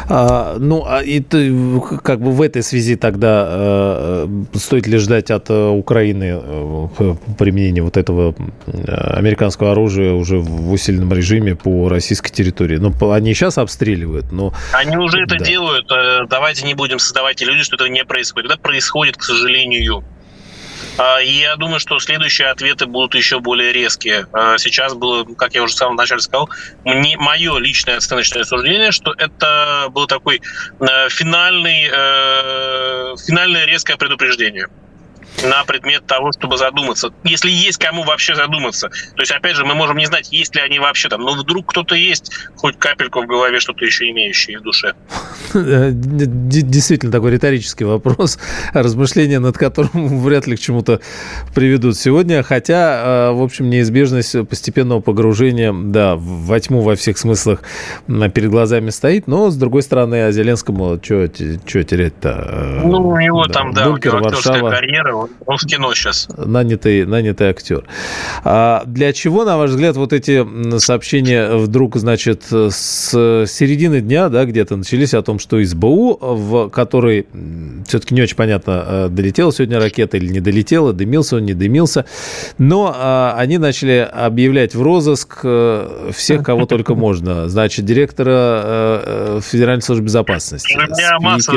А, 0.09 0.57
ну, 0.59 0.85
а 0.87 1.03
и 1.03 1.21
ты, 1.21 1.53
как 2.03 2.21
бы 2.21 2.33
в 2.33 2.43
этой 2.43 2.63
связи 2.63 2.97
тогда 2.97 3.47
э, 3.51 4.29
стоит 4.55 4.87
ли 4.87 4.99
ждать 4.99 5.31
от 5.31 5.51
э, 5.51 5.69
Украины 5.69 6.41
э, 6.43 7.15
применения 7.39 7.83
вот 7.83 7.97
этого 7.97 8.35
американского 8.67 9.73
оружия 9.73 10.13
уже 10.13 10.39
в 10.39 10.73
усиленном 10.73 11.13
режиме 11.13 11.55
по 11.55 11.89
российской 11.89 12.31
территории? 12.31 12.77
Ну, 12.77 12.93
они 13.13 13.35
сейчас 13.35 13.59
обстреливают, 13.59 14.33
но... 14.33 14.53
Они 14.73 14.97
уже 14.97 15.23
это 15.23 15.37
делают. 15.39 15.91
Э, 15.91 16.27
давайте 16.29 16.67
не 16.67 16.75
будем 16.75 16.99
создавать 16.99 17.43
иллюзию, 17.43 17.65
что 17.65 17.77
этого 17.77 17.89
не 17.89 18.05
происходит. 18.05 18.51
Это 18.51 18.61
происходит, 18.61 19.17
к 19.17 19.23
сожалению. 19.23 20.05
А, 21.01 21.23
и 21.23 21.31
я 21.31 21.57
думаю, 21.57 21.81
что 21.81 21.99
следующие 21.99 22.49
ответы 22.49 22.85
будут 22.85 23.15
еще 23.15 23.41
более 23.41 23.73
резкие. 23.73 24.27
А, 24.33 24.59
сейчас 24.59 24.93
было, 24.93 25.25
как 25.35 25.55
я 25.55 25.63
уже 25.63 25.73
в 25.73 25.77
самом 25.77 25.97
начале 25.97 26.21
сказал, 26.21 26.51
мне, 26.85 27.17
мое 27.17 27.57
личное 27.59 27.97
оценочное 27.97 28.45
суждение, 28.45 28.93
что 28.93 29.15
это 29.17 29.87
был 29.93 30.07
такой 30.07 30.43
э, 30.79 31.09
финальный, 31.09 31.89
э, 31.91 33.15
финальное 33.27 33.65
резкое 33.65 33.97
предупреждение 33.97 34.67
на 35.43 35.65
предмет 35.65 36.07
того, 36.07 36.33
чтобы 36.33 36.57
задуматься. 36.59 37.13
Если 37.25 37.51
есть 37.51 37.79
кому 37.79 38.05
вообще 38.05 38.35
задуматься. 38.35 38.89
То 38.89 39.23
есть, 39.23 39.33
опять 39.33 39.57
же, 39.57 39.65
мы 39.65 39.75
можем 39.75 39.97
не 39.97 40.07
знать, 40.07 40.33
есть 40.33 40.55
ли 40.55 40.61
они 40.61 40.79
вообще 40.79 41.09
там. 41.09 41.23
Но 41.23 41.33
вдруг 41.33 41.67
кто-то 41.67 41.95
есть, 41.95 42.33
хоть 42.57 42.79
капельку 42.79 43.23
в 43.23 43.27
голове 43.27 43.61
что-то 43.61 43.85
еще 43.85 44.11
имеющее 44.11 44.59
в 44.59 44.63
душе. 44.63 44.95
Действительно 45.55 47.13
такой 47.13 47.33
риторический 47.33 47.85
вопрос, 47.85 48.39
размышления 48.75 49.39
над 49.39 49.57
которым 49.57 50.21
вряд 50.23 50.47
ли 50.47 50.57
к 50.57 50.61
чему-то 50.61 51.01
приведут 51.55 51.97
сегодня. 51.97 52.43
Хотя, 52.43 53.31
э, 53.31 53.33
в 53.33 53.43
общем, 53.43 53.71
неизбежность 53.71 54.49
постепенного 54.49 55.01
погружения, 55.01 55.73
да, 55.73 56.17
во 56.17 56.59
тьму 56.61 56.83
во 56.83 56.97
всех 56.97 57.19
смыслах 57.19 57.63
перед 58.07 58.51
глазами 58.51 58.91
стоит. 58.91 59.27
Но, 59.27 59.51
с 59.51 59.57
другой 59.57 59.83
стороны, 59.83 60.27
а 60.27 60.33
Зеленскому 60.33 61.01
что 61.03 61.29
терять-то? 61.29 62.47
Э, 62.49 62.81
ну, 62.85 63.09
у 63.09 63.19
него 63.19 63.47
да, 63.47 63.53
там, 63.53 63.73
да, 63.73 63.87
Бункер, 63.87 64.17
Варшава. 64.17 64.71
карьера, 64.71 65.15
он 65.47 65.57
в 65.57 65.67
кино 65.67 65.95
сейчас. 65.95 66.29
Нанятый, 66.37 67.05
нанятый 67.07 67.49
актер. 67.49 67.85
А 68.45 68.83
для 68.87 69.13
чего, 69.13 69.45
на 69.45 69.57
ваш 69.57 69.71
взгляд, 69.71 69.97
вот 69.97 70.13
эти 70.13 70.47
сообщения 70.79 71.57
вдруг, 71.57 71.97
значит, 71.97 72.45
с 72.51 73.11
середины 73.11 74.01
дня, 74.01 74.29
да, 74.29 74.45
где-то 74.45 74.77
начались 74.77 75.15
о 75.15 75.23
том, 75.23 75.39
что 75.39 75.63
СБУ, 75.63 76.19
в 76.21 76.69
которой 76.71 77.27
все-таки 77.87 78.15
не 78.15 78.23
очень 78.23 78.37
понятно, 78.37 78.85
э, 78.87 79.09
долетела 79.09 79.53
сегодня 79.53 79.79
ракета 79.79 80.17
или 80.17 80.29
не 80.29 80.41
долетела, 80.41 80.93
дымился 80.93 81.37
он, 81.37 81.45
не 81.45 81.55
дымился, 81.55 82.05
но 82.59 82.95
а, 82.97 83.35
они 83.37 83.59
начали 83.59 84.09
объявлять 84.11 84.75
в 84.75 84.83
розыск 84.83 85.41
э, 85.45 86.11
всех, 86.15 86.43
кого 86.43 86.67
только 86.67 86.95
можно. 86.95 87.49
Значит, 87.49 87.85
директора 87.85 88.31
э, 88.33 89.41
Федеральной 89.43 89.83
службы 89.83 90.07
безопасности. 90.07 90.75
У 90.77 90.81
меня 90.81 91.19
масса 91.21 91.53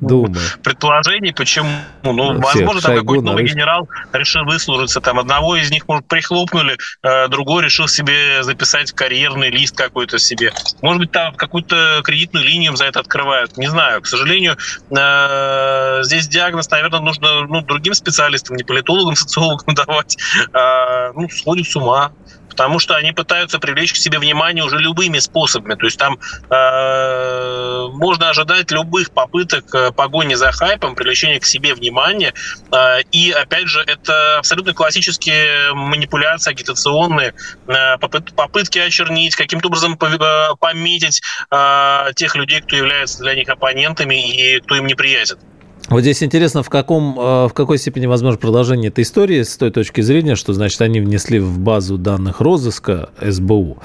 Думы. 0.00 0.36
предположений, 0.62 1.32
почему. 1.32 1.70
Ну, 2.02 2.40
Всех 2.40 2.44
возможно, 2.44 2.80
там 2.80 2.96
какой-то 2.96 3.24
новый 3.24 3.44
генерал 3.44 3.88
решил 4.12 4.44
выслужиться, 4.44 5.00
там 5.00 5.18
одного 5.18 5.56
из 5.56 5.70
них, 5.70 5.86
может, 5.88 6.06
прихлопнули, 6.06 6.76
э, 7.02 7.28
другой 7.28 7.64
решил 7.64 7.88
себе 7.88 8.42
записать 8.42 8.92
карьерный 8.92 9.50
лист 9.50 9.76
какой-то 9.76 10.18
себе. 10.18 10.52
Может 10.82 11.00
быть, 11.00 11.12
там 11.12 11.34
какую-то 11.34 12.00
кредитную 12.04 12.44
линию 12.44 12.76
за 12.76 12.84
это 12.84 13.00
открывают. 13.00 13.56
Не 13.56 13.68
знаю. 13.68 14.02
К 14.02 14.06
сожалению, 14.06 14.56
э, 14.90 16.00
здесь 16.02 16.28
диагноз, 16.28 16.70
наверное, 16.70 17.00
нужно 17.00 17.46
ну, 17.46 17.62
другим 17.62 17.94
специалистам, 17.94 18.56
не 18.56 18.64
политологам, 18.64 19.16
социологам 19.16 19.74
давать. 19.74 20.16
А, 20.52 21.12
ну, 21.14 21.28
сходит 21.28 21.66
с 21.66 21.76
ума 21.76 22.12
потому 22.58 22.80
что 22.80 22.96
они 22.96 23.12
пытаются 23.12 23.60
привлечь 23.60 23.92
к 23.92 23.96
себе 23.96 24.18
внимание 24.18 24.64
уже 24.64 24.78
любыми 24.78 25.20
способами. 25.20 25.76
То 25.76 25.86
есть 25.86 25.96
там 25.96 26.18
э, 26.50 27.86
можно 27.92 28.30
ожидать 28.30 28.72
любых 28.72 29.12
попыток 29.12 29.72
э, 29.72 29.92
погони 29.92 30.34
за 30.34 30.50
хайпом, 30.50 30.96
привлечения 30.96 31.38
к 31.38 31.44
себе 31.44 31.72
внимания. 31.74 32.34
Э, 32.72 33.00
и 33.12 33.30
опять 33.30 33.68
же, 33.68 33.80
это 33.80 34.38
абсолютно 34.38 34.74
классические 34.74 35.72
манипуляции 35.72 36.50
агитационные, 36.50 37.32
э, 37.68 37.98
попыт, 37.98 38.34
попытки 38.34 38.80
очернить, 38.80 39.36
каким-то 39.36 39.68
образом 39.68 39.96
э, 39.96 40.56
пометить 40.58 41.22
э, 41.52 42.08
тех 42.16 42.34
людей, 42.34 42.60
кто 42.60 42.74
является 42.74 43.22
для 43.22 43.36
них 43.36 43.48
оппонентами 43.48 44.16
и 44.16 44.58
кто 44.58 44.74
им 44.74 44.88
неприятен. 44.88 45.38
Вот 45.88 46.00
здесь 46.00 46.22
интересно, 46.22 46.62
в, 46.62 46.68
каком, 46.68 47.18
э, 47.18 47.46
в 47.48 47.52
какой 47.54 47.78
степени 47.78 48.06
возможно 48.06 48.38
продолжение 48.38 48.88
этой 48.88 49.04
истории 49.04 49.42
с 49.42 49.56
той 49.56 49.70
точки 49.70 50.02
зрения, 50.02 50.36
что, 50.36 50.52
значит, 50.52 50.80
они 50.82 51.00
внесли 51.00 51.38
в 51.38 51.58
базу 51.58 51.96
данных 51.96 52.40
розыска 52.40 53.08
СБУ, 53.20 53.78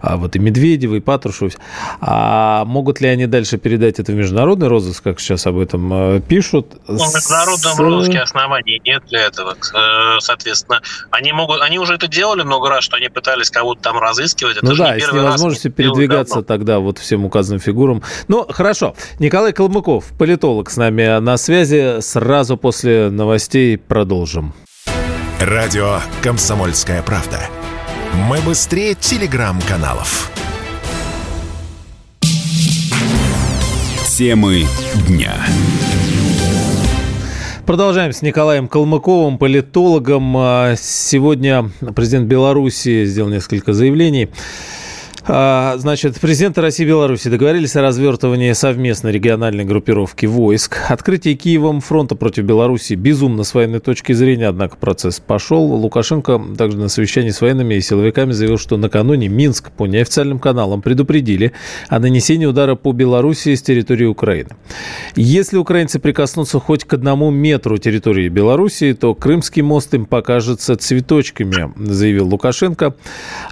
а 0.00 0.16
вот 0.16 0.34
и 0.34 0.38
Медведева, 0.38 0.94
и 0.94 1.00
Патрушев. 1.00 1.54
А 2.00 2.64
могут 2.64 3.02
ли 3.02 3.08
они 3.08 3.26
дальше 3.26 3.58
передать 3.58 3.98
это 3.98 4.12
в 4.12 4.14
международный 4.14 4.68
розыск, 4.68 5.02
как 5.02 5.20
сейчас 5.20 5.46
об 5.46 5.58
этом 5.58 5.92
э, 5.92 6.20
пишут? 6.20 6.68
В 6.86 6.92
международном 6.92 7.74
с... 7.74 7.78
розыске 7.78 8.18
оснований 8.20 8.80
нет 8.84 9.02
для 9.08 9.26
этого. 9.26 9.52
Э, 9.52 10.20
соответственно, 10.20 10.80
они, 11.10 11.32
могут, 11.32 11.60
они 11.60 11.78
уже 11.78 11.94
это 11.94 12.08
делали 12.08 12.44
много 12.44 12.70
раз, 12.70 12.84
что 12.84 12.96
они 12.96 13.08
пытались 13.08 13.50
кого-то 13.50 13.82
там 13.82 13.98
разыскивать. 13.98 14.56
Это 14.56 14.66
ну 14.66 14.74
да, 14.74 14.98
с 14.98 15.12
невозможностью 15.12 15.70
передвигаться 15.70 16.42
тогда 16.42 16.78
вот 16.78 16.98
всем 16.98 17.26
указанным 17.26 17.60
фигурам. 17.60 18.02
Ну, 18.28 18.46
хорошо. 18.48 18.94
Николай 19.18 19.52
Калмыков, 19.52 20.12
политолог 20.18 20.70
с 20.70 20.78
нами 20.78 21.20
на 21.20 21.31
на 21.32 21.38
связи. 21.38 22.02
Сразу 22.02 22.58
после 22.58 23.08
новостей 23.08 23.78
продолжим. 23.78 24.52
Радио 25.40 26.00
«Комсомольская 26.22 27.00
правда». 27.00 27.38
Мы 28.28 28.38
быстрее 28.42 28.94
телеграм-каналов. 28.94 30.30
Темы 34.14 34.64
дня. 35.08 35.32
Продолжаем 37.64 38.12
с 38.12 38.20
Николаем 38.20 38.68
Калмыковым, 38.68 39.38
политологом. 39.38 40.36
А, 40.36 40.74
сегодня 40.76 41.70
президент 41.96 42.26
Беларуси 42.26 43.06
сделал 43.06 43.30
несколько 43.30 43.72
заявлений. 43.72 44.28
А, 45.24 45.76
значит, 45.78 46.18
президенты 46.20 46.60
России 46.60 46.82
и 46.82 46.88
Беларуси 46.88 47.28
договорились 47.28 47.76
о 47.76 47.82
развертывании 47.82 48.52
совместной 48.54 49.12
региональной 49.12 49.64
группировки 49.64 50.26
войск. 50.26 50.78
Открытие 50.88 51.34
Киевом 51.34 51.80
фронта 51.80 52.16
против 52.16 52.44
Беларуси 52.44 52.94
безумно 52.94 53.44
с 53.44 53.54
военной 53.54 53.78
точки 53.78 54.14
зрения, 54.14 54.48
однако 54.48 54.76
процесс 54.76 55.20
пошел. 55.20 55.62
Лукашенко 55.62 56.40
также 56.58 56.76
на 56.76 56.88
совещании 56.88 57.30
с 57.30 57.40
военными 57.40 57.74
и 57.74 57.80
силовиками 57.80 58.32
заявил, 58.32 58.58
что 58.58 58.76
накануне 58.76 59.28
Минск 59.28 59.70
по 59.70 59.86
неофициальным 59.86 60.40
каналам 60.40 60.82
предупредили 60.82 61.52
о 61.88 62.00
нанесении 62.00 62.46
удара 62.46 62.74
по 62.74 62.90
Беларуси 62.92 63.54
с 63.54 63.62
территории 63.62 64.06
Украины. 64.06 64.50
Если 65.14 65.56
украинцы 65.56 66.00
прикоснутся 66.00 66.58
хоть 66.58 66.84
к 66.84 66.94
одному 66.94 67.30
метру 67.30 67.78
территории 67.78 68.28
Беларуси, 68.28 68.92
то 68.92 69.14
Крымский 69.14 69.62
мост 69.62 69.94
им 69.94 70.06
покажется 70.06 70.74
цветочками, 70.74 71.72
заявил 71.76 72.26
Лукашенко, 72.26 72.96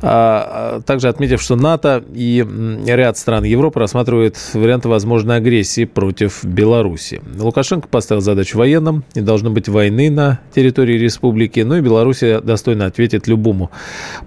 а, 0.02 0.80
а, 0.80 0.80
также 0.80 1.08
отметив, 1.08 1.40
что 1.40 1.59
НАТО 1.60 2.02
и 2.14 2.44
ряд 2.86 3.16
стран 3.18 3.44
Европы 3.44 3.80
рассматривают 3.80 4.36
варианты 4.54 4.88
возможной 4.88 5.36
агрессии 5.36 5.84
против 5.84 6.44
Беларуси. 6.44 7.20
Лукашенко 7.38 7.88
поставил 7.88 8.22
задачу 8.22 8.58
военным, 8.58 9.04
не 9.14 9.22
должно 9.22 9.50
быть 9.50 9.68
войны 9.68 10.10
на 10.10 10.40
территории 10.54 10.98
республики, 10.98 11.60
ну 11.60 11.76
и 11.76 11.80
Беларусь 11.80 12.22
достойно 12.42 12.86
ответит 12.86 13.26
любому 13.26 13.70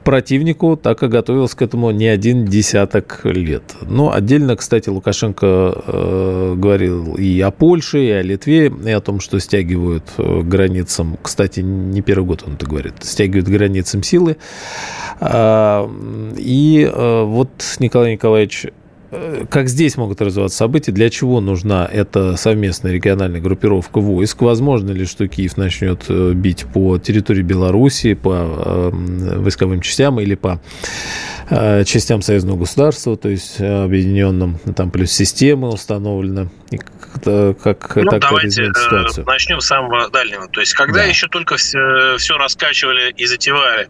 противнику, 0.03 0.77
так 0.77 0.99
как 0.99 1.09
готовился 1.11 1.57
к 1.57 1.61
этому 1.61 1.91
не 1.91 2.07
один 2.07 2.45
десяток 2.45 3.21
лет. 3.23 3.63
Но 3.81 4.13
отдельно, 4.13 4.55
кстати, 4.55 4.89
Лукашенко 4.89 5.83
э, 5.85 6.53
говорил 6.55 7.15
и 7.15 7.39
о 7.41 7.51
Польше, 7.51 8.03
и 8.03 8.09
о 8.09 8.21
Литве, 8.21 8.71
и 8.85 8.91
о 8.91 9.01
том, 9.01 9.19
что 9.19 9.39
стягивают 9.39 10.03
э, 10.17 10.41
границам, 10.41 11.17
кстати, 11.21 11.61
не 11.61 12.01
первый 12.01 12.25
год 12.25 12.43
он 12.45 12.53
это 12.53 12.65
говорит, 12.65 12.95
стягивают 13.01 13.47
границам 13.47 14.03
силы. 14.03 14.37
А, 15.19 15.89
и 16.37 16.89
э, 16.91 17.22
вот, 17.23 17.49
Николай 17.79 18.13
Николаевич, 18.13 18.67
э, 19.11 19.45
как 19.49 19.69
здесь 19.69 19.97
могут 19.97 20.21
развиваться 20.21 20.57
события, 20.57 20.91
для 20.91 21.09
чего 21.09 21.41
нужна 21.41 21.89
эта 21.91 22.35
совместная 22.37 22.93
региональная 22.93 23.41
группировка 23.41 23.99
войск? 23.99 24.41
Возможно 24.41 24.91
ли, 24.91 25.05
что 25.05 25.27
Киев 25.27 25.57
начнет 25.57 26.05
э, 26.09 26.33
бить 26.33 26.65
по 26.73 26.97
территории 26.97 27.43
Беларуси, 27.43 28.13
по 28.13 28.33
э, 28.33 28.89
войсковым 29.39 29.81
частям 29.81 30.19
или 30.19 30.35
по 30.35 30.61
частям 31.85 32.21
союзного 32.21 32.59
государства, 32.59 33.17
то 33.17 33.27
есть 33.27 33.59
объединенным, 33.59 34.57
там 34.75 34.89
плюс 34.89 35.11
системы 35.11 35.67
установлены? 35.67 36.49
Как, 36.81 37.95
ну, 37.95 38.19
давайте 38.19 38.65
ситуацию? 38.65 39.25
начнем 39.25 39.61
с 39.61 39.67
самого 39.67 40.09
дальнего. 40.09 40.47
То 40.47 40.59
есть, 40.59 40.73
когда 40.73 40.99
да. 40.99 41.03
еще 41.05 41.27
только 41.27 41.57
все, 41.57 42.17
все 42.17 42.37
раскачивали 42.37 43.11
и 43.11 43.25
затевали 43.25 43.89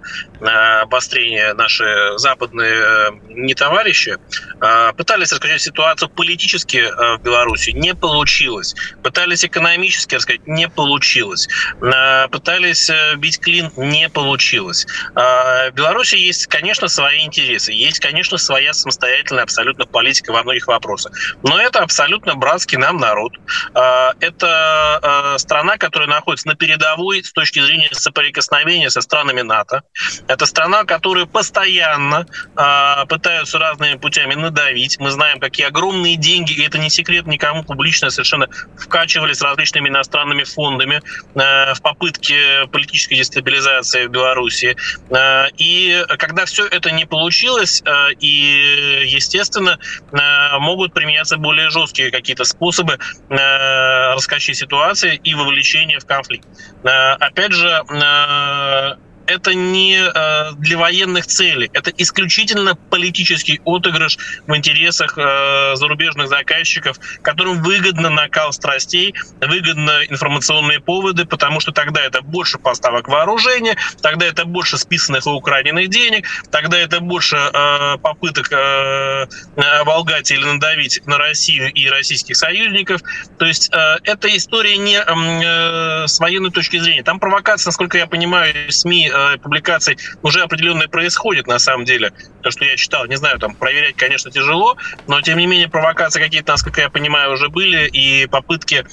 обострение 0.81 1.53
наши 1.53 1.85
западные 2.17 3.11
не 3.29 3.53
товарищи, 3.55 4.17
пытались 4.97 5.31
раскачать 5.31 5.61
ситуацию 5.61 6.09
политически 6.09 6.85
в 7.17 7.21
Беларуси, 7.23 7.71
не 7.71 7.95
получилось. 7.95 8.75
Пытались 9.01 9.45
экономически 9.45 10.15
рассказать, 10.15 10.45
не 10.47 10.67
получилось. 10.67 11.47
Пытались 12.31 12.91
бить 13.17 13.39
клин, 13.39 13.71
не 13.77 14.09
получилось. 14.09 14.85
В 15.13 15.71
Беларуси 15.73 16.15
есть, 16.15 16.47
конечно, 16.47 16.87
свои 16.87 17.25
интересы, 17.25 17.71
есть, 17.71 17.99
конечно, 17.99 18.37
своя 18.37 18.73
самостоятельная 18.73 19.43
абсолютно 19.43 19.85
политика 19.85 20.31
во 20.31 20.43
многих 20.43 20.67
вопросах. 20.67 21.13
Но 21.43 21.59
это 21.59 21.79
абсолютно 21.79 22.35
братский 22.35 22.72
нам 22.77 22.97
народ. 22.97 23.33
Это 23.73 25.35
страна, 25.37 25.77
которая 25.77 26.09
находится 26.09 26.47
на 26.47 26.55
передовой 26.55 27.23
с 27.23 27.31
точки 27.31 27.59
зрения 27.59 27.89
соприкосновения 27.91 28.89
со 28.89 29.01
странами 29.01 29.41
НАТО. 29.41 29.83
Это 30.27 30.45
страна, 30.45 30.83
которую 30.83 31.27
постоянно 31.27 32.25
э, 32.57 33.05
пытаются 33.07 33.59
разными 33.59 33.95
путями 33.95 34.33
надавить. 34.35 34.99
Мы 34.99 35.11
знаем, 35.11 35.39
какие 35.39 35.67
огромные 35.67 36.15
деньги, 36.15 36.53
и 36.53 36.65
это 36.65 36.77
не 36.77 36.89
секрет 36.89 37.27
никому 37.27 37.63
публично 37.63 38.09
совершенно 38.09 38.47
вкачивали 38.77 39.33
с 39.33 39.41
различными 39.41 39.89
иностранными 39.89 40.43
фондами 40.43 41.01
в 41.33 41.81
попытке 41.81 42.67
политической 42.71 43.15
дестабилизации 43.15 44.07
в 44.07 44.09
Беларуси. 44.09 44.75
И 45.57 46.03
когда 46.17 46.45
все 46.45 46.65
это 46.67 46.91
не 46.91 47.05
получилось, 47.05 47.83
и, 48.19 49.03
естественно, 49.05 49.77
могут 50.59 50.93
применяться 50.93 51.37
более 51.37 51.69
жесткие 51.69 52.11
какие-то 52.11 52.43
способы 52.43 52.62
э, 53.29 53.35
раскачки 54.13 54.53
ситуации 54.53 55.19
и 55.23 55.33
вовлечения 55.35 55.99
в 55.99 56.05
конфликт. 56.05 56.47
Э, 56.83 57.13
опять 57.13 57.53
же, 57.53 57.67
э, 57.67 58.95
это 59.27 59.53
не 59.53 59.97
э, 59.97 60.51
для 60.57 60.77
военных 60.77 61.27
целей, 61.27 61.69
это 61.73 61.91
исключительно 61.97 62.75
политический 62.75 63.61
отыгрыш 63.65 64.17
в 64.47 64.55
интересах 64.55 65.17
э, 65.17 65.75
зарубежных 65.75 66.27
заказчиков, 66.27 66.97
которым 67.21 67.61
выгодно 67.61 68.09
накал 68.09 68.53
страстей, 68.53 69.13
выгодно 69.41 70.01
информационные 70.09 70.79
поводы, 70.79 71.25
потому 71.25 71.59
что 71.59 71.71
тогда 71.71 72.01
это 72.01 72.21
больше 72.21 72.57
поставок 72.57 73.07
вооружения, 73.07 73.77
тогда 74.01 74.25
это 74.25 74.45
больше 74.45 74.77
списанных 74.77 75.25
и 75.25 75.29
украденных 75.29 75.89
денег, 75.89 76.27
тогда 76.51 76.77
это 76.77 76.99
больше 76.99 77.37
э, 77.37 77.97
попыток 77.99 78.51
э, 78.51 79.27
оболгать 79.81 80.31
или 80.31 80.43
надавить 80.43 81.05
на 81.05 81.17
Россию 81.17 81.71
и 81.71 81.87
российских 81.89 82.35
союзников. 82.35 83.01
То 83.37 83.45
есть 83.45 83.71
э, 83.73 83.97
эта 84.03 84.35
история 84.35 84.77
не 84.77 84.97
э, 84.97 86.07
с 86.07 86.19
военной 86.19 86.51
точки 86.51 86.77
зрения. 86.77 87.03
Там 87.03 87.19
провокация, 87.19 87.69
насколько 87.69 87.97
я 87.97 88.07
понимаю, 88.07 88.71
СМИ 88.71 89.12
э, 89.13 89.37
публикаций 89.37 89.97
уже 90.21 90.41
определенное 90.41 90.87
происходит 90.87 91.47
на 91.47 91.59
самом 91.59 91.85
деле. 91.85 92.11
То, 92.41 92.51
что 92.51 92.65
я 92.65 92.75
читал, 92.75 93.05
не 93.05 93.15
знаю, 93.15 93.39
там 93.39 93.55
проверять, 93.55 93.95
конечно, 93.95 94.31
тяжело, 94.31 94.77
но 95.07 95.21
тем 95.21 95.37
не 95.37 95.45
менее 95.45 95.69
провокации 95.69 96.19
какие-то, 96.19 96.51
насколько 96.51 96.81
я 96.81 96.89
понимаю, 96.89 97.33
уже 97.33 97.49
были, 97.49 97.87
и 97.87 98.27
попытки 98.27 98.85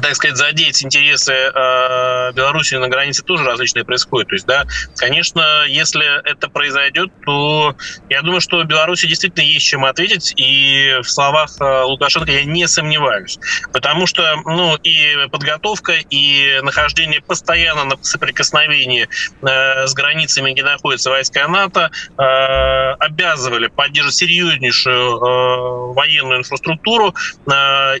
так 0.00 0.14
сказать, 0.14 0.36
задеть 0.36 0.82
интересы 0.84 1.32
э, 1.32 2.32
Беларуси 2.32 2.74
на 2.76 2.88
границе 2.88 3.22
тоже 3.22 3.44
различные 3.44 3.84
происходят. 3.84 4.28
То 4.28 4.34
есть, 4.34 4.46
да, 4.46 4.64
конечно, 4.96 5.64
если 5.66 6.06
это 6.28 6.48
произойдет, 6.48 7.10
то 7.24 7.74
я 8.08 8.22
думаю, 8.22 8.40
что 8.40 8.62
Беларуси 8.64 9.06
действительно 9.06 9.44
есть 9.44 9.66
чем 9.66 9.84
ответить, 9.84 10.32
и 10.36 10.96
в 11.02 11.08
словах 11.08 11.50
э, 11.60 11.82
Лукашенко 11.82 12.30
я 12.30 12.44
не 12.44 12.66
сомневаюсь. 12.66 13.38
Потому 13.72 14.06
что, 14.06 14.36
ну, 14.44 14.76
и 14.76 15.28
подготовка, 15.30 15.92
и 15.92 16.60
нахождение 16.62 17.20
постоянно 17.20 17.84
на 17.84 17.96
соприкосновении 18.02 19.08
э, 19.42 19.86
с 19.86 19.94
границами, 19.94 20.52
где 20.52 20.62
находятся 20.62 21.10
войска 21.10 21.46
НАТО, 21.48 21.90
обязывали 22.16 23.66
поддерживать 23.68 24.16
серьезнейшую 24.16 25.92
военную 25.94 26.38
инфраструктуру 26.40 27.14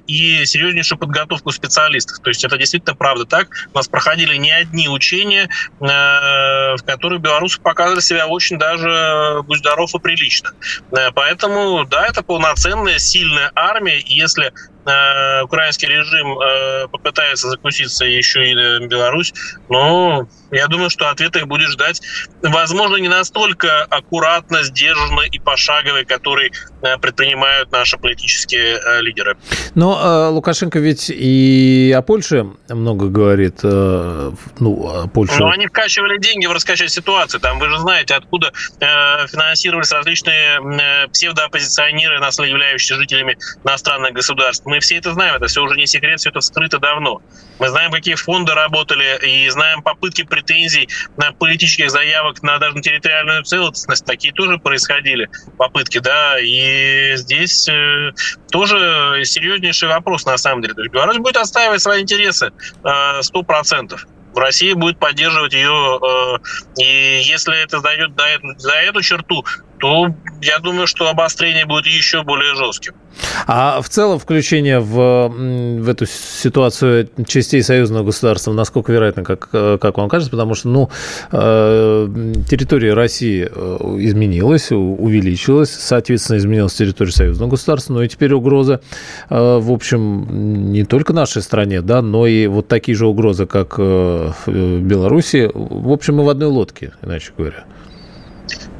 и 0.06 0.44
серьезнейшую 0.44 0.98
подготовку 0.98 1.50
специалистов 1.50 1.89
специалистов. 1.90 2.18
То 2.22 2.30
есть 2.30 2.44
это 2.44 2.58
действительно 2.58 2.94
правда 2.94 3.24
так. 3.24 3.48
У 3.72 3.76
нас 3.76 3.88
проходили 3.88 4.36
не 4.36 4.50
одни 4.50 4.88
учения, 4.88 5.48
э, 5.80 5.84
в 5.84 6.82
которых 6.84 7.20
белорусы 7.20 7.60
показывали 7.60 8.00
себя 8.00 8.26
очень 8.26 8.58
даже, 8.58 9.42
будь 9.44 9.58
здоров, 9.58 9.94
и 9.94 9.98
прилично. 9.98 10.50
Э, 10.92 11.10
поэтому, 11.14 11.84
да, 11.84 12.06
это 12.06 12.22
полноценная, 12.22 12.98
сильная 12.98 13.50
армия. 13.54 14.02
Если 14.06 14.52
э, 14.86 15.42
украинский 15.42 15.88
режим 15.88 16.36
попытается 16.90 17.48
закуситься 17.48 18.04
еще 18.04 18.50
и 18.50 18.54
на 18.54 18.86
Беларусь, 18.86 19.32
но 19.68 20.28
я 20.50 20.66
думаю, 20.66 20.90
что 20.90 21.08
ответ 21.08 21.36
их 21.36 21.46
будет 21.46 21.68
ждать, 21.68 22.02
возможно, 22.42 22.96
не 22.96 23.08
настолько 23.08 23.84
аккуратно, 23.84 24.62
сдержанно 24.62 25.22
и 25.22 25.38
пошаговый, 25.38 26.04
который 26.04 26.52
э, 26.82 26.98
предпринимают 26.98 27.70
наши 27.70 27.96
политические 27.98 28.78
э, 28.78 29.00
лидеры. 29.00 29.36
Но 29.74 30.00
э, 30.02 30.28
Лукашенко 30.30 30.78
ведь 30.78 31.10
и 31.10 31.94
о 31.96 32.02
Польше 32.02 32.46
много 32.68 33.08
говорит. 33.08 33.60
Э, 33.62 34.32
ну, 34.58 34.88
о 34.88 35.08
Польше... 35.08 35.38
Но 35.38 35.50
они 35.50 35.66
вкачивали 35.66 36.18
деньги 36.18 36.46
в 36.46 36.52
раскачать 36.52 36.90
ситуацию. 36.90 37.40
Там 37.40 37.58
вы 37.58 37.68
же 37.68 37.78
знаете, 37.78 38.14
откуда 38.14 38.52
э, 38.80 39.26
финансировались 39.28 39.92
различные 39.92 40.60
э, 40.60 41.08
псевдооппозиционеры, 41.08 42.18
нас 42.18 42.38
являющиеся 42.38 42.96
жителями 42.96 43.38
иностранных 43.64 44.12
государств. 44.14 44.66
Мы 44.70 44.78
все 44.80 44.96
это 44.96 45.12
знаем, 45.12 45.34
это 45.34 45.46
все 45.48 45.62
уже 45.62 45.76
не 45.76 45.86
секрет, 45.86 46.20
все 46.20 46.30
это 46.30 46.40
вскрыто 46.40 46.78
давно. 46.78 47.20
Мы 47.58 47.68
знаем, 47.68 47.90
какие 47.90 48.14
фонды 48.14 48.54
работали, 48.54 49.18
и 49.26 49.48
знаем 49.50 49.82
попытки 49.82 50.22
претензий 50.22 50.88
на 51.16 51.32
политических 51.32 51.90
заявок 51.90 52.42
на 52.42 52.58
даже 52.58 52.76
на 52.76 52.82
территориальную 52.82 53.42
целостность. 53.42 54.04
Такие 54.04 54.32
тоже 54.32 54.58
происходили 54.58 55.28
попытки, 55.58 55.98
да, 55.98 56.38
и 56.40 57.16
здесь 57.16 57.68
э, 57.68 58.12
тоже 58.50 59.22
серьезнейший 59.24 59.88
вопрос 59.88 60.24
на 60.24 60.38
самом 60.38 60.62
деле. 60.62 60.74
То 60.74 60.82
есть 60.82 60.92
Беларусь 60.92 61.18
будет 61.18 61.36
отстаивать 61.36 61.82
свои 61.82 62.02
интересы 62.02 62.52
э, 62.84 63.22
сто 63.22 63.42
процентов. 63.42 64.06
Россия 64.36 64.76
будет 64.76 65.00
поддерживать 65.00 65.52
ее, 65.52 65.98
э, 66.00 66.80
и 66.80 67.22
если 67.24 67.60
это 67.60 67.80
дойдет 67.80 68.14
до, 68.14 68.24
за 68.56 68.74
эту 68.74 69.02
черту, 69.02 69.44
то 69.80 70.14
я 70.42 70.58
думаю, 70.58 70.86
что 70.86 71.08
обострение 71.08 71.66
будет 71.66 71.86
еще 71.86 72.22
более 72.22 72.54
жестким. 72.54 72.94
А 73.46 73.80
в 73.82 73.88
целом 73.88 74.18
включение 74.18 74.80
в, 74.80 75.28
в 75.28 75.88
эту 75.88 76.06
ситуацию 76.06 77.08
частей 77.26 77.62
союзного 77.62 78.04
государства, 78.04 78.52
насколько 78.52 78.92
вероятно, 78.92 79.24
как, 79.24 79.50
как 79.50 79.98
вам 79.98 80.08
кажется, 80.08 80.30
потому 80.30 80.54
что 80.54 80.68
ну, 80.68 80.90
э, 81.32 82.08
территория 82.48 82.94
России 82.94 83.48
э, 83.50 83.76
изменилась, 83.98 84.70
увеличилась, 84.70 85.70
соответственно, 85.70 86.38
изменилась 86.38 86.74
территория 86.74 87.12
союзного 87.12 87.50
государства, 87.50 87.94
но 87.94 88.02
и 88.02 88.08
теперь 88.08 88.32
угроза, 88.32 88.80
э, 89.28 89.58
в 89.58 89.72
общем, 89.72 90.72
не 90.72 90.84
только 90.84 91.12
нашей 91.12 91.42
стране, 91.42 91.82
да, 91.82 92.02
но 92.02 92.26
и 92.26 92.46
вот 92.46 92.68
такие 92.68 92.96
же 92.96 93.06
угрозы, 93.06 93.46
как 93.46 93.78
в 93.78 94.34
Беларуси, 94.46 95.50
в 95.52 95.90
общем, 95.90 96.16
мы 96.16 96.24
в 96.24 96.28
одной 96.28 96.48
лодке, 96.48 96.92
иначе 97.02 97.32
говоря. 97.36 97.64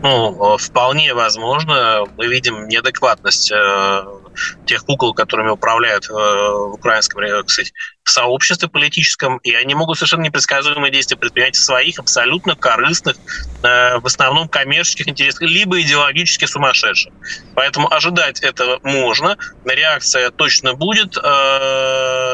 Ну, 0.02 0.56
вполне 0.56 1.12
возможно. 1.12 2.04
Мы 2.16 2.26
видим 2.26 2.68
неадекватность 2.68 3.52
э, 3.52 4.02
тех 4.64 4.84
кукол, 4.84 5.12
которыми 5.12 5.50
управляют 5.50 6.08
э, 6.08 6.12
в 6.12 6.72
украинском, 6.74 7.20
кстати, 7.44 7.72
в 8.02 8.10
сообществе 8.10 8.68
политическом, 8.68 9.38
и 9.38 9.52
они 9.52 9.74
могут 9.74 9.98
совершенно 9.98 10.22
непредсказуемые 10.22 10.90
действия 10.90 11.16
предпринять 11.18 11.56
в 11.56 11.62
своих 11.62 11.98
абсолютно 11.98 12.56
корыстных, 12.56 13.16
э, 13.62 13.98
в 13.98 14.06
основном 14.06 14.48
коммерческих 14.48 15.08
интересах, 15.08 15.42
либо 15.42 15.80
идеологически 15.80 16.46
сумасшедших. 16.46 17.12
Поэтому 17.54 17.92
ожидать 17.92 18.40
этого 18.40 18.80
можно, 18.82 19.36
реакция 19.66 20.30
точно 20.30 20.74
будет, 20.74 21.16
э, 21.16 21.20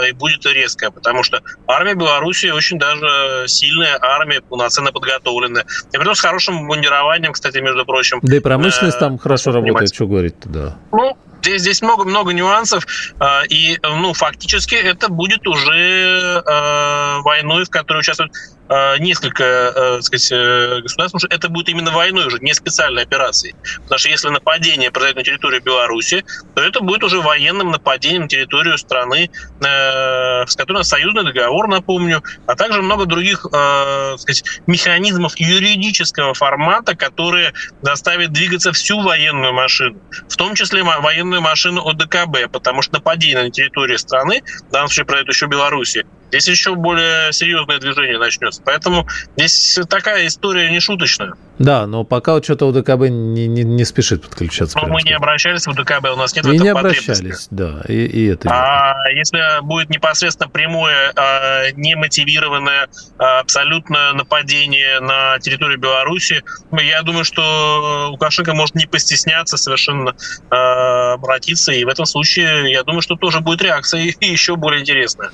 и 0.09 0.13
будет 0.13 0.47
резкая, 0.47 0.91
потому 0.91 1.23
что 1.23 1.41
армия 1.67 1.95
Беларуси 1.95 2.47
очень 2.47 2.79
даже 2.79 3.47
сильная 3.49 3.99
армия, 4.01 4.41
полноценно 4.41 4.93
подготовленная. 4.93 5.65
И 5.93 5.99
при 5.99 6.15
с 6.15 6.21
хорошим 6.21 6.55
мундированием, 6.55 7.33
кстати, 7.33 7.59
между 7.59 7.85
прочим. 7.85 8.21
Да 8.23 8.37
и 8.37 8.41
промышленность 8.41 8.97
э, 8.97 9.01
там 9.01 9.19
хорошо 9.19 9.53
работает, 9.53 9.95
что 9.95 10.07
говорить-то, 10.07 10.49
да. 10.49 10.79
Ну, 10.93 11.17
Здесь, 11.43 11.61
здесь 11.61 11.83
много-много 11.83 12.33
нюансов, 12.33 12.85
а, 13.21 13.43
и 13.49 13.79
ну, 13.81 14.13
фактически 14.15 14.75
это 14.75 15.09
будет 15.09 15.47
уже 15.47 16.43
э, 16.45 17.21
войной, 17.21 17.65
в 17.65 17.71
которой 17.71 18.01
участвуют 18.01 18.33
Э, 18.33 18.56
несколько 18.99 19.45
э, 19.45 19.73
так 19.97 20.03
сказать, 20.03 20.33
э, 20.33 20.81
государств, 20.83 21.12
потому 21.12 21.21
что 21.21 21.29
это 21.29 21.49
будет 21.49 21.69
именно 21.69 21.91
войной 21.91 22.27
уже, 22.27 22.39
не 22.41 22.55
специальной 22.55 23.03
операцией. 23.03 23.55
Потому 23.83 23.99
что 23.99 24.09
если 24.09 24.29
нападение 24.29 24.91
произойдет 24.91 25.17
на 25.17 25.25
территорию 25.25 25.62
Беларуси, 25.62 26.25
то 26.55 26.62
это 26.62 26.81
будет 26.81 27.05
уже 27.05 27.21
военным 27.21 27.71
нападением 27.71 28.23
на 28.23 28.29
территорию 28.29 28.79
страны, 28.79 29.31
с 29.61 30.57
которой 30.57 30.77
у 30.77 30.79
нас 30.79 30.89
союзный 30.89 31.25
договор, 31.25 31.69
напомню, 31.69 32.23
а 32.47 32.55
также 32.57 32.83
много 32.83 33.07
других 33.07 33.47
так 33.51 34.19
сказать, 34.19 34.45
механизмов 34.67 35.39
юридического 35.39 36.35
формата, 36.35 36.97
которые 36.97 37.53
заставят 37.83 38.33
двигаться 38.33 38.73
всю 38.73 39.01
военную 39.01 39.53
машину, 39.53 40.01
в 40.29 40.37
том 40.37 40.55
числе 40.55 40.83
военную 40.83 41.41
машину 41.41 41.87
ОДКБ, 41.87 42.51
потому 42.53 42.83
что 42.83 42.95
нападение 42.95 43.45
на 43.45 43.51
территорию 43.51 43.99
страны, 43.99 44.43
в 44.69 44.73
данном 44.73 44.89
случае 44.89 45.07
произойдет 45.07 45.35
еще 45.35 45.47
Беларуси, 45.47 46.07
здесь 46.31 46.49
еще 46.49 46.74
более 46.74 47.33
серьезное 47.33 47.79
движение 47.79 48.18
начнется. 48.18 48.61
Поэтому 48.64 49.07
здесь 49.37 49.79
такая 49.89 50.27
история 50.27 50.70
не 50.70 50.81
шуточная. 50.81 51.33
Да, 51.59 51.87
но 51.87 52.05
пока 52.05 52.35
вот 52.35 52.45
что-то 52.45 52.67
УДКБ 52.67 53.09
не, 53.09 53.47
не, 53.47 53.65
не 53.65 53.85
спешит 53.85 54.23
подключаться. 54.23 54.79
Но 54.79 54.89
мы 54.89 55.03
не 55.03 55.13
обращались 55.13 55.67
в 55.67 55.71
УДКБ, 55.71 56.11
у 56.13 56.17
нас 56.17 56.35
нет 56.35 56.45
и 56.45 56.49
в 56.49 56.53
этом 56.53 56.65
не 56.65 56.69
обращались, 56.69 57.49
да, 57.51 57.83
и, 57.89 58.05
и 58.05 58.27
это. 58.27 58.49
А 58.51 58.95
если 59.11 59.63
будет 59.63 59.89
непосредственно 59.91 60.51
прямое, 60.51 61.13
а, 61.17 61.71
немотивированное 61.73 62.89
а, 63.19 63.41
абсолютно 63.41 64.13
нападение 64.13 65.01
на 65.01 65.39
территорию 65.39 65.79
Беларуси, 65.79 66.43
я 66.73 67.03
думаю, 67.03 67.25
что 67.25 68.09
Лукашенко 68.11 68.55
может 68.55 68.75
не 68.75 68.87
постесняться 68.87 69.57
совершенно 69.57 70.15
а, 70.51 71.15
обратиться, 71.15 71.73
и 71.73 71.85
в 71.85 71.89
этом 71.89 72.07
случае, 72.07 72.71
я 72.71 72.83
думаю, 72.83 73.03
что 73.03 73.17
тоже 73.17 73.41
будет 73.41 73.63
реакция 73.63 74.15
еще 74.21 74.57
более 74.57 74.83
интересная. 74.83 75.31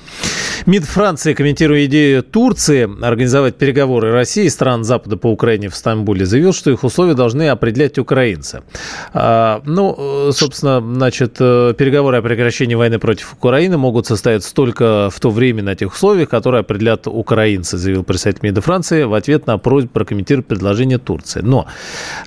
МИД 0.65 0.85
Франции, 0.85 1.33
комментируя 1.33 1.85
идею 1.85 2.23
Турции 2.23 2.83
организовать 3.03 3.57
переговоры 3.57 4.11
России 4.11 4.45
и 4.45 4.49
стран 4.49 4.83
Запада 4.83 5.17
по 5.17 5.27
Украине 5.27 5.69
в 5.69 5.75
Стамбуле, 5.75 6.12
заявил, 6.21 6.53
что 6.53 6.69
их 6.69 6.83
условия 6.83 7.15
должны 7.15 7.49
определять 7.49 7.97
украинцы. 7.97 8.61
А, 9.13 9.61
ну, 9.65 10.31
собственно, 10.31 10.79
значит, 10.79 11.37
э, 11.39 11.73
переговоры 11.75 12.17
о 12.17 12.21
прекращении 12.21 12.75
войны 12.75 12.99
против 12.99 13.33
Украины 13.33 13.77
могут 13.77 14.05
состояться 14.05 14.53
только 14.53 15.09
в 15.09 15.19
то 15.19 15.31
время 15.31 15.63
на 15.63 15.75
тех 15.75 15.91
условиях, 15.93 16.29
которые 16.29 16.61
определят 16.61 17.07
украинцы, 17.07 17.77
заявил 17.77 18.03
представитель 18.03 18.43
МИДа 18.43 18.61
Франции 18.61 19.03
в 19.03 19.13
ответ 19.13 19.47
на 19.47 19.57
просьбу 19.57 19.89
прокомментировать 19.89 20.45
предложение 20.45 20.99
Турции. 20.99 21.41
Но 21.41 21.65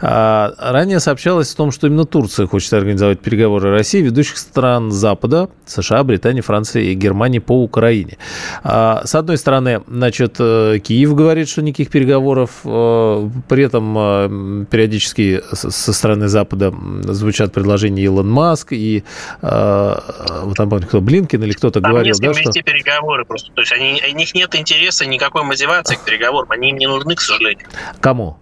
а, 0.00 0.52
ранее 0.58 1.00
сообщалось 1.00 1.52
о 1.52 1.56
том, 1.56 1.70
что 1.70 1.86
именно 1.86 2.04
Турция 2.04 2.46
хочет 2.46 2.72
организовать 2.72 3.20
переговоры 3.20 3.70
России, 3.70 4.00
ведущих 4.00 4.38
стран 4.38 4.90
Запада, 4.90 5.48
США, 5.66 6.02
Британии, 6.04 6.40
Франции 6.40 6.90
и 6.90 6.94
Германии 6.94 7.38
по 7.38 7.62
Украине. 7.62 8.18
А, 8.62 9.02
с 9.04 9.14
одной 9.14 9.36
стороны, 9.36 9.82
значит, 9.88 10.36
э, 10.38 10.78
Киев 10.82 11.14
говорит, 11.14 11.48
что 11.48 11.62
никаких 11.62 11.90
переговоров, 11.90 12.50
э, 12.64 13.30
при 13.48 13.64
этом 13.64 13.75
э, 13.80 14.64
периодически 14.70 15.42
со 15.52 15.92
стороны 15.92 16.28
Запада 16.28 16.72
звучат 17.02 17.52
предложения 17.52 18.02
Илон 18.02 18.30
Маск 18.30 18.72
и 18.72 19.04
вот 19.42 20.56
там, 20.56 20.70
кто, 20.70 21.00
Блинкин 21.00 21.42
или 21.42 21.52
кто-то 21.52 21.80
там 21.80 21.90
говорил, 21.90 22.14
да, 22.18 22.34
что... 22.34 22.52
переговоры 22.62 23.24
просто, 23.24 23.52
то 23.52 23.60
есть 23.60 23.72
они, 23.72 24.02
у 24.12 24.16
них 24.16 24.34
нет 24.34 24.54
интереса, 24.54 25.06
никакой 25.06 25.42
мотивации 25.42 25.96
к 25.96 26.04
переговорам, 26.04 26.50
они 26.50 26.70
им 26.70 26.78
не 26.78 26.86
нужны, 26.86 27.14
к 27.14 27.20
сожалению. 27.20 27.66
Кому? 28.00 28.38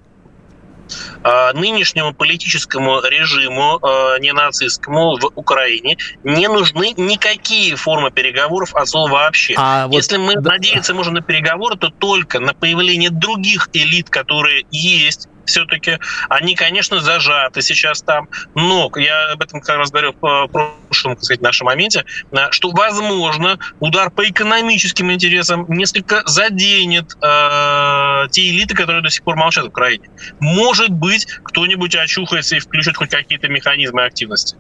А, 1.23 1.53
нынешнему 1.53 2.13
политическому 2.13 3.01
режиму 3.01 3.79
а, 3.83 4.19
ненацистскому 4.19 5.19
в 5.19 5.33
Украине. 5.35 5.97
Не 6.23 6.49
нужны 6.49 6.93
никакие 6.97 7.77
формы 7.77 8.11
переговоров 8.11 8.75
от 8.75 8.89
слова 8.89 9.11
вообще. 9.11 9.55
А 9.57 9.89
Если 9.91 10.17
вот, 10.17 10.27
мы 10.27 10.41
надеяться 10.41 10.95
можем 10.95 11.15
на 11.15 11.23
переговоры, 11.23 11.77
то 11.77 11.89
только 11.89 12.41
на 12.41 12.55
появление 12.55 13.11
других 13.11 13.69
элит, 13.73 14.11
которые 14.11 14.65
есть 14.71 15.29
все-таки 15.47 15.99
они, 16.29 16.55
конечно, 16.55 17.01
зажаты 17.01 17.63
сейчас 17.63 18.03
там, 18.03 18.29
но 18.55 18.91
я 18.97 19.33
об 19.33 19.43
этом 19.43 19.61
как 19.61 19.77
раз 19.77 19.91
говорил 19.91 20.15
в 20.21 20.49
прошлом, 20.95 21.17
так 21.17 21.25
сказать, 21.25 21.43
нашем 21.43 21.67
моменте, 21.67 22.05
что, 22.51 22.71
возможно, 22.71 23.59
удар 23.81 24.11
по 24.11 24.29
экономическим 24.29 25.13
интересам 25.13 25.67
несколько 25.69 26.23
заденет 26.27 27.17
э, 27.21 28.29
те 28.31 28.51
элиты, 28.51 28.75
которые 28.75 29.03
до 29.03 29.11
сих 29.11 29.23
пор 29.25 29.37
молчат 29.37 29.65
в 29.65 29.69
Украине. 29.69 30.09
Может 30.41 30.91
быть, 30.91 31.27
кто-нибудь 31.43 31.95
очухается 31.97 32.57
и 32.57 32.61
включит 32.61 32.97
хоть 32.97 33.11
какие-то 33.11 33.49
механизмы 33.49 34.05
активности. 34.05 34.57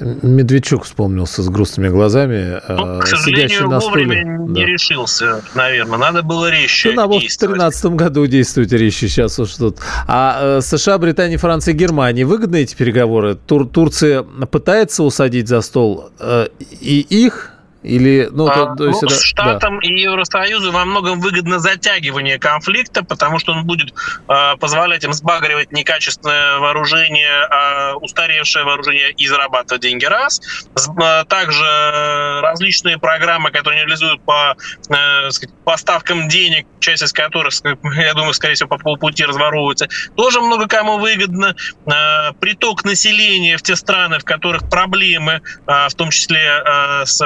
Медведчук 0.00 0.84
вспомнился 0.84 1.42
с 1.42 1.48
грустными 1.48 1.88
глазами. 1.88 2.60
Ну, 2.68 3.00
к 3.00 3.06
сожалению, 3.06 3.68
на 3.68 3.80
вовремя 3.80 4.22
стуле. 4.22 4.24
не 4.48 4.60
да. 4.60 4.66
решился, 4.66 5.42
наверное. 5.54 5.98
Надо 5.98 6.22
было 6.22 6.50
резче 6.50 6.92
ну, 6.92 7.02
действовать. 7.20 7.60
в 7.60 7.68
2013 7.68 7.84
году 7.92 8.26
действовать 8.26 8.72
резче 8.72 9.08
сейчас 9.08 9.38
уж 9.38 9.54
тут. 9.54 9.78
А 10.06 10.58
э, 10.58 10.60
США, 10.62 10.96
Британия, 10.98 11.36
Франция, 11.36 11.74
Германия 11.74 12.24
выгодны 12.24 12.62
эти 12.62 12.74
переговоры? 12.74 13.34
Тур 13.34 13.68
Турция 13.68 14.22
пытается 14.22 15.02
усадить 15.02 15.48
за 15.48 15.59
стол 15.62 16.10
э, 16.18 16.48
и 16.80 17.06
их 17.08 17.52
или, 17.82 18.28
ну, 18.30 18.46
а, 18.46 18.54
то, 18.54 18.74
то 18.76 18.86
есть 18.88 19.02
ну, 19.02 19.08
это, 19.08 19.20
Штатам 19.20 19.80
да. 19.80 19.88
и 19.88 20.00
Евросоюзу 20.00 20.70
во 20.70 20.84
многом 20.84 21.20
выгодно 21.20 21.58
затягивание 21.60 22.38
конфликта, 22.38 23.02
потому 23.02 23.38
что 23.38 23.52
он 23.52 23.64
будет 23.64 23.94
э, 24.28 24.56
позволять 24.58 25.02
им 25.04 25.14
сбагривать 25.14 25.72
некачественное 25.72 26.58
вооружение, 26.58 27.48
э, 27.48 27.94
устаревшее 27.94 28.66
вооружение 28.66 29.12
и 29.12 29.26
зарабатывать 29.26 29.80
деньги 29.80 30.04
раз. 30.04 30.40
Э, 30.76 31.24
также 31.24 32.40
различные 32.42 32.98
программы, 32.98 33.50
которые 33.50 33.84
реализуют 33.84 34.22
по 34.24 34.56
э, 34.90 35.30
сказать, 35.30 35.54
поставкам 35.64 36.28
денег, 36.28 36.66
часть 36.80 37.02
из 37.02 37.12
которых, 37.12 37.54
я 37.96 38.12
думаю, 38.12 38.34
скорее 38.34 38.54
всего, 38.54 38.68
по 38.68 38.76
полпути 38.76 39.24
разворовывается, 39.24 39.88
тоже 40.16 40.42
много 40.42 40.66
кому 40.66 40.98
выгодно. 40.98 41.56
Э, 41.86 42.32
приток 42.40 42.84
населения 42.84 43.56
в 43.56 43.62
те 43.62 43.74
страны, 43.74 44.18
в 44.18 44.24
которых 44.24 44.68
проблемы, 44.68 45.40
э, 45.66 45.88
в 45.88 45.94
том 45.94 46.10
числе 46.10 46.40
э, 46.40 47.06
с 47.06 47.20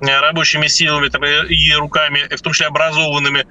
рабочими 0.00 0.66
силами 0.66 1.08
и 1.52 1.74
руками, 1.74 2.26
в 2.34 2.40
том 2.40 2.52
числе 2.52 2.66
образованными, 2.68 3.46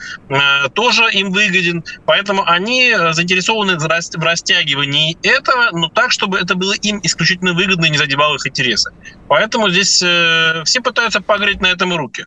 тоже 0.73 1.09
им 1.11 1.31
выгоден. 1.31 1.83
Поэтому 2.05 2.43
они 2.45 2.95
заинтересованы 3.11 3.77
в 3.77 3.85
растягивании 4.23 5.17
этого, 5.23 5.69
но 5.71 5.89
так, 5.89 6.11
чтобы 6.11 6.39
это 6.39 6.55
было 6.55 6.73
им 6.73 6.99
исключительно 7.03 7.53
выгодно 7.53 7.85
и 7.85 7.89
не 7.89 7.97
задевало 7.97 8.35
их 8.35 8.47
интересы. 8.47 8.91
Поэтому 9.27 9.69
здесь 9.69 9.95
все 9.95 10.81
пытаются 10.83 11.21
погреть 11.21 11.61
на 11.61 11.67
этом 11.67 11.95
руки. 11.95 12.25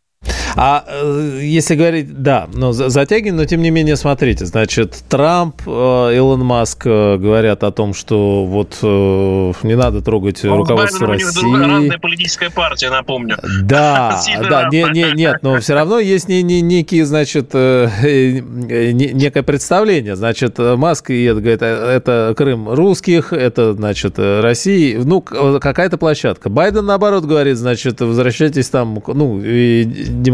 А 0.56 0.84
э, 0.86 1.40
если 1.42 1.74
говорить, 1.74 2.22
да, 2.22 2.48
но 2.52 2.72
затягиваем, 2.72 3.36
но 3.36 3.44
тем 3.44 3.62
не 3.62 3.70
менее, 3.70 3.96
смотрите, 3.96 4.44
значит, 4.44 5.02
Трамп, 5.08 5.62
э, 5.66 5.70
Илон 6.16 6.44
Маск 6.44 6.86
э, 6.86 7.16
говорят 7.16 7.64
о 7.64 7.70
том, 7.70 7.94
что 7.94 8.44
вот 8.44 8.78
не 8.82 9.76
надо 9.76 10.02
трогать 10.02 10.42
ну, 10.42 10.56
руководство 10.56 11.06
России. 11.06 11.44
У 11.44 11.56
них 11.56 11.66
разная 11.66 11.98
политическая 11.98 12.50
партия, 12.50 12.90
напомню. 12.90 13.36
Да, 13.62 14.20
да, 14.50 14.68
не, 14.70 14.84
не, 14.92 15.12
нет, 15.14 15.42
но 15.42 15.58
все 15.60 15.74
равно 15.74 15.98
есть 15.98 16.28
не, 16.28 16.42
не, 16.42 16.60
некие, 16.60 17.06
значит, 17.06 17.54
некое 17.54 19.42
представление. 19.42 20.16
Значит, 20.16 20.58
Маск 20.58 21.10
и 21.10 21.24
это, 21.24 21.40
говорит, 21.40 21.62
это 21.62 22.34
Крым 22.36 22.68
русских, 22.68 23.32
это, 23.32 23.72
значит, 23.74 24.18
России, 24.18 24.96
ну, 24.96 25.20
какая-то 25.22 25.96
площадка. 25.98 26.50
Байден, 26.50 26.84
наоборот, 26.84 27.24
говорит, 27.24 27.56
значит, 27.56 28.00
возвращайтесь 28.00 28.68
там, 28.68 29.02
ну, 29.06 29.40
и 29.42 29.84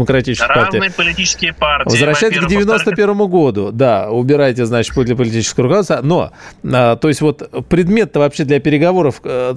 демократических 0.09 0.47
партий. 0.47 0.77
Разные 0.77 0.91
политические 0.91 1.53
партии. 1.53 1.89
Возвращайтесь 1.89 2.39
к 2.39 2.47
91 2.47 3.27
году. 3.27 3.71
Да, 3.71 4.09
убирайте, 4.09 4.65
значит, 4.65 4.93
для 4.95 5.15
политического 5.15 5.63
руководства. 5.63 5.99
Но, 6.01 6.31
а, 6.63 6.95
то 6.95 7.07
есть 7.07 7.21
вот 7.21 7.67
предмет-то 7.69 8.19
вообще 8.19 8.43
для 8.43 8.59
переговоров, 8.59 9.21
э, 9.23 9.55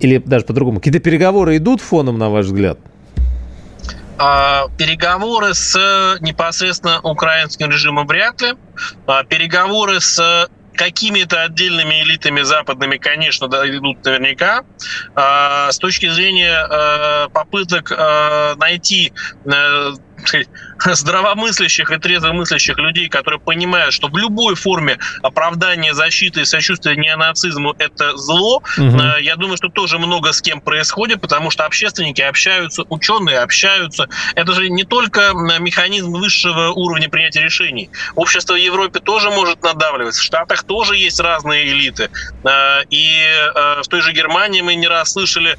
или 0.00 0.18
даже 0.18 0.44
по-другому, 0.44 0.78
какие-то 0.78 1.00
переговоры 1.00 1.56
идут 1.56 1.80
фоном, 1.80 2.18
на 2.18 2.30
ваш 2.30 2.46
взгляд? 2.46 2.78
А, 4.18 4.66
переговоры 4.76 5.54
с 5.54 5.76
непосредственно 6.20 7.00
украинским 7.02 7.70
режимом 7.70 8.06
вряд 8.06 8.40
ли. 8.42 8.54
А, 9.06 9.22
переговоры 9.24 10.00
с 10.00 10.48
какими-то 10.78 11.42
отдельными 11.42 12.02
элитами 12.02 12.42
западными, 12.42 12.96
конечно, 12.96 13.48
да, 13.48 13.68
идут 13.68 14.02
наверняка. 14.04 14.62
А, 15.14 15.70
с 15.72 15.78
точки 15.78 16.08
зрения 16.08 16.56
а, 16.56 17.28
попыток 17.28 17.92
а, 17.92 18.54
найти 18.54 19.12
здравомыслящих 20.84 21.90
и 21.90 21.98
трезвомыслящих 21.98 22.78
людей, 22.78 23.08
которые 23.08 23.40
понимают, 23.40 23.94
что 23.94 24.08
в 24.08 24.16
любой 24.16 24.54
форме 24.54 24.98
оправдания, 25.22 25.94
защиты 25.94 26.42
и 26.42 26.44
сочувствия 26.44 26.96
неонацизму– 26.96 27.74
это 27.78 28.16
зло, 28.16 28.62
угу. 28.76 29.00
я 29.20 29.36
думаю, 29.36 29.56
что 29.56 29.68
тоже 29.68 29.98
много 29.98 30.32
с 30.32 30.42
кем 30.42 30.60
происходит, 30.60 31.20
потому 31.20 31.50
что 31.50 31.64
общественники 31.64 32.22
общаются, 32.22 32.84
ученые 32.88 33.40
общаются. 33.40 34.08
Это 34.34 34.52
же 34.52 34.68
не 34.68 34.84
только 34.84 35.32
механизм 35.58 36.12
высшего 36.12 36.70
уровня 36.70 37.08
принятия 37.08 37.42
решений. 37.42 37.90
Общество 38.14 38.54
в 38.54 38.56
Европе 38.56 39.00
тоже 39.00 39.30
может 39.30 39.62
надавливать, 39.62 40.14
в 40.14 40.22
Штатах 40.22 40.64
тоже 40.64 40.96
есть 40.96 41.20
разные 41.20 41.68
элиты. 41.68 42.10
Э, 42.44 42.82
и 42.90 43.24
э, 43.28 43.82
в 43.82 43.88
той 43.88 44.00
же 44.00 44.12
Германии 44.12 44.60
мы 44.60 44.74
не 44.74 44.86
раз 44.86 45.12
слышали 45.12 45.56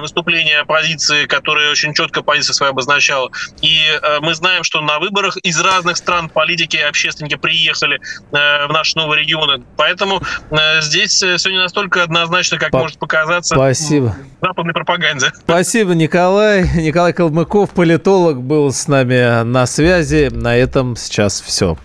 выступления 0.00 0.60
оппозиции, 0.60 1.26
которая 1.26 1.70
очень 1.70 1.94
четко 1.94 2.22
позицию 2.22 2.54
свою 2.54 2.72
обозначала. 2.72 3.30
И 3.62 3.80
мы 4.20 4.34
знаем, 4.34 4.62
что 4.64 4.80
на 4.80 4.98
выборах 4.98 5.36
из 5.38 5.58
разных 5.60 5.96
стран 5.96 6.28
политики 6.28 6.76
и 6.76 6.80
общественники 6.80 7.36
приехали 7.36 7.96
э, 7.96 8.66
в 8.66 8.72
наши 8.72 8.96
новые 8.96 9.22
регионы. 9.22 9.62
Поэтому 9.76 10.22
э, 10.50 10.80
здесь 10.82 11.22
э, 11.22 11.36
все 11.36 11.50
не 11.50 11.58
настолько 11.58 12.02
однозначно, 12.02 12.58
как 12.58 12.70
По- 12.70 12.78
может 12.78 12.98
показаться 12.98 13.54
Спасибо. 13.54 14.14
в 14.40 14.46
западной 14.46 14.74
пропаганде. 14.74 15.32
Спасибо, 15.44 15.94
Николай. 15.94 16.68
Николай 16.74 17.12
Калмыков, 17.12 17.70
политолог, 17.70 18.42
был 18.42 18.72
с 18.72 18.88
нами 18.88 19.42
на 19.44 19.66
связи. 19.66 20.30
На 20.32 20.56
этом 20.56 20.96
сейчас 20.96 21.40
все. 21.40 21.78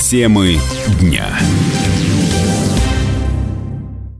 Темы 0.00 0.60
дня. 1.00 1.26